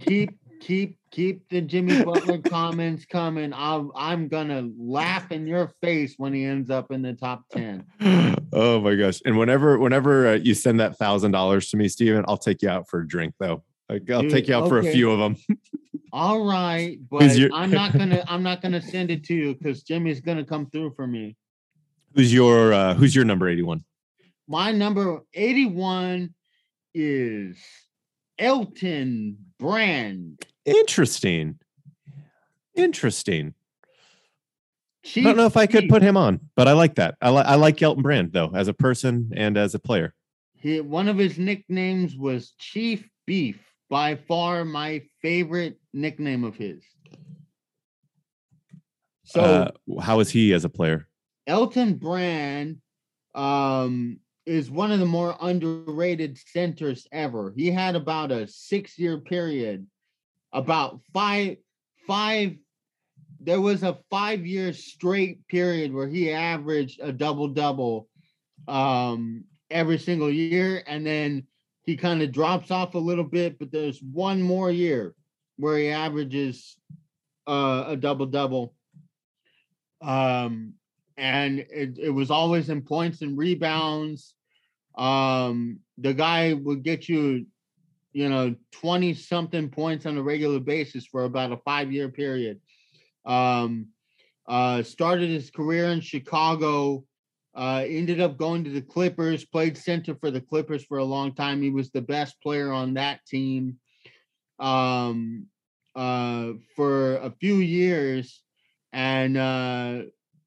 keep 0.00 0.38
keep 0.60 0.96
keep 1.10 1.48
the 1.48 1.60
Jimmy 1.60 2.04
Butler 2.04 2.38
comments 2.38 3.04
coming. 3.04 3.52
I'm 3.52 3.90
I'm 3.94 4.28
gonna 4.28 4.68
laugh 4.78 5.30
in 5.32 5.46
your 5.46 5.72
face 5.82 6.14
when 6.16 6.32
he 6.32 6.44
ends 6.44 6.70
up 6.70 6.90
in 6.90 7.02
the 7.02 7.14
top 7.14 7.44
10. 7.52 7.84
Oh 8.50 8.80
my 8.80 8.94
gosh. 8.94 9.20
And 9.26 9.36
whenever 9.36 9.78
whenever 9.78 10.28
uh, 10.28 10.34
you 10.36 10.54
send 10.54 10.80
that 10.80 10.96
thousand 10.96 11.32
dollars 11.32 11.70
to 11.70 11.76
me, 11.76 11.86
Steven, 11.86 12.24
I'll 12.26 12.38
take 12.38 12.62
you 12.62 12.70
out 12.70 12.88
for 12.88 13.00
a 13.00 13.06
drink 13.06 13.34
though. 13.38 13.62
I'll 13.90 13.98
Dude, 13.98 14.30
take 14.30 14.48
you 14.48 14.54
out 14.54 14.62
okay. 14.62 14.68
for 14.70 14.78
a 14.78 14.90
few 14.90 15.10
of 15.10 15.18
them. 15.18 15.36
All 16.12 16.44
right, 16.44 16.98
but 17.10 17.30
I'm 17.52 17.70
not 17.70 17.92
gonna 17.92 18.24
I'm 18.26 18.42
not 18.42 18.62
gonna 18.62 18.80
send 18.80 19.10
it 19.10 19.24
to 19.24 19.34
you 19.34 19.54
because 19.54 19.82
Jimmy's 19.82 20.20
gonna 20.20 20.44
come 20.44 20.66
through 20.66 20.92
for 20.94 21.06
me. 21.06 21.36
Who's 22.14 22.32
your 22.32 22.72
uh 22.72 22.94
who's 22.94 23.14
your 23.14 23.24
number 23.24 23.48
81? 23.48 23.84
My 24.46 24.72
number 24.72 25.20
81 25.34 26.34
is 26.94 27.58
Elton 28.38 29.36
Brand. 29.58 30.42
Interesting. 30.64 31.58
Interesting. 32.74 33.54
Chief 35.04 35.26
I 35.26 35.28
don't 35.28 35.36
know 35.36 35.46
if 35.46 35.56
I 35.56 35.66
could 35.66 35.88
put 35.88 36.02
him 36.02 36.16
on, 36.16 36.40
but 36.56 36.68
I 36.68 36.72
like 36.72 36.96
that. 36.96 37.16
I, 37.20 37.30
li- 37.30 37.44
I 37.44 37.54
like 37.54 37.80
Elton 37.82 38.02
Brand 38.02 38.32
though, 38.32 38.50
as 38.54 38.68
a 38.68 38.74
person 38.74 39.32
and 39.34 39.56
as 39.56 39.74
a 39.74 39.78
player. 39.78 40.14
He, 40.54 40.80
one 40.80 41.08
of 41.08 41.18
his 41.18 41.38
nicknames 41.38 42.16
was 42.16 42.52
Chief 42.58 43.08
Beef 43.26 43.60
by 43.88 44.16
far 44.16 44.64
my 44.64 45.02
favorite 45.22 45.78
nickname 45.92 46.44
of 46.44 46.56
his. 46.56 46.82
So, 49.24 49.40
uh, 49.40 49.70
how 50.00 50.20
is 50.20 50.30
he 50.30 50.52
as 50.54 50.64
a 50.64 50.68
player? 50.68 51.06
Elton 51.46 51.94
Brand 51.94 52.78
um, 53.34 54.20
is 54.46 54.70
one 54.70 54.90
of 54.90 55.00
the 55.00 55.06
more 55.06 55.36
underrated 55.40 56.38
centers 56.38 57.06
ever. 57.12 57.52
He 57.56 57.70
had 57.70 57.94
about 57.94 58.32
a 58.32 58.46
six 58.46 58.98
year 58.98 59.18
period, 59.18 59.86
about 60.52 61.00
five, 61.12 61.56
five. 62.06 62.56
There 63.40 63.60
was 63.60 63.82
a 63.82 63.98
five 64.10 64.46
year 64.46 64.72
straight 64.72 65.46
period 65.48 65.92
where 65.92 66.08
he 66.08 66.32
averaged 66.32 67.00
a 67.02 67.12
double 67.12 67.48
double 67.48 68.08
um, 68.66 69.44
every 69.70 69.98
single 69.98 70.30
year. 70.30 70.82
And 70.86 71.06
then 71.06 71.46
he 71.88 71.96
kind 71.96 72.20
of 72.20 72.30
drops 72.30 72.70
off 72.70 72.94
a 72.94 72.98
little 72.98 73.24
bit, 73.24 73.58
but 73.58 73.72
there's 73.72 74.02
one 74.02 74.42
more 74.42 74.70
year 74.70 75.14
where 75.56 75.78
he 75.78 75.88
averages 75.88 76.76
uh, 77.46 77.84
a 77.86 77.96
double 77.96 78.26
double. 78.26 78.74
Um, 80.02 80.74
and 81.16 81.60
it, 81.60 81.98
it 81.98 82.10
was 82.10 82.30
always 82.30 82.68
in 82.68 82.82
points 82.82 83.22
and 83.22 83.38
rebounds. 83.38 84.34
Um, 84.98 85.78
the 85.96 86.12
guy 86.12 86.52
would 86.52 86.82
get 86.82 87.08
you, 87.08 87.46
you 88.12 88.28
know, 88.28 88.54
20 88.72 89.14
something 89.14 89.70
points 89.70 90.04
on 90.04 90.18
a 90.18 90.22
regular 90.22 90.60
basis 90.60 91.06
for 91.06 91.24
about 91.24 91.52
a 91.52 91.56
five 91.56 91.90
year 91.90 92.10
period. 92.10 92.60
Um, 93.24 93.86
uh, 94.46 94.82
started 94.82 95.30
his 95.30 95.50
career 95.50 95.86
in 95.86 96.02
Chicago 96.02 97.04
uh, 97.54 97.84
ended 97.86 98.20
up 98.20 98.36
going 98.36 98.64
to 98.64 98.70
the 98.70 98.82
Clippers, 98.82 99.44
played 99.44 99.76
center 99.76 100.14
for 100.14 100.30
the 100.30 100.40
Clippers 100.40 100.84
for 100.84 100.98
a 100.98 101.04
long 101.04 101.34
time. 101.34 101.62
He 101.62 101.70
was 101.70 101.90
the 101.90 102.02
best 102.02 102.40
player 102.42 102.72
on 102.72 102.94
that 102.94 103.24
team 103.26 103.78
um, 104.58 105.46
uh, 105.94 106.52
for 106.76 107.16
a 107.16 107.32
few 107.40 107.56
years 107.56 108.42
and 108.92 109.36
uh, 109.36 110.02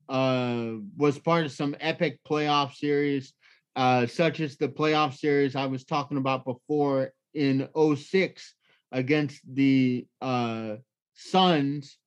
uh, 0.10 0.74
was 0.98 1.20
part 1.20 1.46
of 1.46 1.52
some 1.52 1.76
epic 1.80 2.20
playoff 2.28 2.76
series, 2.76 3.34
uh, 3.76 4.06
such 4.08 4.40
as 4.40 4.58
the 4.58 4.68
playoff 4.68 5.16
series 5.16 5.56
I 5.56 5.68
was 5.68 5.86
talking 5.86 6.18
about 6.18 6.46
before 6.46 7.14
in 7.34 7.68
06 7.76 8.56
against 8.92 9.42
the 9.54 10.06
uh, 10.22 10.76
Suns. 11.14 11.98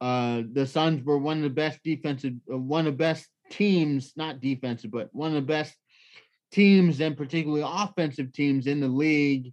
Uh, 0.00 0.42
the 0.52 0.66
Suns 0.66 1.02
were 1.02 1.18
one 1.18 1.38
of 1.38 1.42
the 1.42 1.50
best 1.50 1.80
defensive, 1.82 2.34
one 2.46 2.86
of 2.86 2.92
the 2.92 2.98
best 2.98 3.26
teams, 3.50 4.12
not 4.16 4.40
defensive, 4.40 4.90
but 4.90 5.08
one 5.12 5.28
of 5.28 5.34
the 5.34 5.42
best 5.42 5.74
teams 6.52 7.00
and 7.00 7.16
particularly 7.16 7.64
offensive 7.66 8.32
teams 8.32 8.66
in 8.66 8.80
the 8.80 8.88
league 8.88 9.52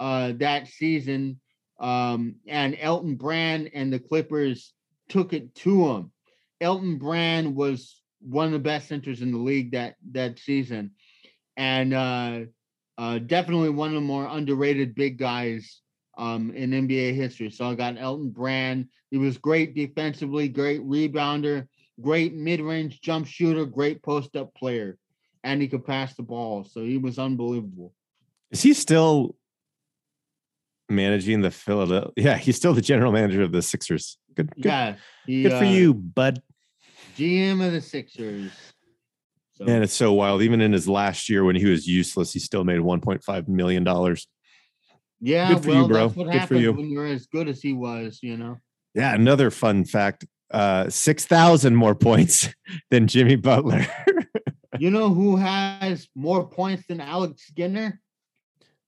uh, 0.00 0.32
that 0.36 0.68
season. 0.68 1.40
Um, 1.80 2.36
and 2.46 2.76
Elton 2.80 3.16
Brand 3.16 3.70
and 3.74 3.92
the 3.92 3.98
Clippers 3.98 4.72
took 5.08 5.32
it 5.32 5.54
to 5.56 5.88
him. 5.88 6.12
Elton 6.60 6.96
Brand 6.96 7.56
was 7.56 8.00
one 8.20 8.46
of 8.46 8.52
the 8.52 8.58
best 8.58 8.88
centers 8.88 9.20
in 9.20 9.32
the 9.32 9.38
league 9.38 9.72
that 9.72 9.96
that 10.12 10.38
season, 10.38 10.92
and 11.56 11.92
uh, 11.92 12.40
uh, 12.98 13.18
definitely 13.18 13.70
one 13.70 13.88
of 13.88 13.94
the 13.94 14.00
more 14.00 14.26
underrated 14.26 14.94
big 14.94 15.18
guys 15.18 15.80
um, 16.16 16.52
in 16.52 16.70
NBA 16.70 17.14
history. 17.14 17.50
So 17.50 17.66
I 17.68 17.74
got 17.74 17.98
Elton 17.98 18.30
Brand. 18.30 18.88
He 19.10 19.18
was 19.18 19.38
great 19.38 19.74
defensively, 19.74 20.48
great 20.48 20.80
rebounder, 20.82 21.66
great 22.00 22.34
mid-range 22.34 23.00
jump 23.00 23.26
shooter, 23.26 23.64
great 23.64 24.02
post-up 24.02 24.54
player, 24.54 24.98
and 25.44 25.60
he 25.60 25.68
could 25.68 25.84
pass 25.84 26.14
the 26.14 26.22
ball. 26.22 26.64
So 26.64 26.84
he 26.84 26.98
was 26.98 27.18
unbelievable. 27.18 27.92
Is 28.50 28.62
he 28.62 28.74
still 28.74 29.36
managing 30.88 31.40
the 31.42 31.50
Philadelphia? 31.50 32.12
Yeah, 32.16 32.36
he's 32.36 32.56
still 32.56 32.74
the 32.74 32.82
general 32.82 33.12
manager 33.12 33.42
of 33.42 33.52
the 33.52 33.62
Sixers. 33.62 34.18
Good, 34.34 34.54
good. 34.54 34.64
Yeah, 34.64 34.94
he, 35.26 35.42
good 35.42 35.52
for 35.52 35.64
uh, 35.64 35.70
you, 35.70 35.94
bud. 35.94 36.42
GM 37.16 37.64
of 37.64 37.72
the 37.72 37.80
Sixers. 37.80 38.52
So 39.54 39.66
And 39.66 39.84
it's 39.84 39.92
so 39.92 40.12
wild. 40.12 40.42
Even 40.42 40.60
in 40.60 40.72
his 40.72 40.88
last 40.88 41.28
year 41.28 41.44
when 41.44 41.56
he 41.56 41.66
was 41.66 41.86
useless, 41.86 42.32
he 42.32 42.38
still 42.38 42.64
made 42.64 42.80
1.5 42.80 43.48
million 43.48 43.84
dollars. 43.84 44.26
yeah, 45.20 45.52
good 45.52 45.62
for 45.62 45.68
well, 45.68 45.82
you, 45.82 45.88
bro. 45.88 46.08
Good 46.08 46.48
for 46.48 46.54
you. 46.54 46.72
when 46.72 46.88
you're 46.88 47.06
as 47.06 47.26
good 47.26 47.48
as 47.48 47.60
he 47.60 47.72
was. 47.72 48.20
You 48.22 48.36
know. 48.38 48.58
Yeah, 48.94 49.14
another 49.14 49.50
fun 49.50 49.84
fact: 49.84 50.24
uh, 50.52 50.88
six 50.90 51.24
thousand 51.24 51.74
more 51.76 51.94
points 51.94 52.48
than 52.90 53.06
Jimmy 53.08 53.36
Butler. 53.36 53.86
You 54.78 54.90
know 54.90 55.10
who 55.12 55.36
has 55.36 56.08
more 56.14 56.48
points 56.48 56.86
than 56.88 57.00
Alex 57.00 57.46
Skinner? 57.46 58.00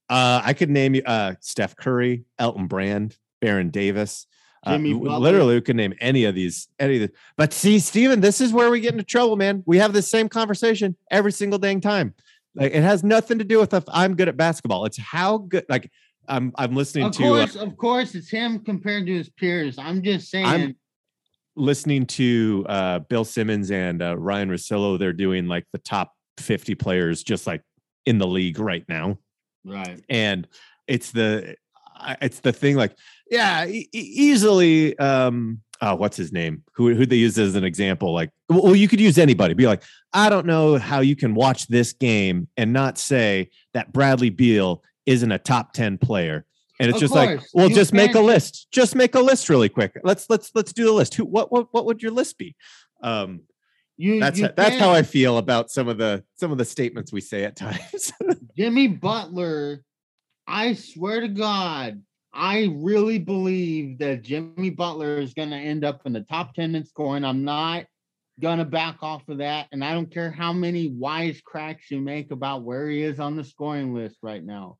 uh, 0.09 0.41
I 0.43 0.55
could 0.55 0.71
name 0.71 0.95
you 0.95 1.03
uh, 1.05 1.35
Steph 1.41 1.77
Curry, 1.77 2.25
Elton 2.39 2.67
Brand, 2.67 3.17
Baron 3.41 3.69
Davis. 3.71 4.27
Uh, 4.65 4.73
Jimmy 4.73 4.95
Butler. 4.95 5.19
literally, 5.19 5.55
we 5.57 5.61
could 5.61 5.77
name 5.77 5.93
any 6.01 6.25
of 6.25 6.35
these. 6.35 6.69
Any 6.81 7.03
of 7.03 7.11
the, 7.11 7.17
but 7.37 7.53
see, 7.53 7.79
Steven, 7.79 8.21
this 8.21 8.41
is 8.41 8.51
where 8.53 8.71
we 8.71 8.81
get 8.81 8.93
into 8.93 9.05
trouble, 9.05 9.37
man. 9.37 9.63
We 9.67 9.77
have 9.77 9.93
the 9.93 10.01
same 10.03 10.29
conversation 10.31 10.97
every 11.11 11.33
single 11.33 11.59
dang 11.59 11.83
time. 11.83 12.15
Like 12.55 12.73
it 12.73 12.83
has 12.83 13.05
nothing 13.05 13.39
to 13.39 13.45
do 13.45 13.59
with 13.61 13.75
if 13.75 13.85
I'm 13.89 14.17
good 14.17 14.29
at 14.29 14.39
basketball. 14.39 14.87
It's 14.87 14.99
how 14.99 15.37
good. 15.39 15.67
Like 15.69 15.93
I'm, 16.27 16.53
I'm 16.57 16.75
listening 16.75 17.05
Of 17.05 17.13
to. 17.17 17.25
uh, 17.25 17.29
course, 17.29 17.57
of 17.57 17.77
course, 17.77 18.15
it's 18.15 18.31
him 18.31 18.61
compared 18.61 19.07
to 19.07 19.13
his 19.13 19.29
peers. 19.29 19.79
I'm 19.79 20.03
just 20.03 20.31
saying. 20.31 20.77
Listening 21.57 22.07
to 22.07 22.67
uh, 22.69 22.99
Bill 23.01 23.25
Simmons 23.25 23.71
and 23.71 24.03
uh, 24.03 24.17
Ryen 24.17 24.51
Russillo, 24.51 24.99
they're 24.99 25.13
doing 25.13 25.47
like 25.47 25.67
the 25.73 25.79
top 25.79 26.13
50 26.39 26.75
players 26.75 27.23
just 27.23 27.47
like 27.47 27.63
in 28.07 28.19
the 28.19 28.27
league 28.27 28.59
right 28.59 28.85
now. 28.89 29.19
right. 29.65 30.03
And 30.09 30.49
it's 30.87 31.13
the 31.13 31.57
it's 32.21 32.41
the 32.41 32.53
thing 32.53 32.77
like 32.77 32.97
yeah 33.31 33.67
e- 33.67 33.89
easily 33.93 34.99
um 34.99 35.61
oh 35.81 35.95
what's 35.95 36.17
his 36.17 36.33
name 36.33 36.63
who 36.75 36.95
who 36.95 37.07
they 37.07 37.17
use 37.17 37.39
as 37.39 37.55
an 37.55 37.65
example 37.65 38.13
like 38.13 38.31
well 38.49 38.75
you 38.75 38.89
could 38.89 39.01
use 39.01 39.17
anybody 39.19 39.55
be 39.55 39.67
like 39.67 39.83
i 40.13 40.29
don't 40.29 40.47
know 40.47 40.77
how 40.77 41.01
you 41.01 41.17
can 41.17 41.35
watch 41.35 41.67
this 41.69 41.93
game 41.93 42.49
and 42.57 42.73
not 42.73 42.99
say 42.99 43.49
that 43.73 43.93
bradley 43.93 44.31
beal 44.31 44.83
isn't 45.07 45.33
a 45.33 45.39
top 45.39 45.73
10 45.73 45.99
player 45.99 46.45
and 46.81 46.89
it's 46.89 46.97
Of 46.97 47.01
just 47.01 47.15
like 47.15 47.39
course, 47.39 47.51
well 47.55 47.69
you 47.69 47.75
just 47.75 47.93
make 47.93 48.15
a 48.15 48.21
list 48.21 48.69
just 48.73 48.95
make 48.95 49.15
a 49.15 49.21
list 49.21 49.49
really 49.49 49.69
quick 49.69 49.99
let's 50.03 50.29
let's 50.29 50.51
let's 50.55 50.73
do 50.73 50.85
the 50.85 50.93
list 50.93 51.15
who 51.15 51.25
what 51.25 51.53
what, 51.53 51.69
what 51.73 51.87
would 51.87 52.03
your 52.03 52.13
list 52.13 52.37
be 52.39 52.57
um 53.03 53.43
You, 53.97 54.21
that's 54.21 54.39
you 54.39 54.49
that's 54.57 54.77
how 54.77 54.91
i 54.91 55.03
feel 55.03 55.39
about 55.39 55.71
some 55.71 55.89
of 55.89 55.99
the 55.99 56.25
some 56.35 56.51
of 56.51 56.59
the 56.59 56.65
statements 56.65 57.13
we 57.13 57.21
say 57.21 57.45
at 57.45 57.57
times 57.65 58.13
Jimmy 58.57 58.87
Butler, 58.87 59.83
I 60.47 60.75
swear 60.75 61.21
to 61.21 61.29
God, 61.29 62.03
I 62.33 62.73
really 62.77 63.19
believe 63.19 63.99
that 63.99 64.23
Jimmy 64.23 64.71
Butler 64.71 65.19
is 65.19 65.35
going 65.35 65.51
to 65.51 65.57
end 65.57 65.85
up 65.85 66.03
in 66.05 66.13
the 66.13 66.21
top 66.21 66.55
10 66.55 66.75
in 66.75 66.85
scoring. 66.85 67.25
I'm 67.25 67.45
not 67.45 67.87
going 68.41 68.59
to 68.59 68.65
back 68.65 68.99
off 69.03 69.29
of 69.29 69.39
that. 69.39 69.67
And 69.73 69.85
I 69.85 69.93
don't 69.93 70.13
care 70.13 70.31
how 70.31 70.53
many 70.53 70.89
wise 70.89 71.41
cracks 71.45 71.91
you 71.91 72.01
make 72.01 72.31
about 72.31 72.63
where 72.63 72.89
he 72.89 73.03
is 73.03 73.21
on 73.21 73.37
the 73.37 73.45
scoring 73.45 73.95
list 73.95 74.19
right 74.23 74.45
now. 74.45 74.79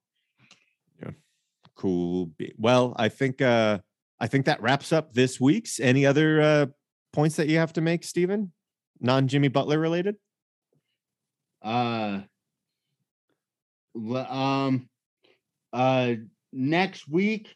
Cool 1.77 2.31
well 2.59 2.95
i 2.97 3.09
think 3.09 3.41
uh 3.43 3.79
i 4.21 4.27
think 4.27 4.47
that 4.47 4.61
wraps 4.63 4.93
up 4.93 5.13
this 5.13 5.41
week's 5.41 5.81
any 5.81 6.07
other 6.07 6.41
uh 6.41 6.67
points 7.13 7.37
that 7.37 7.49
you 7.49 7.59
have 7.59 7.73
to 7.73 7.81
make 7.81 8.05
Stephen? 8.05 8.53
non 9.01 9.29
jimmy 9.29 9.49
butler 9.49 9.79
related 9.79 10.17
Uh, 11.63 12.21
um, 14.29 14.89
uh, 15.73 16.15
next 16.53 17.09
week 17.09 17.55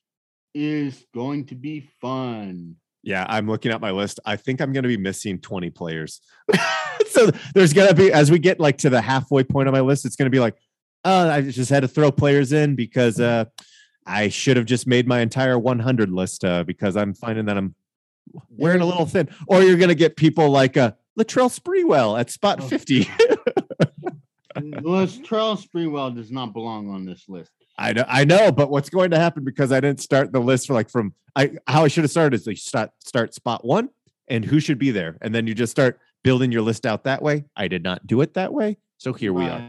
is 0.54 1.04
going 1.14 1.44
to 1.46 1.54
be 1.54 1.88
fun. 2.00 2.76
yeah 3.02 3.24
i'm 3.28 3.46
looking 3.46 3.70
at 3.70 3.80
my 3.80 3.90
list 3.90 4.18
i 4.26 4.34
think 4.34 4.60
i'm 4.60 4.72
going 4.72 4.82
to 4.82 4.88
be 4.88 4.96
missing 4.96 5.38
20 5.38 5.70
players 5.70 6.20
so 7.08 7.30
there's 7.54 7.72
going 7.72 7.88
to 7.88 7.94
be 7.94 8.12
as 8.12 8.30
we 8.30 8.38
get 8.38 8.58
like 8.58 8.78
to 8.78 8.90
the 8.90 9.00
halfway 9.00 9.44
point 9.44 9.68
of 9.68 9.72
my 9.72 9.80
list 9.80 10.04
it's 10.04 10.16
going 10.16 10.26
to 10.26 10.34
be 10.34 10.40
like 10.40 10.56
oh 11.04 11.28
i 11.30 11.40
just 11.40 11.70
had 11.70 11.80
to 11.80 11.88
throw 11.88 12.10
players 12.10 12.52
in 12.52 12.74
because 12.74 13.20
uh 13.20 13.44
i 14.08 14.28
should 14.28 14.56
have 14.56 14.66
just 14.66 14.86
made 14.86 15.06
my 15.06 15.20
entire 15.20 15.58
100 15.58 16.10
list 16.10 16.44
uh 16.44 16.64
because 16.64 16.96
i'm 16.96 17.14
finding 17.14 17.44
that 17.44 17.56
i'm 17.56 17.74
wearing 18.50 18.80
a 18.80 18.86
little 18.86 19.06
thin 19.06 19.28
or 19.46 19.62
you're 19.62 19.76
going 19.76 19.88
to 19.88 19.94
get 19.94 20.16
people 20.16 20.50
like 20.50 20.76
uh 20.76 20.92
Latrell 21.18 21.50
Sprewell 21.50 22.18
at 22.18 22.30
spot 22.30 22.60
Oh. 22.60 22.68
50 22.68 23.04
Latrell 24.56 25.56
Sprewell 25.56 26.14
does 26.14 26.30
not 26.30 26.52
belong 26.52 26.90
on 26.90 27.04
this 27.04 27.28
list. 27.28 27.52
I 27.78 27.92
know, 27.92 28.04
I 28.08 28.24
know, 28.24 28.50
but 28.50 28.70
what's 28.70 28.90
going 28.90 29.10
to 29.12 29.18
happen 29.18 29.44
because 29.44 29.70
I 29.70 29.80
didn't 29.80 30.00
start 30.00 30.32
the 30.32 30.40
list 30.40 30.66
for 30.66 30.74
like 30.74 30.90
from 30.90 31.14
I 31.36 31.52
how 31.66 31.84
I 31.84 31.88
should 31.88 32.04
have 32.04 32.10
started 32.10 32.34
is 32.40 32.46
like 32.46 32.56
start 32.56 32.90
start 32.98 33.34
spot 33.34 33.64
one 33.64 33.88
and 34.26 34.44
who 34.44 34.58
should 34.60 34.78
be 34.78 34.90
there, 34.90 35.16
and 35.20 35.34
then 35.34 35.46
you 35.46 35.54
just 35.54 35.70
start 35.70 36.00
building 36.24 36.50
your 36.50 36.62
list 36.62 36.86
out 36.86 37.04
that 37.04 37.22
way. 37.22 37.44
I 37.56 37.68
did 37.68 37.82
not 37.84 38.06
do 38.06 38.20
it 38.20 38.34
that 38.34 38.52
way, 38.52 38.78
so 38.96 39.12
here 39.12 39.32
we 39.32 39.44
are. 39.44 39.62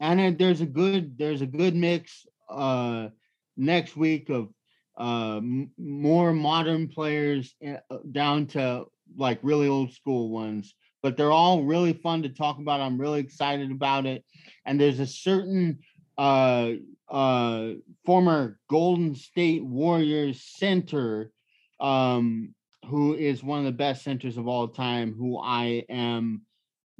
And 0.00 0.38
there's 0.38 0.62
a 0.62 0.66
good 0.66 1.18
there's 1.18 1.42
a 1.42 1.46
good 1.46 1.74
mix 1.74 2.26
uh 2.48 3.08
next 3.56 3.96
week 3.96 4.30
of 4.30 4.48
uh 4.96 5.40
more 5.76 6.32
modern 6.32 6.88
players 6.88 7.54
uh, 7.66 7.96
down 8.12 8.46
to 8.46 8.84
like 9.16 9.38
really 9.42 9.68
old 9.68 9.92
school 9.92 10.30
ones. 10.30 10.74
But 11.02 11.16
they're 11.16 11.32
all 11.32 11.62
really 11.64 11.92
fun 11.92 12.22
to 12.22 12.30
talk 12.30 12.58
about. 12.58 12.80
I'm 12.80 12.98
really 12.98 13.20
excited 13.20 13.70
about 13.70 14.06
it. 14.06 14.24
And 14.64 14.80
there's 14.80 15.00
a 15.00 15.06
certain 15.06 15.80
uh 16.16 16.72
uh 17.08 17.70
former 18.04 18.58
golden 18.70 19.14
state 19.14 19.64
warriors 19.64 20.42
center 20.42 21.32
um 21.80 22.54
who 22.86 23.14
is 23.14 23.42
one 23.42 23.58
of 23.58 23.64
the 23.64 23.72
best 23.72 24.04
centers 24.04 24.36
of 24.36 24.46
all 24.46 24.68
time 24.68 25.12
who 25.12 25.38
i 25.38 25.84
am 25.88 26.42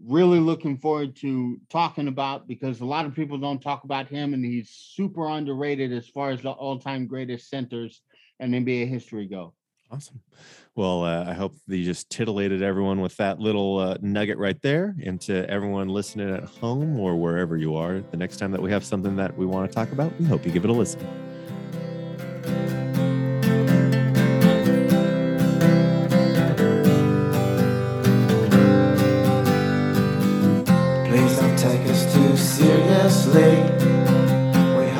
really 0.02 0.40
looking 0.40 0.76
forward 0.76 1.14
to 1.16 1.60
talking 1.70 2.08
about 2.08 2.48
because 2.48 2.80
a 2.80 2.84
lot 2.84 3.06
of 3.06 3.14
people 3.14 3.38
don't 3.38 3.62
talk 3.62 3.84
about 3.84 4.08
him 4.08 4.34
and 4.34 4.44
he's 4.44 4.70
super 4.70 5.28
underrated 5.28 5.92
as 5.92 6.08
far 6.08 6.30
as 6.30 6.42
the 6.42 6.50
all-time 6.50 7.06
greatest 7.06 7.48
centers 7.48 8.02
in 8.40 8.50
NBA 8.50 8.88
history 8.88 9.26
go. 9.26 9.54
Awesome. 9.90 10.20
Well, 10.74 11.04
uh, 11.04 11.24
I 11.24 11.34
hope 11.34 11.54
that 11.68 11.76
you 11.76 11.84
just 11.84 12.10
titillated 12.10 12.62
everyone 12.62 13.00
with 13.00 13.16
that 13.18 13.38
little 13.38 13.78
uh, 13.78 13.96
nugget 14.00 14.38
right 14.38 14.60
there, 14.60 14.96
and 15.04 15.20
to 15.22 15.48
everyone 15.48 15.88
listening 15.88 16.34
at 16.34 16.44
home 16.44 16.98
or 16.98 17.16
wherever 17.16 17.56
you 17.56 17.76
are, 17.76 18.00
the 18.10 18.16
next 18.16 18.38
time 18.38 18.50
that 18.52 18.62
we 18.62 18.72
have 18.72 18.84
something 18.84 19.14
that 19.16 19.36
we 19.36 19.46
want 19.46 19.70
to 19.70 19.74
talk 19.74 19.92
about, 19.92 20.18
we 20.18 20.26
hope 20.26 20.44
you 20.44 20.50
give 20.50 20.64
it 20.64 20.70
a 20.70 20.72
listen. 20.72 22.83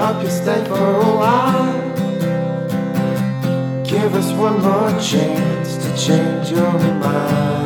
We 0.05 0.11
hope 0.13 0.23
you 0.23 0.29
stay 0.29 0.63
for 0.67 0.75
a 0.75 1.17
while. 1.17 1.81
Give 3.85 4.15
us 4.15 4.33
one 4.33 4.61
more 4.61 4.91
chance 5.01 5.79
to 5.79 5.97
change 5.97 6.51
your 6.51 6.73
mind. 7.01 7.64